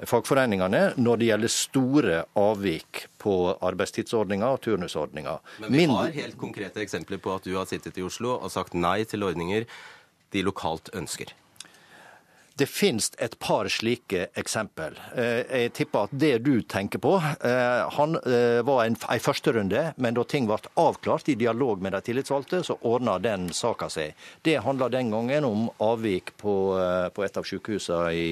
fagforeningene 0.04 0.82
når 1.00 1.22
det 1.22 1.30
gjelder 1.30 1.54
store 1.54 2.20
avvik 2.40 3.06
på 3.22 3.36
arbeidstidsordninger 3.64 4.58
og 4.58 4.62
turnusordninger. 4.66 5.40
Men 5.64 5.74
vi 5.78 5.88
har 5.92 6.14
helt 6.18 6.38
konkrete 6.40 6.84
eksempler 6.84 7.22
på 7.24 7.36
at 7.38 7.48
du 7.48 7.56
har 7.56 7.70
sittet 7.70 7.98
i 8.00 8.06
Oslo 8.06 8.36
og 8.36 8.52
sagt 8.54 8.76
nei 8.76 9.04
til 9.08 9.24
ordninger 9.24 9.68
de 10.36 10.44
lokalt 10.44 10.92
ønsker. 10.98 11.32
Det 12.58 12.66
finnes 12.66 13.12
et 13.20 13.34
par 13.40 13.68
slike 13.68 14.28
eksempel. 14.40 14.94
Eh, 15.18 15.42
jeg 15.44 15.72
tipper 15.76 16.06
at 16.06 16.14
det 16.16 16.38
du 16.46 16.62
tenker 16.64 17.02
på, 17.04 17.18
eh, 17.20 17.82
han 17.98 18.16
eh, 18.16 18.62
var 18.64 18.86
en, 18.86 18.96
en 18.96 19.24
førsterunde, 19.24 19.82
men 20.00 20.16
da 20.16 20.24
ting 20.24 20.48
ble 20.48 20.62
avklart 20.80 21.28
i 21.34 21.36
dialog 21.36 21.84
med 21.84 21.92
de 21.98 22.02
tillitsvalgte, 22.08 22.62
så 22.64 22.78
ordna 22.88 23.18
den 23.20 23.50
saka 23.52 23.90
seg. 23.92 24.16
Det 24.48 24.56
handla 24.64 24.88
den 24.94 25.12
gangen 25.12 25.50
om 25.50 25.68
avvik 25.84 26.32
på, 26.40 26.56
på 27.12 27.28
et 27.28 27.42
av 27.42 27.44
sykehusene 27.44 28.16
i 28.16 28.32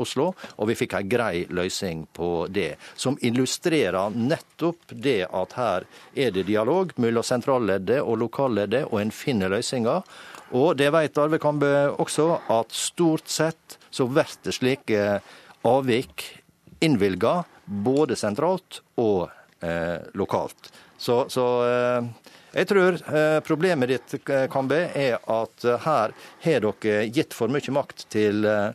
Oslo, 0.00 0.30
og 0.56 0.72
vi 0.72 0.78
fikk 0.80 0.96
en 0.96 1.12
grei 1.12 1.44
løsning 1.52 2.06
på 2.16 2.48
det. 2.48 2.78
Som 2.96 3.20
illustrerer 3.20 4.16
nettopp 4.16 4.96
det 4.96 5.26
at 5.28 5.56
her 5.60 5.88
er 6.16 6.32
det 6.32 6.48
dialog 6.48 6.96
mellom 6.96 7.28
sentralleddet 7.28 8.00
og 8.00 8.22
lokalleddet, 8.24 8.86
og 8.88 9.02
en 9.04 9.12
finner 9.12 9.52
løsninger. 9.52 10.00
Og 10.56 10.76
det 10.78 10.90
vet 10.94 11.18
Arve 11.22 11.38
Kambe 11.42 11.70
også, 12.02 12.26
at 12.50 12.72
stort 12.74 13.28
sett 13.30 13.78
så 13.90 14.06
blir 14.10 14.26
det 14.44 14.52
slike 14.56 15.20
avvik 15.66 16.24
innvilga 16.80 17.44
både 17.64 18.16
sentralt 18.18 18.82
og 18.98 19.28
eh, 19.62 19.98
lokalt. 20.18 20.72
Så, 20.98 21.28
så 21.32 21.44
eh, 21.68 22.02
jeg 22.56 22.66
tror 22.66 22.94
eh, 22.98 23.40
problemet 23.46 23.88
ditt, 23.92 24.14
Kambe, 24.50 24.90
er 24.96 25.18
at 25.30 25.64
her 25.84 26.10
har 26.44 26.60
dere 26.66 27.06
gitt 27.12 27.34
for 27.36 27.48
mye 27.52 27.70
makt 27.76 28.06
til 28.10 28.44
eh, 28.48 28.72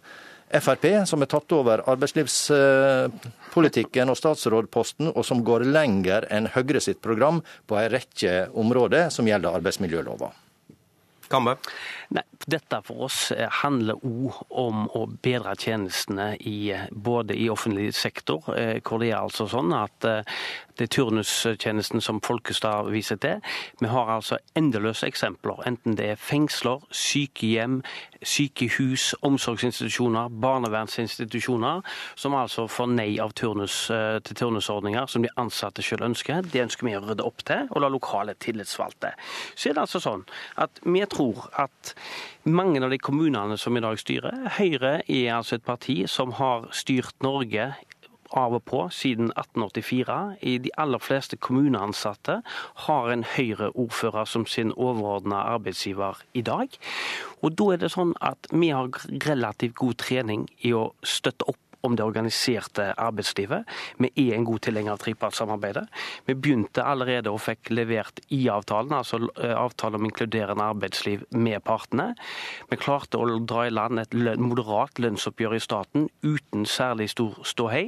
Frp, 0.62 0.86
som 1.10 1.20
har 1.20 1.28
tatt 1.28 1.52
over 1.58 1.82
arbeidslivspolitikken 1.90 4.10
og 4.14 4.18
statsrådposten, 4.20 5.08
og 5.12 5.26
som 5.28 5.44
går 5.44 5.62
lenger 5.68 6.26
enn 6.32 6.48
Høyre 6.54 6.80
sitt 6.84 7.02
program 7.04 7.42
på 7.68 7.76
en 7.82 7.92
rekke 7.92 8.48
områder 8.56 9.10
som 9.12 9.28
gjelder 9.28 9.56
arbeidsmiljølova. 9.60 10.45
Kambe? 11.30 11.58
Nei, 12.14 12.24
dette 12.48 12.82
for 12.86 13.08
oss 13.08 13.32
eh, 13.34 13.48
handler 13.64 13.98
òg 14.06 14.42
om 14.50 14.86
å 14.94 15.06
bedre 15.10 15.56
tjenestene 15.58 16.36
i, 16.38 16.72
eh, 16.74 16.86
både 16.92 17.38
i 17.38 17.48
offentlig 17.50 17.90
sektor, 17.98 18.46
eh, 18.54 18.78
hvor 18.86 19.02
det 19.02 19.12
er 19.12 19.24
altså 19.24 19.48
sånn 19.50 19.74
at 19.74 20.06
det 20.76 20.90
er 20.90 20.92
turnustjenesten 20.92 22.04
som 22.04 22.20
Folkestad 22.22 22.92
viser 22.92 23.18
til. 23.24 23.40
Vi 23.80 23.88
har 23.88 24.12
altså 24.12 24.38
endeløse 24.60 25.08
eksempler, 25.08 25.64
enten 25.66 25.96
det 25.96 26.10
er 26.12 26.20
fengsler, 26.20 26.84
sykehjem, 26.92 27.80
sykehus, 28.26 29.14
omsorgsinstitusjoner, 29.24 30.34
barnevernsinstitusjoner, 30.44 31.82
som 32.20 32.36
altså 32.36 32.68
får 32.68 32.92
nei 32.92 33.08
av 33.24 33.32
turnus, 33.40 33.86
til 33.88 34.36
turnusordninger 34.36 35.08
som 35.08 35.24
de 35.24 35.32
ansatte 35.40 35.86
selv 35.86 36.10
ønsker. 36.10 36.44
Det 36.52 36.66
ønsker 36.66 36.90
vi 36.90 36.98
å 37.00 37.04
rydde 37.06 37.24
opp 37.24 37.46
til, 37.48 37.70
og 37.72 37.82
la 37.82 37.92
lokale 37.94 38.36
tillitsvalgte. 38.44 39.14
Så 39.56 39.72
er 39.72 39.78
det 39.78 39.86
altså 39.86 40.04
sånn 40.04 40.26
at 40.60 40.84
vi 40.84 41.06
tror 41.08 41.48
at 41.56 41.96
mange 42.46 42.84
av 42.84 42.92
de 42.94 43.00
kommunene 43.02 43.58
som 43.58 43.78
i 43.78 43.84
dag 43.84 44.00
styrer 44.00 44.50
Høyre 44.60 45.00
er 45.08 45.36
altså 45.38 45.58
et 45.58 45.66
parti 45.66 46.04
som 46.12 46.36
har 46.38 46.70
styrt 46.76 47.16
Norge 47.26 47.72
av 48.36 48.56
og 48.58 48.64
på 48.68 48.82
siden 48.94 49.32
1884. 49.32 50.18
I 50.42 50.58
de 50.64 50.72
aller 50.82 51.02
fleste 51.02 51.38
kommuneansatte 51.38 52.40
har 52.88 53.12
en 53.12 53.26
Høyre-ordfører 53.36 54.26
som 54.30 54.46
sin 54.50 54.74
overordna 54.74 55.44
arbeidsgiver 55.56 56.22
i 56.34 56.42
dag. 56.46 56.74
Og 57.42 57.56
da 57.58 57.72
er 57.74 57.84
det 57.84 57.94
sånn 57.94 58.16
at 58.22 58.50
vi 58.52 58.72
har 58.74 58.90
relativt 59.28 59.78
god 59.80 60.00
trening 60.02 60.48
i 60.66 60.74
å 60.76 60.90
støtte 61.04 61.48
opp 61.52 61.62
om 61.86 61.96
det 61.96 62.06
organiserte 62.06 62.92
arbeidslivet. 62.98 63.66
Vi 64.02 64.12
er 64.26 64.36
en 64.36 64.48
god 64.48 64.64
tilhenger 64.66 64.96
av 64.96 65.02
trepartssamarbeidet. 65.04 65.86
Vi 66.26 66.36
begynte 66.36 66.86
allerede 66.86 67.32
og 67.34 67.44
fikk 67.46 67.72
levert 67.74 68.22
IA-avtalen, 68.30 68.94
altså 68.96 69.22
eh, 69.42 69.54
avtale 69.56 70.00
om 70.00 70.08
inkluderende 70.08 70.66
arbeidsliv 70.66 71.26
med 71.36 71.64
partene. 71.66 72.12
Vi 72.72 72.80
klarte 72.80 73.20
å 73.22 73.40
dra 73.40 73.68
i 73.68 73.74
land 73.74 74.02
et 74.02 74.16
moderat 74.42 75.00
lønnsoppgjør 75.02 75.58
i 75.58 75.64
staten 75.64 76.10
uten 76.26 76.66
særlig 76.70 77.12
stor 77.14 77.38
ståhei. 77.48 77.88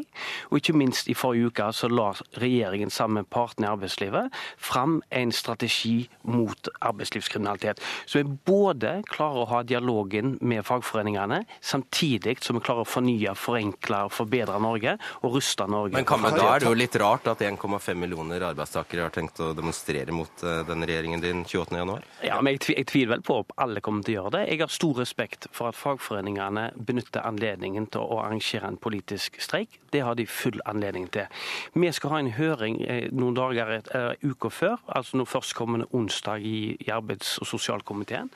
Og 0.51 0.61
ikke 0.61 0.77
minst 0.77 1.09
i 1.09 1.17
forrige 1.17 1.51
uke 1.51 1.69
så 1.75 1.89
la 1.91 2.11
regjeringen 2.37 2.91
sammen 2.93 3.23
med 3.23 3.31
partene 3.33 3.67
i 3.67 3.71
arbeidslivet 3.71 4.33
fram 4.61 4.99
en 5.09 5.31
strategi 5.33 6.07
mot 6.27 6.69
arbeidslivskriminalitet. 6.85 7.81
Så 8.05 8.21
vi 8.21 8.37
både 8.47 9.01
klarer 9.09 9.43
å 9.43 9.49
ha 9.51 9.63
dialogen 9.67 10.35
med 10.41 10.65
fagforeningene, 10.67 11.43
samtidig 11.61 12.37
som 12.43 12.57
vi 12.57 12.65
klarer 12.65 12.85
å 12.85 12.89
fornye, 12.89 13.33
forenkle 13.37 13.86
utvikle 13.87 14.03
og 14.07 14.11
forbedre 14.11 14.59
Norge 14.59 14.97
og 15.23 15.35
ruste 15.35 15.67
Norge. 15.67 15.95
Men 15.95 16.05
kan, 16.05 16.21
da 16.21 16.55
er 16.55 16.59
det 16.59 16.67
jo 16.67 16.75
litt 16.77 16.95
rart 16.99 17.27
at 17.27 17.41
1,5 17.41 17.95
millioner 17.95 18.41
arbeidstakere 18.51 19.07
har 19.07 19.11
tenkt 19.11 19.39
å 19.39 19.53
demonstrere 19.55 20.11
mot 20.11 20.43
eh, 20.43 20.63
denne 20.67 20.87
regjeringen 20.87 21.21
din 21.21 21.43
28.1? 21.45 22.03
Ja, 22.27 22.39
men 22.41 22.57
jeg, 22.57 22.75
jeg 22.75 22.87
tviler 22.87 23.15
vel 23.15 23.23
på 23.23 23.39
at 23.41 23.53
alle 23.57 23.81
kommer 23.81 24.03
til 24.03 24.17
å 24.17 24.21
gjøre 24.21 24.33
det. 24.37 24.43
Jeg 24.51 24.61
har 24.61 24.73
stor 24.73 25.01
respekt 25.01 25.47
for 25.51 25.69
at 25.71 25.77
fagforeningene 25.77 26.71
benytter 26.75 27.25
anledningen 27.25 27.87
til 27.93 28.03
å 28.03 28.21
arrangere 28.23 28.67
en 28.67 28.79
politisk 28.79 29.39
streik. 29.41 29.79
Det 29.91 30.03
har 30.03 30.17
de 30.19 30.27
full 30.27 30.59
anledning 30.67 31.07
til. 31.13 31.27
Vi 31.73 31.91
skal 31.95 32.15
ha 32.15 32.21
en 32.21 32.33
høring 32.35 32.81
eh, 32.83 33.07
noen 33.15 33.37
dager 33.37 33.77
uh, 33.93 34.11
uka 34.21 34.49
før, 34.51 34.81
altså 34.91 35.19
nå 35.19 35.25
førstkommende 35.27 35.87
onsdag 35.95 36.43
i, 36.45 36.75
i 36.83 36.91
arbeids- 36.93 37.37
og 37.41 37.47
sosialkomiteen. 37.53 38.29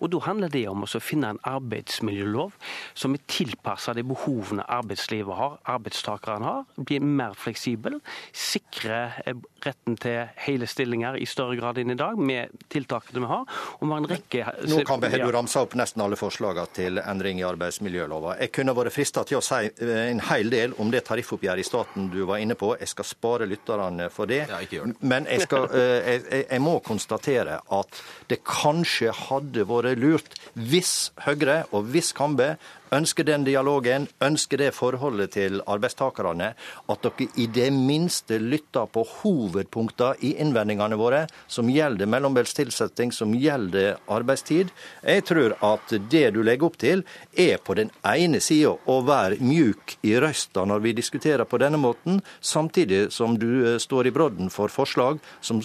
Og 0.00 0.12
Da 0.14 0.20
handler 0.24 0.52
det 0.52 0.64
om 0.70 0.84
å 0.84 1.00
finne 1.02 1.32
en 1.34 1.40
arbeidsmiljølov 1.48 2.54
som 2.96 3.16
er 3.16 3.24
tilpassa 3.30 3.94
de 3.96 4.04
behovene 4.06 4.64
arbeidslivet 4.70 4.93
har, 4.98 5.58
arbeidstakerne 5.64 6.44
har, 6.44 6.64
Bli 6.76 7.00
mer 7.00 7.34
fleksibel, 7.38 7.98
sikrer 8.32 9.14
eh, 9.24 9.34
retten 9.64 9.96
til 10.00 10.28
hele 10.44 10.66
stillinger 10.68 11.16
i 11.16 11.26
større 11.26 11.56
grad 11.56 11.78
enn 11.80 11.94
i 11.94 11.98
dag, 11.98 12.18
med 12.18 12.52
tiltakene 12.72 13.22
vi 13.24 13.30
har. 13.30 13.46
og 13.78 13.84
vi 13.84 13.90
har 13.90 14.02
en 14.02 14.08
rekke... 14.10 14.44
Nå 14.70 14.82
kan 14.86 15.02
Behedo 15.02 15.30
ramse 15.32 15.60
opp 15.60 15.76
nesten 15.78 16.02
alle 16.04 16.18
forslagene 16.20 16.74
til 16.74 17.00
endring 17.02 17.40
i 17.40 17.46
arbeidsmiljølova. 17.48 18.36
Jeg 18.42 18.52
kunne 18.54 18.74
vært 18.76 18.94
frista 18.94 19.24
til 19.24 19.40
å 19.40 19.44
si 19.44 19.70
eh, 19.70 19.94
en 20.10 20.22
hel 20.30 20.52
del 20.52 20.76
om 20.82 20.92
det 20.92 21.04
tariffoppgjøret 21.08 21.64
i 21.64 21.66
staten 21.66 22.10
du 22.12 22.22
var 22.28 22.42
inne 22.42 22.58
på. 22.58 22.74
Jeg 22.80 22.92
skal 22.92 23.08
spare 23.08 23.48
lytterne 23.50 24.10
for 24.14 24.30
det. 24.30 24.44
Ja, 24.50 24.60
ikke 24.64 24.80
gjør 24.80 24.92
det. 24.92 24.98
Men 25.14 25.28
jeg, 25.30 25.46
skal, 25.48 25.68
eh, 25.72 26.12
jeg, 26.12 26.46
jeg 26.48 26.64
må 26.64 26.78
konstatere 26.84 27.60
at 27.78 28.02
det 28.30 28.42
kanskje 28.44 29.14
hadde 29.26 29.66
vært 29.68 30.00
lurt 30.00 30.38
hvis 30.54 30.94
Høyre 31.24 31.64
og 31.74 31.90
hvis 31.92 32.12
Kambe 32.16 32.54
ønsker 32.94 33.26
den 33.26 33.44
dialogen, 33.46 34.06
ønsker 34.24 34.60
det 34.60 34.72
forholdet 34.76 35.34
til 35.36 35.60
arbeidstakerne, 35.66 36.52
at 36.90 37.04
dere 37.04 37.28
i 37.40 37.46
det 37.50 37.70
minste 37.74 38.38
lytter 38.38 38.88
på 38.90 39.04
hovedpunktene 39.20 40.20
i 40.26 40.34
innvendingene 40.42 40.98
våre, 41.00 41.24
som 41.48 41.70
gjelder 41.70 42.10
mellombels 42.10 42.54
tilsetting, 42.56 43.12
som 43.12 43.34
gjelder 43.34 43.98
arbeidstid. 44.12 44.72
Jeg 45.02 45.26
tror 45.28 45.56
at 45.64 45.94
det 46.10 46.26
du 46.34 46.42
legger 46.46 46.70
opp 46.70 46.78
til, 46.80 47.04
er 47.36 47.60
på 47.62 47.76
den 47.78 47.92
ene 48.06 48.40
sida 48.44 48.74
å 48.74 49.00
være 49.06 49.40
mjuk 49.42 49.96
i 50.06 50.16
røsta 50.20 50.64
når 50.68 50.84
vi 50.84 50.96
diskuterer 50.96 51.48
på 51.48 51.60
denne 51.62 51.80
måten, 51.80 52.20
samtidig 52.40 53.08
som 53.14 53.38
du 53.38 53.48
eh, 53.64 53.80
står 53.82 54.08
i 54.08 54.14
brodden 54.14 54.52
for 54.52 54.72
forslag 54.72 55.20
som 55.44 55.62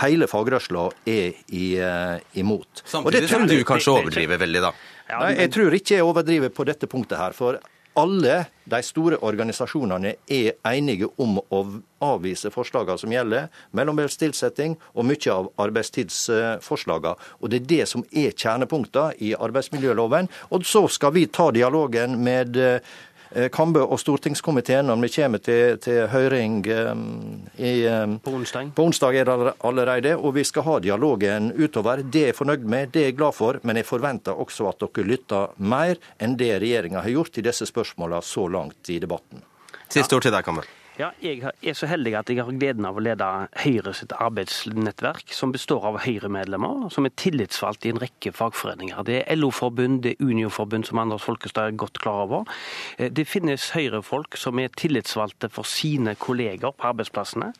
hele 0.00 0.28
fagrørsla 0.30 0.88
er 1.06 1.38
i, 1.48 1.66
uh, 1.78 2.18
imot. 2.38 2.82
Samtidig 2.84 3.30
som 3.30 3.46
du 3.48 3.56
kanskje 3.66 3.94
overdriver 3.94 4.40
veldig, 4.42 4.66
da. 4.66 4.74
Nei, 5.06 5.32
jeg 5.38 5.54
tror 5.54 5.74
ikke 5.78 5.98
jeg 5.98 6.04
overdriver 6.04 6.52
på 6.54 6.66
dette 6.66 6.88
punktet 6.90 7.20
her. 7.20 7.34
For 7.36 7.60
alle 7.96 8.40
de 8.68 8.80
store 8.84 9.16
organisasjonene 9.24 10.16
er 10.28 10.56
enige 10.68 11.08
om 11.22 11.38
å 11.38 11.60
avvise 12.04 12.50
forslagene 12.52 13.00
som 13.00 13.14
gjelder 13.14 13.46
mellombels 13.78 14.18
tilsetting 14.20 14.74
og 14.92 15.06
mye 15.08 15.32
av 15.32 15.48
arbeidstidsforslagene. 15.64 17.14
Og 17.40 17.50
Det 17.50 17.62
er 17.62 17.70
det 17.70 17.88
som 17.88 18.04
er 18.12 18.34
kjernepunktene 18.36 19.16
i 19.22 19.32
arbeidsmiljøloven. 19.38 20.28
Og 20.50 20.66
så 20.66 20.84
skal 20.92 21.14
vi 21.16 21.26
ta 21.30 21.50
dialogen 21.54 22.18
med 22.26 22.58
Eh, 22.58 22.80
Kambe 23.52 23.82
og 23.82 23.98
stortingskomiteen 24.00 24.86
når 24.86 25.00
vi 25.02 25.10
kommer 25.16 25.42
til, 25.42 25.78
til 25.82 26.06
høring 26.12 26.60
um, 26.70 27.02
i, 27.58 27.72
um, 27.90 28.16
på 28.22 28.32
onsdag. 28.38 28.70
På 28.76 28.86
onsdag 28.86 29.18
er 29.20 29.28
det 29.28 29.54
allerede, 29.66 30.14
og 30.16 30.36
vi 30.38 30.44
skal 30.46 30.66
ha 30.68 30.78
dialogen 30.84 31.50
utover. 31.56 32.04
Det 32.06 32.22
er 32.22 32.32
jeg 32.32 32.38
fornøyd 32.38 32.64
med, 32.64 32.94
det 32.94 33.02
er 33.02 33.10
jeg 33.10 33.18
glad 33.18 33.36
for, 33.36 33.60
men 33.66 33.80
jeg 33.80 33.88
forventer 33.88 34.38
også 34.46 34.70
at 34.70 34.86
dere 34.86 35.10
lytter 35.10 35.54
mer 35.58 35.98
enn 36.22 36.38
det 36.38 36.54
regjeringa 36.62 37.02
har 37.02 37.14
gjort 37.18 37.38
i 37.40 37.46
disse 37.48 37.68
spørsmålene 37.68 38.22
så 38.24 38.46
langt 38.48 38.94
i 38.94 39.00
debatten. 39.02 39.42
Siste 39.88 40.16
ord 40.16 40.26
til 40.26 40.34
deg, 40.34 40.46
Kambe. 40.46 40.66
Ja, 40.96 41.10
jeg 41.20 41.42
er 41.44 41.74
så 41.76 41.84
heldig 41.90 42.14
at 42.16 42.30
jeg 42.32 42.40
har 42.40 42.54
gleden 42.56 42.86
av 42.88 42.96
å 42.96 43.02
lede 43.04 43.26
Høyre 43.60 43.92
sitt 43.92 44.14
arbeidsnettverk, 44.16 45.28
som 45.36 45.50
består 45.52 45.84
av 45.84 45.98
Høyre-medlemmer 46.06 46.86
som 46.94 47.04
er 47.04 47.12
tillitsvalgt 47.20 47.84
i 47.84 47.90
en 47.92 48.00
rekke 48.00 48.32
fagforeninger. 48.32 49.02
Det 49.04 49.18
er 49.18 49.36
LO-forbund, 49.36 49.98
det 50.06 50.14
er 50.14 50.24
Unio-forbund, 50.24 50.86
som 50.88 51.02
Anders 51.02 51.26
Folkestad 51.28 51.68
er 51.68 51.76
godt 51.76 52.00
klar 52.00 52.22
over. 52.24 52.48
Eh, 52.96 53.10
det 53.12 53.26
finnes 53.28 53.66
Høyre-folk 53.76 54.38
som 54.40 54.56
er 54.62 54.72
tillitsvalgte 54.72 55.50
for 55.52 55.68
sine 55.68 56.14
kolleger 56.16 56.72
på 56.72 56.88
arbeidsplassene. 56.88 57.50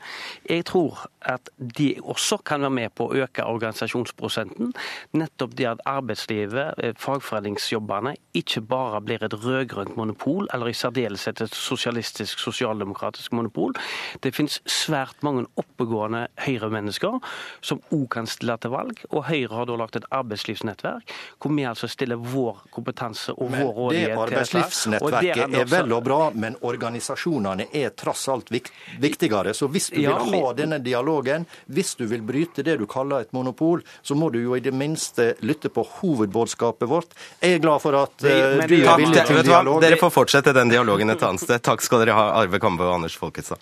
Jeg 0.49 0.65
tror 0.73 1.05
at 1.21 1.53
de 1.59 1.91
også 2.01 2.41
kan 2.41 2.65
være 2.65 2.77
med 2.79 2.97
på 2.97 3.11
å 3.11 3.21
øke 3.21 3.45
organisasjonsprosenten. 3.45 4.73
Nettopp 5.13 5.59
det 5.61 5.69
at 5.75 5.85
arbeidslivet, 5.85 6.81
eh, 6.81 6.97
fagforeningsjobbene, 6.97 8.17
ikke 8.33 8.65
bare 8.65 9.05
blir 9.05 9.29
et 9.29 9.37
rød-grønt 9.45 9.97
monopol, 10.01 10.49
eller 10.55 10.73
i 10.73 10.79
særdeleshet 10.81 11.45
et 11.45 11.55
sosialistisk, 11.55 12.41
sosialdemokratisk 12.41 13.26
økonomisk 13.27 13.33
monopol. 13.33 13.75
Det 14.21 14.33
finnes 14.35 14.61
svært 14.65 15.23
mange 15.23 15.47
oppegående 15.57 16.29
Høyre-mennesker 16.37 17.21
som 17.61 17.81
òg 17.93 18.09
kan 18.11 18.27
stille 18.27 18.57
til 18.59 18.71
valg. 18.71 19.03
Og 19.11 19.27
Høyre 19.27 19.55
har 19.55 19.67
da 19.67 19.77
lagt 19.77 19.97
et 19.97 20.07
arbeidslivsnettverk 20.11 21.13
hvor 21.41 21.55
vi 21.55 21.65
altså 21.67 21.89
stiller 21.89 22.17
vår 22.17 22.67
kompetanse 22.71 23.33
og 23.33 23.51
men 23.51 23.65
vår 23.65 23.73
rådighet 23.73 24.07
til 24.07 24.17
Det 24.17 24.23
arbeidslivsnettverket 24.23 25.43
er, 25.45 25.61
er 25.61 25.71
vel 25.71 25.93
og 25.93 26.03
bra, 26.05 26.31
men 26.35 26.57
organisasjonene 26.63 27.69
er 27.73 27.91
tross 27.97 28.29
alt 28.29 28.51
viktigere. 28.51 29.55
Så 29.55 29.69
hvis 29.69 29.91
du 29.91 30.01
ja, 30.01 30.17
vil 30.19 30.41
ha 30.41 30.53
denne 30.57 30.79
dialogen, 30.79 31.47
hvis 31.67 31.95
du 31.97 32.07
vil 32.07 32.23
bryte 32.23 32.63
det 32.63 32.79
du 32.81 32.87
kaller 32.87 33.27
et 33.27 33.33
monopol, 33.33 33.83
så 34.03 34.15
må 34.15 34.31
du 34.31 34.41
jo 34.41 34.57
i 34.57 34.61
det 34.61 34.75
minste 34.75 35.35
lytte 35.41 35.69
på 35.69 35.85
hovedbudskapet 36.01 36.89
vårt. 36.89 37.17
Jeg 37.41 37.59
er 37.59 37.63
glad 37.63 37.83
for 37.83 37.97
at 37.99 38.15
uh, 38.25 38.29
du 38.67 38.77
er 38.81 39.01
villig 39.01 39.27
til 39.27 39.43
dialog. 39.47 39.81
Dere 39.83 39.99
får 40.01 40.13
fortsette 40.15 40.55
den 40.57 40.73
dialogen 40.73 41.11
et 41.13 41.23
annet 41.23 41.43
sted. 41.43 41.63
Takk 41.67 41.85
skal 41.85 42.05
dere 42.05 42.17
ha, 42.17 42.29
Arve 42.43 42.61
Kambe 42.63 42.87
og 42.87 42.97
Anders 43.17 43.19
Folkestad. 43.19 43.59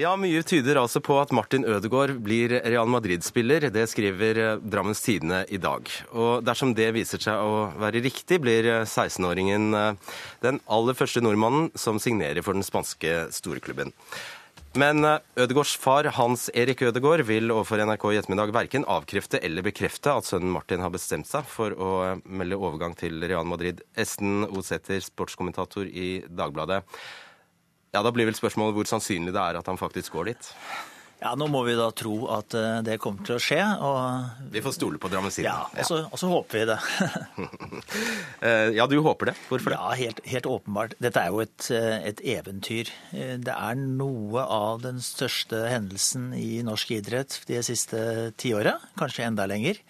Ja, 0.00 0.14
Mye 0.16 0.40
tyder 0.46 0.78
altså 0.80 1.02
på 1.04 1.18
at 1.20 1.32
Martin 1.34 1.66
Ødegaard 1.68 2.14
blir 2.24 2.54
Real 2.64 2.88
Madrid-spiller. 2.88 3.66
Det 3.68 3.84
skriver 3.90 4.38
eh, 4.38 4.62
Drammens 4.62 5.02
Tidende 5.04 5.42
i 5.52 5.58
dag. 5.60 5.90
Og 6.16 6.40
dersom 6.46 6.72
det 6.78 6.88
viser 6.96 7.20
seg 7.20 7.36
å 7.36 7.66
være 7.76 8.00
riktig, 8.00 8.38
blir 8.40 8.64
16-åringen 8.86 9.74
eh, 9.76 10.14
den 10.40 10.62
aller 10.72 10.96
første 10.96 11.20
nordmannen 11.20 11.68
som 11.76 12.00
signerer 12.00 12.40
for 12.46 12.56
den 12.56 12.64
spanske 12.64 13.26
storklubben. 13.34 13.92
Men 14.78 15.02
eh, 15.02 15.18
Ødegårds 15.34 15.72
far, 15.82 16.06
Hans 16.14 16.46
Erik 16.54 16.82
Ødegård, 16.86 17.24
vil 17.26 17.50
overfor 17.50 17.80
NRK 17.82 18.04
i 18.12 18.18
ettermiddag 18.20 18.52
verken 18.54 18.84
avkrefte 18.86 19.40
eller 19.42 19.66
bekrefte 19.66 20.12
at 20.14 20.28
sønnen 20.28 20.52
Martin 20.54 20.84
har 20.84 20.92
bestemt 20.94 21.26
seg 21.26 21.48
for 21.50 21.74
å 21.74 21.88
eh, 22.06 22.20
melde 22.30 22.58
overgang 22.60 22.94
til 22.98 23.18
Real 23.24 23.48
Madrid. 23.50 23.82
Esten 23.98 24.44
Osæter, 24.46 25.02
sportskommentator 25.02 25.90
i 25.90 26.20
Dagbladet. 26.28 26.84
Ja, 27.90 28.04
Da 28.06 28.14
blir 28.14 28.30
vel 28.30 28.38
spørsmålet 28.38 28.76
hvor 28.76 28.86
sannsynlig 28.86 29.34
det 29.34 29.42
er 29.42 29.58
at 29.58 29.66
han 29.66 29.80
faktisk 29.80 30.14
går 30.14 30.30
dit? 30.30 30.52
Ja, 31.20 31.34
Nå 31.36 31.50
må 31.52 31.60
vi 31.66 31.74
da 31.76 31.90
tro 31.92 32.14
at 32.32 32.54
eh, 32.56 32.78
det 32.84 32.96
kommer 33.02 33.24
til 33.28 33.36
å 33.36 33.42
skje. 33.42 33.60
Og... 33.84 34.46
Vi 34.54 34.62
får 34.64 34.74
stole 34.78 35.00
på 35.00 35.10
Drammensiden. 35.12 35.50
Ja, 35.50 35.66
og 35.68 35.88
så, 35.88 35.98
og 36.08 36.20
så 36.20 36.30
håper 36.32 36.62
vi 36.62 36.68
det. 36.72 36.80
Eh, 38.40 38.70
ja, 38.72 38.86
du 38.88 38.94
håper 39.04 39.28
det. 39.28 39.32
Hvorfor 39.50 39.74
det? 39.74 39.76
Ja, 39.76 39.90
helt, 39.98 40.20
helt 40.32 40.46
åpenbart. 40.48 40.94
Dette 41.02 41.20
er 41.20 41.34
jo 41.34 41.42
et, 41.42 41.66
eh, 41.76 42.06
et, 42.08 42.22
eventyr. 42.24 42.88
Det 43.12 43.52
er 43.52 43.76
noe 43.76 44.44
av 44.46 44.80
den 44.80 45.02
største 45.04 45.60
hendelsen 45.68 46.30
i 46.36 46.62
norsk 46.64 46.94
idrett 46.96 47.36
de 47.50 47.60
siste 47.66 48.00
tiåret, 48.40 48.80
kanskje 48.96 49.26
enda 49.28 49.44
lenger. 49.50 49.82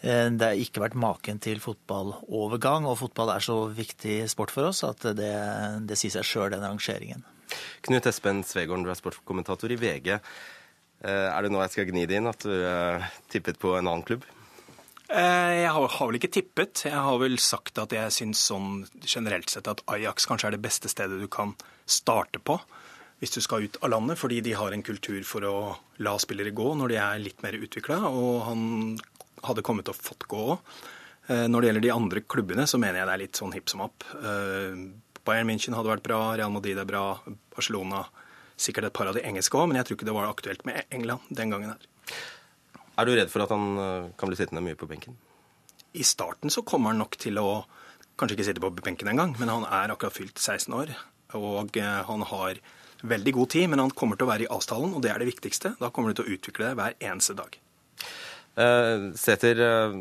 Det 0.00 0.48
har 0.48 0.56
ikke 0.60 0.86
vært 0.86 0.96
maken 1.00 1.42
til 1.44 1.60
fotballovergang, 1.64 2.88
og 2.88 2.98
fotball 3.02 3.34
er 3.34 3.44
så 3.44 3.58
viktig 3.68 4.22
sport 4.32 4.54
for 4.54 4.70
oss 4.70 4.80
at 4.88 5.04
det, 5.20 5.34
det 5.84 6.00
sier 6.00 6.16
seg 6.16 6.28
sjøl, 6.30 6.50
den 6.56 6.64
rangeringen. 6.64 7.24
Knut 7.84 8.08
Espen 8.08 8.42
Svegården, 8.46 8.84
du 8.86 8.92
er 8.92 8.98
sportskommentator 8.98 9.72
i 9.72 9.78
VG. 9.80 10.16
Eh, 11.04 11.28
er 11.28 11.44
det 11.44 11.52
nå 11.52 11.60
jeg 11.60 11.74
skal 11.74 11.90
gni 11.90 12.06
det 12.08 12.16
inn 12.16 12.30
at 12.30 12.46
du 12.46 12.54
uh, 12.54 13.04
tippet 13.32 13.58
på 13.60 13.74
en 13.76 13.84
annen 13.84 14.04
klubb? 14.08 14.24
Eh, 15.12 15.52
jeg 15.60 15.72
har, 15.74 15.88
vel 16.00 16.16
ikke 16.16 16.32
tippet. 16.32 16.86
Jeg 16.88 17.02
har 17.06 17.18
vel 17.20 17.36
sagt 17.42 17.78
at 17.82 17.92
jeg 17.92 18.14
syns 18.14 18.40
sånn 18.48 18.86
generelt 19.04 19.52
sett 19.52 19.68
at 19.68 19.84
Ajax 19.92 20.24
kanskje 20.30 20.48
er 20.48 20.56
det 20.56 20.64
beste 20.64 20.88
stedet 20.88 21.20
du 21.20 21.28
kan 21.28 21.52
starte 21.84 22.40
på 22.40 22.58
hvis 23.20 23.36
du 23.36 23.38
skal 23.44 23.68
ut 23.68 23.76
av 23.84 23.92
landet, 23.92 24.18
fordi 24.20 24.40
de 24.44 24.56
har 24.58 24.74
en 24.74 24.82
kultur 24.84 25.20
for 25.24 25.44
å 25.48 25.56
la 26.04 26.16
spillere 26.20 26.52
gå 26.56 26.72
når 26.76 26.90
de 26.92 26.96
er 27.00 27.22
litt 27.22 27.44
mer 27.44 27.54
utvikla, 27.56 28.00
og 28.10 28.42
han 28.48 28.64
hadde 29.46 29.64
kommet 29.64 29.88
og 29.88 29.96
fått 29.96 30.26
gå 30.28 30.40
òg. 30.56 30.74
Når 31.30 31.62
det 31.62 31.68
gjelder 31.70 31.84
de 31.86 31.92
andre 31.94 32.22
klubbene, 32.28 32.66
så 32.68 32.76
mener 32.82 32.98
jeg 32.98 33.08
det 33.08 33.14
er 33.14 33.22
litt 33.22 33.40
sånn 33.40 33.54
hipp 33.56 33.70
som 33.70 33.84
happ. 33.86 34.04
Bayern 35.24 35.48
München 35.48 35.78
hadde 35.78 35.94
vært 35.94 36.04
bra, 36.04 36.18
Real 36.36 36.52
Madrid 36.52 36.82
er 36.82 36.90
bra, 36.90 37.04
Barcelona 37.54 38.02
Sikkert 38.56 38.88
et 38.88 38.96
par 38.96 39.10
av 39.10 39.16
de 39.16 39.24
engelske 39.26 39.58
òg, 39.58 39.68
men 39.68 39.80
jeg 39.80 39.88
tror 39.88 39.98
ikke 39.98 40.08
det 40.08 40.16
var 40.16 40.30
aktuelt 40.30 40.64
med 40.68 40.84
England 40.94 41.30
den 41.30 41.54
gangen 41.54 41.74
her. 41.74 41.88
Er 42.94 43.08
du 43.08 43.14
redd 43.16 43.32
for 43.32 43.42
at 43.42 43.50
han 43.50 43.80
eh, 43.82 44.10
kan 44.18 44.30
bli 44.30 44.38
sittende 44.38 44.62
mye 44.62 44.78
på 44.78 44.88
benken? 44.90 45.16
I 45.94 46.06
starten 46.06 46.50
så 46.50 46.62
kommer 46.66 46.92
han 46.92 47.02
nok 47.02 47.18
til 47.18 47.38
å 47.42 47.64
kanskje 48.18 48.38
ikke 48.38 48.46
sitte 48.46 48.62
på 48.62 48.70
benken 48.78 49.10
engang, 49.10 49.34
men 49.40 49.50
han 49.50 49.66
er 49.66 49.92
akkurat 49.94 50.14
fylt 50.14 50.38
16 50.38 50.74
år. 50.74 50.94
Og 51.34 51.76
eh, 51.80 52.00
han 52.06 52.26
har 52.30 52.60
veldig 53.04 53.34
god 53.36 53.50
tid, 53.50 53.68
men 53.70 53.82
han 53.82 53.92
kommer 53.94 54.18
til 54.18 54.28
å 54.28 54.32
være 54.32 54.46
i 54.46 54.52
avstanden, 54.54 54.94
og 54.96 55.02
det 55.04 55.12
er 55.12 55.20
det 55.20 55.28
viktigste. 55.32 55.74
Da 55.80 55.90
kommer 55.90 56.12
du 56.12 56.20
til 56.20 56.28
å 56.28 56.36
utvikle 56.38 56.70
det 56.70 56.78
hver 56.78 56.96
eneste 57.02 57.36
dag. 57.38 57.58
Eh, 58.54 59.10
Sæther, 59.18 59.60
eh, 59.66 59.98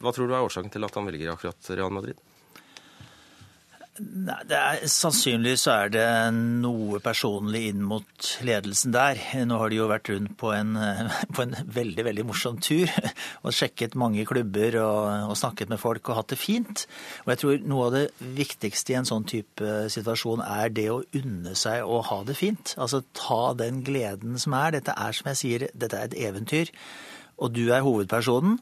hva 0.00 0.12
tror 0.12 0.28
du 0.28 0.36
er 0.36 0.44
årsaken 0.44 0.72
til 0.72 0.84
at 0.84 0.96
han 0.98 1.08
velger 1.08 1.32
akkurat 1.32 1.72
Real 1.72 1.92
Madrid? 1.94 2.20
Det 3.94 4.56
er, 4.58 4.80
sannsynligvis 4.90 5.68
så 5.68 5.74
er 5.84 5.90
det 5.94 6.06
noe 6.34 6.98
personlig 7.02 7.60
inn 7.68 7.82
mot 7.86 8.30
ledelsen 8.42 8.90
der. 8.94 9.20
Nå 9.46 9.60
har 9.60 9.70
de 9.70 9.78
jo 9.78 9.86
vært 9.86 10.10
rundt 10.10 10.32
på 10.40 10.50
en, 10.50 10.72
på 11.36 11.44
en 11.44 11.54
veldig 11.76 12.06
veldig 12.08 12.24
morsom 12.26 12.58
tur 12.58 12.90
og 13.44 13.54
sjekket 13.54 13.94
mange 14.00 14.24
klubber 14.26 14.80
og, 14.82 15.28
og, 15.28 15.36
snakket 15.38 15.70
med 15.70 15.78
folk 15.78 16.10
og 16.10 16.18
hatt 16.18 16.34
det 16.34 16.40
fint. 16.42 16.86
Og 17.22 17.30
jeg 17.34 17.42
tror 17.44 17.68
noe 17.70 17.86
av 17.86 17.94
det 17.94 18.32
viktigste 18.40 18.96
i 18.96 18.98
en 18.98 19.06
sånn 19.06 19.28
type 19.30 19.76
situasjon 19.94 20.42
er 20.42 20.74
det 20.74 20.88
å 20.90 21.02
unne 21.20 21.54
seg 21.58 21.86
å 21.86 22.02
ha 22.10 22.18
det 22.26 22.34
fint. 22.40 22.74
Altså 22.74 23.04
ta 23.14 23.54
den 23.60 23.84
gleden 23.86 24.42
som 24.42 24.58
er. 24.58 24.74
Dette 24.74 24.96
er 24.98 25.14
som 25.14 25.30
jeg 25.30 25.42
sier, 25.44 25.68
dette 25.70 26.00
er 26.00 26.10
et 26.10 26.18
eventyr. 26.32 26.74
Og 27.38 27.54
du 27.54 27.68
er 27.68 27.86
hovedpersonen 27.86 28.58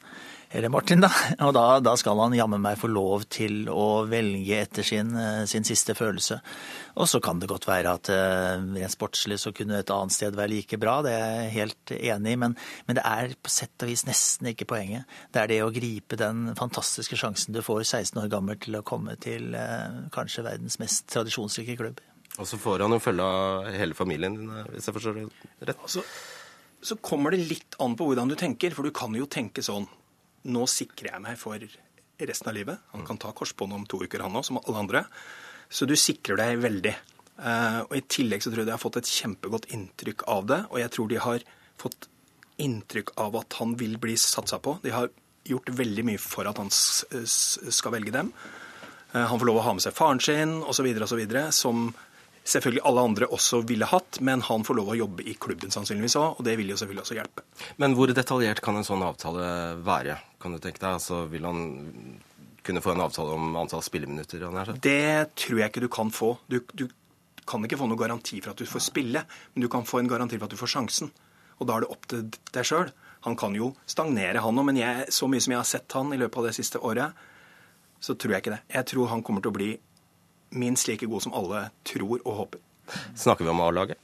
eller 0.53 0.68
Martin, 0.68 1.00
da. 1.00 1.09
Og 1.46 1.55
da, 1.57 1.64
da 1.80 1.94
skal 1.96 2.20
han 2.20 2.34
jammen 2.36 2.61
meg 2.62 2.76
få 2.80 2.90
lov 2.92 3.24
til 3.32 3.64
å 3.72 4.05
velge 4.09 4.59
etter 4.61 4.84
sin, 4.86 5.14
eh, 5.16 5.44
sin 5.48 5.64
siste 5.64 5.96
følelse. 5.96 6.38
Og 7.00 7.09
så 7.09 7.22
kan 7.24 7.40
det 7.40 7.48
godt 7.48 7.64
være 7.70 7.94
at 7.96 8.11
uh, 8.12 8.61
rent 8.76 8.92
sportslig 8.92 9.38
så 9.40 9.55
kunne 9.57 9.78
et 9.80 9.92
annet 9.94 10.12
sted 10.12 10.36
være 10.36 10.53
like 10.53 10.76
bra, 10.80 10.98
det 11.05 11.14
er 11.16 11.30
jeg 11.38 11.55
helt 11.55 11.94
enig 11.96 12.34
i. 12.34 12.40
Men, 12.42 12.57
men, 12.84 12.98
det 12.98 13.05
er 13.09 13.32
på 13.40 13.53
sett 13.53 13.86
og 13.86 13.88
vis 13.88 14.05
nesten 14.05 14.50
ikke 14.53 14.68
poenget. 14.74 15.09
Det 15.32 15.40
er 15.40 15.48
det 15.55 15.62
å 15.64 15.72
gripe 15.72 16.20
den 16.20 16.50
fantastiske 16.59 17.16
sjansen 17.16 17.57
du 17.57 17.62
får 17.64 17.86
16 17.86 18.20
år 18.20 18.28
gammel 18.32 18.61
til 18.61 18.76
å 18.76 18.84
komme 18.84 19.16
til 19.24 19.57
uh, 19.57 20.05
kanskje 20.12 20.44
verdens 20.44 20.76
mest 20.82 21.09
tradisjonsrike 21.14 21.78
klubb. 21.80 22.05
Og 22.40 22.48
så 22.48 22.61
får 22.61 22.84
han 22.84 22.92
jo 22.92 23.00
følge 23.00 23.24
av 23.24 23.72
hele 23.72 23.96
familien 23.96 24.36
din, 24.36 24.53
hvis 24.68 24.88
jeg 24.88 24.96
forstår 25.00 25.18
det 25.18 25.26
rett. 25.68 25.80
Altså, 25.80 26.05
så 26.82 26.96
kommer 27.00 27.32
det 27.32 27.44
litt 27.48 27.76
an 27.80 27.96
på 27.96 28.05
hvordan 28.09 28.28
du 28.28 28.36
tenker, 28.36 28.74
for 28.76 28.84
du 28.84 28.92
kan 28.94 29.16
jo 29.16 29.28
tenke 29.30 29.64
sånn 29.64 29.88
nå 30.49 30.66
sikrer 30.70 31.12
jeg 31.12 31.24
meg 31.24 31.38
for 31.40 31.62
resten 32.22 32.51
av 32.51 32.57
livet. 32.57 32.82
Han 32.93 33.07
kan 33.07 33.18
ta 33.20 33.32
korsbånd 33.36 33.74
om 33.76 33.86
to 33.88 34.03
uker, 34.03 34.24
han 34.24 34.36
òg, 34.38 34.47
som 34.47 34.61
alle 34.62 34.84
andre. 34.84 35.05
Så 35.72 35.88
du 35.88 35.95
sikrer 35.99 36.38
deg 36.40 36.62
veldig. 36.62 36.95
Eh, 37.43 37.80
og 37.86 37.95
I 37.97 38.05
tillegg 38.07 38.45
så 38.45 38.53
tror 38.53 38.62
jeg 38.62 38.70
de 38.70 38.76
har 38.76 38.82
fått 38.82 39.01
et 39.01 39.11
kjempegodt 39.11 39.70
inntrykk 39.74 40.26
av 40.30 40.49
det. 40.51 40.61
Og 40.70 40.80
jeg 40.82 40.95
tror 40.95 41.11
de 41.11 41.20
har 41.24 41.47
fått 41.80 42.09
inntrykk 42.62 43.14
av 43.22 43.38
at 43.40 43.59
han 43.59 43.76
vil 43.80 43.97
bli 44.03 44.16
satsa 44.20 44.61
på. 44.62 44.76
De 44.84 44.93
har 44.95 45.11
gjort 45.49 45.72
veldig 45.74 46.05
mye 46.07 46.20
for 46.22 46.47
at 46.47 46.61
han 46.61 46.70
skal 46.70 47.97
velge 47.97 48.14
dem. 48.14 48.30
Eh, 49.12 49.24
han 49.24 49.38
får 49.38 49.49
lov 49.49 49.62
å 49.62 49.66
ha 49.66 49.76
med 49.76 49.84
seg 49.84 49.97
faren 49.97 50.22
sin 50.22 50.61
osv., 50.62 50.88
osv., 51.07 51.22
som 51.55 51.90
selvfølgelig 52.45 52.82
alle 52.88 53.05
andre 53.07 53.28
også 53.30 53.62
ville 53.68 53.86
hatt, 53.86 54.18
men 54.24 54.43
han 54.47 54.64
får 54.66 54.78
lov 54.78 54.93
å 54.93 54.99
jobbe 54.99 55.24
i 55.28 55.34
klubben 55.40 55.72
sannsynligvis 55.74 56.18
òg, 56.20 56.40
og 56.40 56.47
det 56.47 56.57
vil 56.59 56.72
jo 56.72 56.78
selvfølgelig 56.80 57.05
også 57.05 57.18
hjelpe. 57.18 57.45
Men 57.82 57.97
hvor 57.99 58.12
detaljert 58.12 58.62
kan 58.64 58.78
en 58.78 58.86
sånn 58.86 59.05
avtale 59.07 59.47
være, 59.86 60.18
kan 60.43 60.55
du 60.55 60.59
tenke 60.59 60.82
deg? 60.82 60.99
Altså, 60.99 61.24
vil 61.30 61.47
han 61.47 61.62
kunne 62.62 62.82
få 62.82 62.95
en 62.95 63.05
avtale 63.05 63.36
om 63.36 63.57
antall 63.59 63.82
spilleminutter? 63.82 64.43
Det 64.82 65.34
tror 65.38 65.62
jeg 65.62 65.70
ikke 65.70 65.84
du 65.84 65.90
kan 65.93 66.11
få. 66.14 66.36
Du, 66.51 66.61
du, 66.74 66.88
kan 67.47 67.64
ikke 67.66 67.78
få 67.80 67.88
noen 67.90 67.99
garanti 67.99 68.36
for 68.38 68.53
at 68.53 68.61
du 68.61 68.68
får 68.70 68.84
spille, 68.84 69.24
men 69.55 69.64
du 69.64 69.68
kan 69.70 69.86
få 69.86 69.99
en 69.99 70.11
garanti 70.11 70.38
for 70.38 70.47
at 70.47 70.55
du 70.55 70.61
får 70.61 70.70
sjansen. 70.76 71.11
Og 71.59 71.66
da 71.66 71.76
er 71.76 71.84
det 71.84 71.90
opp 71.95 72.07
til 72.11 72.28
deg 72.55 72.66
sjøl. 72.66 72.93
Han 73.26 73.34
kan 73.38 73.55
jo 73.55 73.72
stagnere, 73.86 74.43
han 74.43 74.59
òg, 74.59 74.66
men 74.68 74.78
jeg, 74.78 75.09
så 75.14 75.28
mye 75.30 75.43
som 75.43 75.55
jeg 75.55 75.61
har 75.61 75.68
sett 75.68 75.97
han 75.99 76.14
i 76.14 76.18
løpet 76.18 76.38
av 76.38 76.49
det 76.49 76.55
siste 76.59 76.80
året, 76.82 77.18
så 78.03 78.14
tror 78.18 78.34
jeg 78.34 78.45
ikke 78.45 78.55
det. 78.55 78.62
Jeg 78.74 78.88
tror 78.90 79.11
han 79.12 79.22
kommer 79.26 79.45
til 79.45 79.53
å 79.53 79.59
bli 79.59 79.72
minst 80.53 80.88
like 80.88 81.09
god 81.09 81.26
som 81.26 81.36
alle 81.36 81.66
tror 81.88 82.20
og 82.22 82.40
håper. 82.44 82.62
Snakker 83.18 83.46
vi 83.46 83.53
om 83.53 83.62
A-laget? 83.64 84.00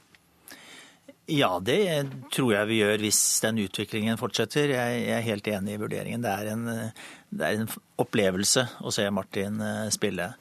Ja, 1.29 1.51
det 1.61 2.09
tror 2.33 2.55
jeg 2.55 2.69
vi 2.71 2.79
gjør 2.79 3.03
hvis 3.03 3.19
den 3.43 3.59
utviklingen 3.61 4.17
fortsetter. 4.17 4.71
Jeg 4.73 5.03
er 5.13 5.27
helt 5.27 5.47
enig 5.51 5.75
i 5.75 5.81
vurderingen. 5.81 6.23
Det 6.25 6.31
er 6.31 6.49
en, 6.55 6.63
det 7.29 7.45
er 7.45 7.59
en 7.59 7.69
opplevelse 8.01 8.65
å 8.81 8.93
se 8.93 9.05
Martin 9.13 9.61
eh, 9.61 9.91
spille. 9.93 10.31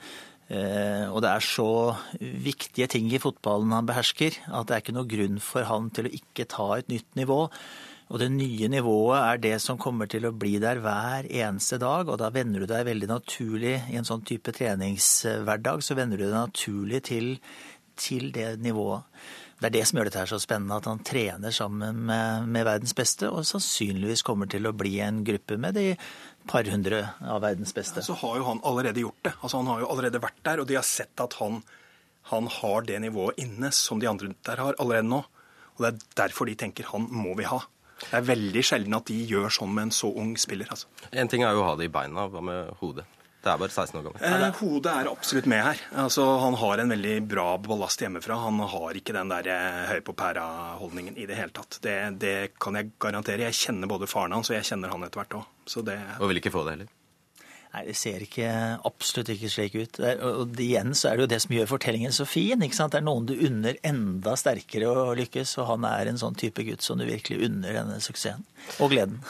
Eh, 0.48 1.04
og 1.12 1.20
det 1.20 1.28
er 1.34 1.44
så 1.44 1.68
viktige 2.16 2.88
ting 2.88 3.10
i 3.12 3.20
fotballen 3.20 3.74
han 3.76 3.88
behersker, 3.88 4.40
at 4.48 4.70
det 4.70 4.76
er 4.76 4.84
ikke 4.84 4.96
noe 4.96 5.10
grunn 5.10 5.36
for 5.44 5.68
han 5.68 5.90
til 5.92 6.08
å 6.08 6.14
ikke 6.22 6.48
ta 6.48 6.70
et 6.78 6.88
nytt 6.88 7.20
nivå. 7.20 7.42
Og 8.08 8.20
det 8.22 8.30
nye 8.32 8.68
nivået 8.72 9.18
er 9.20 9.40
det 9.42 9.56
som 9.60 9.80
kommer 9.80 10.08
til 10.08 10.24
å 10.24 10.32
bli 10.32 10.54
der 10.62 10.80
hver 10.80 11.26
eneste 11.28 11.76
dag. 11.80 12.08
Og 12.08 12.16
da 12.20 12.30
venner 12.32 12.64
du 12.64 12.68
deg 12.70 12.86
veldig 12.88 13.10
naturlig 13.10 13.74
i 13.92 13.98
en 14.00 14.08
sånn 14.08 14.24
type 14.28 14.54
treningshverdag, 14.56 15.84
så 15.84 15.96
venner 15.98 16.16
du 16.16 16.24
deg 16.24 16.36
naturlig 16.36 17.02
til, 17.10 17.34
til 18.00 18.30
det 18.32 18.54
nivået. 18.64 19.04
Det 19.58 19.66
er 19.68 19.74
det 19.74 19.84
som 19.90 19.98
gjør 19.98 20.08
dette 20.08 20.20
her 20.22 20.30
så 20.30 20.38
spennende, 20.40 20.76
at 20.78 20.86
han 20.86 21.00
trener 21.04 21.52
sammen 21.52 22.04
med, 22.08 22.46
med, 22.46 22.64
verdens 22.64 22.94
beste, 22.96 23.26
og 23.26 23.46
sannsynligvis 23.46 24.22
kommer 24.24 24.48
til 24.48 24.70
å 24.70 24.74
bli 24.76 25.00
en 25.02 25.24
gruppe 25.26 25.56
med 25.58 25.74
de 25.74 25.88
par 26.48 26.68
hundre 26.70 27.02
av 27.26 27.42
verdens 27.42 27.74
beste. 27.74 27.98
Ja, 27.98 28.06
så 28.06 28.16
har 28.22 28.38
jo 28.38 28.46
han 28.46 28.62
allerede 28.64 29.02
gjort 29.02 29.24
det. 29.26 29.34
Altså, 29.42 29.58
han 29.58 29.68
har 29.72 29.82
jo 29.82 29.90
allerede 29.90 30.22
vært 30.22 30.38
der, 30.46 30.62
og 30.62 30.70
de 30.70 30.78
har 30.78 30.86
sett 30.86 31.20
at 31.20 31.34
han, 31.42 31.58
han 32.30 32.48
har 32.60 32.86
det 32.86 33.02
nivået 33.02 33.42
inne 33.42 33.74
som 33.74 34.00
de 34.00 34.08
andre 34.08 34.30
der 34.46 34.62
har 34.62 34.78
allerede 34.78 35.10
nå. 35.10 35.24
Og 35.74 35.82
det 35.84 35.90
er 35.90 36.06
derfor 36.22 36.48
de 36.48 36.54
tenker 36.58 36.88
han 36.94 37.10
må 37.10 37.34
vi 37.38 37.50
ha. 37.50 37.58
Det 38.06 38.14
er 38.14 38.26
veldig 38.28 38.64
sjelden 38.64 38.96
at 38.98 39.08
de 39.10 39.18
gjør 39.28 39.52
sånn 39.52 39.72
med 39.74 39.88
en 39.88 39.94
så 39.94 40.10
ung 40.10 40.34
spiller. 40.40 40.70
altså. 40.70 40.90
En 41.12 41.30
ting 41.30 41.44
er 41.44 41.56
jo 41.56 41.64
å 41.64 41.70
ha 41.70 41.78
det 41.78 41.88
i 41.88 41.92
beina, 41.92 42.28
hva 42.30 42.42
med 42.44 42.74
hodet? 42.82 43.06
Det 43.38 43.52
er 43.52 43.60
bare 43.60 43.70
16 43.70 43.98
år 44.00 44.06
gammel. 44.08 44.22
Eh, 44.26 44.56
hodet 44.58 44.92
er 44.92 45.08
absolutt 45.12 45.46
med 45.48 45.62
her. 45.62 45.82
Altså, 46.02 46.24
han 46.42 46.56
har 46.58 46.82
en 46.82 46.90
veldig 46.90 47.14
bra 47.30 47.46
ballast 47.62 48.02
hjemmefra. 48.02 48.38
Han 48.42 48.58
har 48.72 48.98
ikke 48.98 49.14
den 49.14 49.30
der 49.30 49.50
eh, 49.54 49.84
høy 49.92 50.00
på 50.04 50.14
pæra-holdningen 50.18 51.16
i 51.16 51.26
det 51.30 51.38
hele 51.38 51.54
tatt. 51.54 51.78
Det, 51.84 51.94
det, 52.18 52.34
kan 52.60 52.76
jeg 52.78 52.90
garantere. 52.98 53.46
Jeg 53.46 53.56
kjenner 53.60 53.90
både 53.90 54.10
faren 54.10 54.34
hans 54.34 54.50
og 54.50 54.58
jeg 54.58 54.66
kjenner 54.72 54.90
han 54.92 55.06
etter 55.06 55.22
hvert 55.22 55.38
òg. 55.38 55.46
Og 56.18 56.32
vil 56.32 56.42
ikke 56.42 56.52
få 56.54 56.66
det 56.66 56.74
heller? 56.76 56.90
Nei, 57.74 57.82
Det 57.84 57.96
ser 58.00 58.22
ikke, 58.24 58.50
absolutt 58.88 59.32
ikke 59.34 59.50
slik 59.52 59.74
ut. 59.76 59.98
Og 60.24 60.60
igjen 60.62 60.94
så 60.96 61.10
er 61.10 61.18
det 61.18 61.26
jo 61.26 61.32
det 61.34 61.40
som 61.44 61.54
gjør 61.56 61.68
fortellingen 61.74 62.14
så 62.16 62.24
fin. 62.28 62.62
ikke 62.64 62.78
sant? 62.78 62.94
Det 62.94 63.02
er 63.02 63.08
noen 63.08 63.28
du 63.28 63.34
unner 63.36 63.76
enda 63.86 64.36
sterkere 64.40 64.88
å 64.88 65.10
lykkes, 65.18 65.58
og 65.60 65.68
han 65.74 65.84
er 65.88 66.08
en 66.08 66.20
sånn 66.20 66.38
type 66.38 66.64
gutt 66.64 66.84
som 66.84 67.00
du 67.00 67.04
virkelig 67.08 67.44
unner 67.50 67.76
denne 67.76 68.00
suksessen 68.04 68.46
og 68.80 68.94
gleden. 68.94 69.20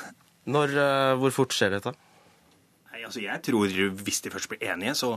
Når, 0.49 0.76
uh, 0.78 1.16
hvor 1.20 1.34
fort 1.34 1.57
skjer 1.57 1.74
dette? 1.74 1.93
Nei, 2.93 3.03
altså 3.05 3.20
Jeg 3.20 3.43
tror 3.45 3.74
hvis 4.07 4.22
de 4.24 4.32
først 4.32 4.49
blir 4.53 4.70
enige, 4.70 4.95
så 4.97 5.16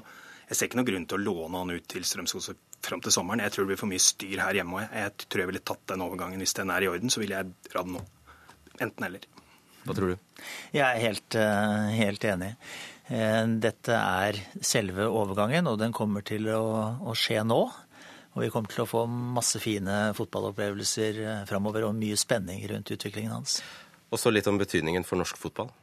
jeg 0.51 0.57
ser 0.57 0.67
ikke 0.67 0.82
noen 0.82 0.89
grunn 0.89 1.05
til 1.07 1.22
å 1.22 1.24
låne 1.24 1.59
han 1.61 1.72
ut 1.72 1.86
til 1.88 2.03
Strømskose 2.03 2.57
fram 2.84 2.99
til 2.99 3.13
sommeren. 3.15 3.39
Jeg 3.45 3.53
tror 3.53 3.63
det 3.63 3.72
blir 3.72 3.80
for 3.80 3.91
mye 3.91 4.03
styr 4.03 4.41
her 4.43 4.57
hjemme 4.57 4.82
òg. 4.82 4.97
Jeg 4.97 5.13
tror 5.24 5.43
jeg 5.43 5.49
ville 5.53 5.61
tatt 5.63 5.86
den 5.93 6.03
overgangen. 6.03 6.41
Hvis 6.43 6.57
den 6.57 6.74
er 6.74 6.84
i 6.84 6.89
orden, 6.91 7.13
så 7.13 7.22
ville 7.22 7.38
jeg 7.38 7.53
dra 7.69 7.86
den 7.88 7.95
nå. 7.95 8.01
Enten 8.84 9.05
eller. 9.07 9.30
Hva 9.86 9.95
tror 9.95 10.11
du? 10.11 10.43
Jeg 10.76 10.84
er 10.84 10.99
helt, 11.05 11.38
uh, 11.39 11.88
helt 11.95 12.28
enig. 12.28 12.51
Eh, 13.12 13.45
dette 13.59 13.97
er 13.97 14.38
selve 14.64 15.09
overgangen, 15.12 15.68
og 15.68 15.80
den 15.82 15.91
kommer 15.95 16.24
til 16.24 16.47
å, 16.55 16.64
å, 17.03 17.16
skje 17.18 17.41
nå. 17.43 17.59
Og 18.32 18.45
vi 18.45 18.51
kommer 18.53 18.72
til 18.72 18.86
å 18.86 18.88
få 18.88 19.03
masse 19.09 19.59
fine 19.59 20.14
fotballopplevelser 20.16 21.20
eh, 21.26 21.43
framover 21.49 21.89
og 21.89 21.97
mye 21.97 22.20
spenning 22.20 22.64
rundt 22.72 22.93
utviklingen 22.95 23.36
hans. 23.36 23.59
Og 24.12 24.20
så 24.20 24.32
litt 24.32 24.47
om 24.47 24.59
betydningen 24.59 25.03
for 25.07 25.20
norsk 25.20 25.39
fotball? 25.39 25.74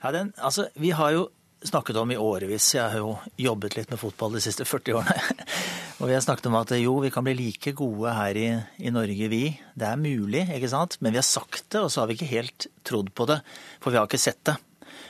Ja, 0.00 0.14
den, 0.16 0.32
altså, 0.40 0.70
Vi 0.80 0.94
har 0.96 1.12
jo 1.12 1.28
snakket 1.62 2.00
om 2.00 2.10
i 2.10 2.18
årevis, 2.18 2.72
jeg 2.74 2.88
har 2.88 2.98
jo 2.98 3.12
jobbet 3.38 3.76
litt 3.76 3.92
med 3.92 4.00
fotball 4.00 4.32
de 4.34 4.40
siste 4.42 4.64
40 4.66 4.96
årene, 4.98 5.44
og 6.00 6.08
vi 6.08 6.16
har 6.16 6.24
snakket 6.24 6.48
om 6.50 6.56
at 6.58 6.72
jo, 6.80 6.96
vi 7.04 7.12
kan 7.14 7.22
bli 7.22 7.36
like 7.38 7.76
gode 7.78 8.16
her 8.16 8.40
i, 8.40 8.48
i 8.82 8.90
Norge, 8.90 9.28
vi. 9.30 9.44
Det 9.78 9.92
er 9.92 10.00
mulig, 10.00 10.48
ikke 10.56 10.72
sant? 10.72 10.96
Men 11.04 11.12
vi 11.12 11.20
har 11.20 11.28
sagt 11.28 11.68
det, 11.68 11.84
og 11.84 11.92
så 11.92 12.02
har 12.02 12.10
vi 12.10 12.16
ikke 12.16 12.32
helt 12.32 12.66
trodd 12.82 13.12
på 13.14 13.28
det. 13.30 13.42
For 13.84 13.92
vi 13.92 14.00
har 14.00 14.08
ikke 14.08 14.24
sett 14.24 14.40
det. 14.48 14.56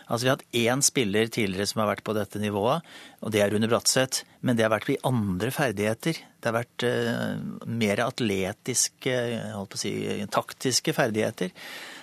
Altså 0.09 0.23
Vi 0.25 0.31
har 0.31 0.37
hatt 0.39 0.59
én 0.59 0.83
spiller 0.85 1.31
tidligere 1.33 1.69
som 1.71 1.83
har 1.83 1.93
vært 1.95 2.05
på 2.07 2.15
dette 2.17 2.41
nivået, 2.43 2.85
og 3.23 3.33
det 3.33 3.43
er 3.43 3.53
Rune 3.53 3.71
Bratseth. 3.71 4.27
Men 4.43 4.59
det 4.59 4.67
har 4.67 4.73
vært 4.73 4.91
i 4.91 4.99
andre 5.07 5.53
ferdigheter. 5.55 6.19
Det 6.43 6.51
har 6.51 6.57
vært 6.57 6.85
uh, 6.85 7.67
mer 7.71 8.03
atletiske, 8.03 9.15
holdt 9.55 9.75
på 9.75 9.79
å 9.79 9.83
si, 9.85 9.93
taktiske 10.35 10.95
ferdigheter. 10.97 11.53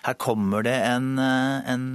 Her 0.05 0.15
kommer 0.15 0.63
det 0.63 0.77
en, 0.87 1.09
eh, 1.19 1.71
en, 1.73 1.87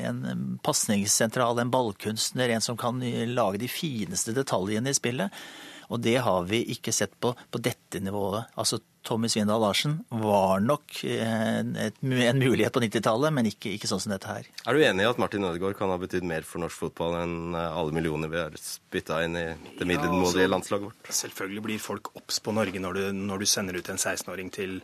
en 0.00 0.22
pasningssentral, 0.64 1.60
en 1.60 1.72
ballkunstner, 1.72 2.54
en 2.54 2.64
som 2.64 2.78
kan 2.80 3.02
lage 3.34 3.60
de 3.60 3.68
fineste 3.68 4.32
detaljene 4.32 4.88
i 4.88 4.96
spillet. 4.96 5.42
Og 5.90 6.00
det 6.00 6.16
har 6.24 6.46
vi 6.48 6.62
ikke 6.72 6.94
sett 6.94 7.12
på 7.20 7.34
på 7.34 7.60
dette 7.60 8.00
nivået. 8.00 8.48
Altså 8.56 8.80
Tommy 9.06 9.30
Svindal 9.32 9.62
Larsen 9.62 9.98
var 10.08 10.60
nok 10.60 10.98
en, 11.04 11.76
en 11.76 12.40
mulighet 12.40 12.72
på 12.74 12.82
90-tallet, 12.84 13.32
men 13.32 13.48
ikke, 13.48 13.72
ikke, 13.76 13.88
sånn 13.88 14.02
som 14.04 14.12
dette 14.12 14.28
her. 14.28 14.48
Er 14.68 14.76
du 14.76 14.84
enig 14.84 15.06
i 15.06 15.08
at 15.08 15.20
Martin 15.22 15.46
Ødegaard 15.48 15.78
kan 15.78 15.92
ha 15.92 15.96
betydd 16.00 16.26
mer 16.28 16.44
for 16.46 16.62
norsk 16.62 16.84
fotball 16.84 17.16
enn 17.22 17.56
eh, 17.56 17.78
alle 17.80 17.96
millioner 17.96 18.32
vi 18.32 18.42
har 18.42 18.58
spytta 18.60 19.22
inn 19.24 19.38
i 19.40 19.46
det 19.78 19.88
middelmådige 19.88 20.44
ja, 20.44 20.48
altså, 20.48 20.50
landslaget 20.52 20.88
vårt? 20.90 21.12
Selvfølgelig 21.22 21.64
blir 21.68 21.82
folk 21.82 22.12
obs 22.20 22.42
på 22.44 22.54
Norge 22.56 22.82
når 22.82 22.98
du, 22.98 23.04
når 23.30 23.42
du 23.42 23.48
sender 23.48 23.80
ut 23.80 23.88
en 23.92 24.00
16-åring 24.00 24.52
til 24.54 24.80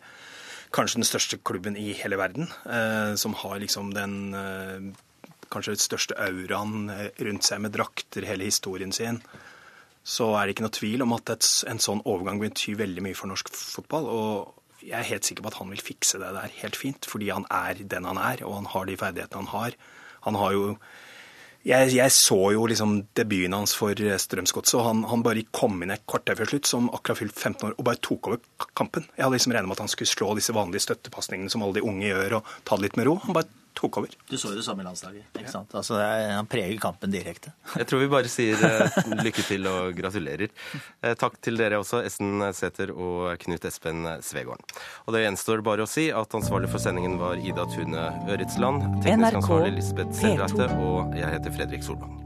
kanskje 0.75 1.01
den 1.01 1.09
største 1.09 1.41
klubben 1.47 1.77
i 1.79 1.93
hele 1.97 2.19
verden, 2.21 2.49
eh, 2.65 3.15
som 3.21 3.37
har 3.43 3.61
liksom 3.63 3.93
den 3.97 4.17
eh, 4.35 4.89
kanskje 5.53 5.77
den 5.77 5.85
største 5.85 6.17
auraen 6.21 6.89
eh, 6.93 7.11
rundt 7.27 7.47
seg 7.47 7.63
med 7.65 7.75
drakter, 7.77 8.27
hele 8.29 8.49
historien 8.49 8.95
sin 8.97 9.21
så 10.07 10.29
er 10.39 10.47
det 10.47 10.55
ikke 10.55 10.67
noe 10.69 10.77
tvil 10.77 11.03
om 11.03 11.17
at 11.17 11.33
et, 11.35 11.49
en 11.67 11.83
sånn 11.83 12.05
overgang 12.07 12.39
betyr 12.39 12.79
veldig 12.79 13.03
mye 13.03 13.19
for 13.19 13.31
norsk 13.31 13.51
fotball. 13.51 14.07
Og 14.07 14.85
jeg 14.87 14.95
er 15.01 15.09
helt 15.09 15.27
sikker 15.27 15.43
på 15.43 15.51
at 15.51 15.59
han 15.59 15.73
vil 15.73 15.83
fikse 15.83 16.21
det 16.23 16.31
der 16.37 16.55
helt 16.61 16.79
fint, 16.79 17.09
fordi 17.11 17.33
han 17.35 17.49
er 17.51 17.83
den 17.83 18.07
han 18.07 18.21
er, 18.23 18.45
og 18.47 18.61
han 18.61 18.71
har 18.71 18.87
de 18.87 18.99
ferdighetene 19.01 19.43
han 19.43 19.53
har. 19.55 19.77
Han 20.29 20.39
har 20.39 20.55
jo 20.55 20.65
jeg, 21.67 21.97
jeg, 21.97 22.13
så 22.15 22.37
jo 22.55 22.69
liksom 22.71 22.93
debuten 23.19 23.57
hans 23.57 23.73
for 23.75 23.99
Strømsgodset, 24.23 24.77
og 24.79 24.85
han, 24.87 25.01
han, 25.11 25.25
bare 25.27 25.43
kom 25.51 25.81
inn 25.83 25.91
et 25.91 26.05
kvarter 26.07 26.39
før 26.39 26.53
slutt, 26.53 26.69
som 26.71 26.87
akkurat 26.95 27.19
fylt 27.19 27.35
15 27.35 27.67
år, 27.67 27.75
og 27.75 27.89
bare 27.89 27.99
tok 28.07 28.29
over 28.31 28.69
kampen. 28.79 29.09
Jeg 29.17 29.25
hadde 29.25 29.35
liksom 29.35 29.55
regnet 29.57 29.73
med 29.73 29.75
at 29.75 29.83
han 29.83 29.91
skulle 29.91 30.13
slå 30.13 30.29
disse 30.39 30.55
vanlige 30.55 30.85
støttepasningene 30.87 31.51
som 31.51 31.67
alle 31.67 31.81
de 31.81 31.87
unge 31.89 32.07
gjør, 32.07 32.39
og 32.39 32.53
ta 32.63 32.79
det 32.79 32.87
litt 32.87 33.01
med 33.01 33.11
ro. 33.11 33.17
Han 33.25 33.35
bare 33.35 33.51
tok 33.77 34.01
over. 34.01 34.17
Du 34.31 34.37
så 34.41 34.51
jo 34.53 34.59
det 34.59 34.65
samme 34.67 34.83
i 34.85 34.87
landslaget. 34.87 35.29
ikke 35.37 35.53
sant? 35.53 35.75
Altså, 35.77 35.99
Han 36.01 36.49
preger 36.51 36.79
kampen 36.83 37.13
direkte. 37.13 37.53
Jeg 37.77 37.89
tror 37.91 38.03
vi 38.03 38.11
bare 38.13 38.31
sier 38.33 38.61
uh, 38.61 39.01
lykke 39.27 39.45
til 39.47 39.69
og 39.71 39.97
gratulerer. 39.99 40.53
Uh, 41.05 41.13
takk 41.19 41.39
til 41.45 41.61
dere 41.61 41.81
også, 41.83 42.03
Esten 42.07 42.43
Sæther 42.57 42.93
og 42.95 43.37
Knut 43.45 43.69
Espen 43.69 44.07
Svegården. 44.25 44.65
Og 45.07 45.17
det 45.17 45.27
gjenstår 45.27 45.65
bare 45.67 45.87
å 45.87 45.91
si 45.91 46.09
at 46.11 46.39
ansvarlig 46.39 46.71
for 46.73 46.83
sendingen 46.83 47.19
var 47.21 47.41
Ida 47.41 47.69
Tune 47.75 48.09
Øritsland, 48.33 48.87
teknisk 49.07 49.43
ansvarlig 49.43 49.77
Lisbeth 49.79 50.17
Selreite, 50.17 50.71
og 50.81 51.17
jeg 51.17 51.37
heter 51.37 51.55
Fredrik 51.59 51.87
Solvang. 51.87 52.26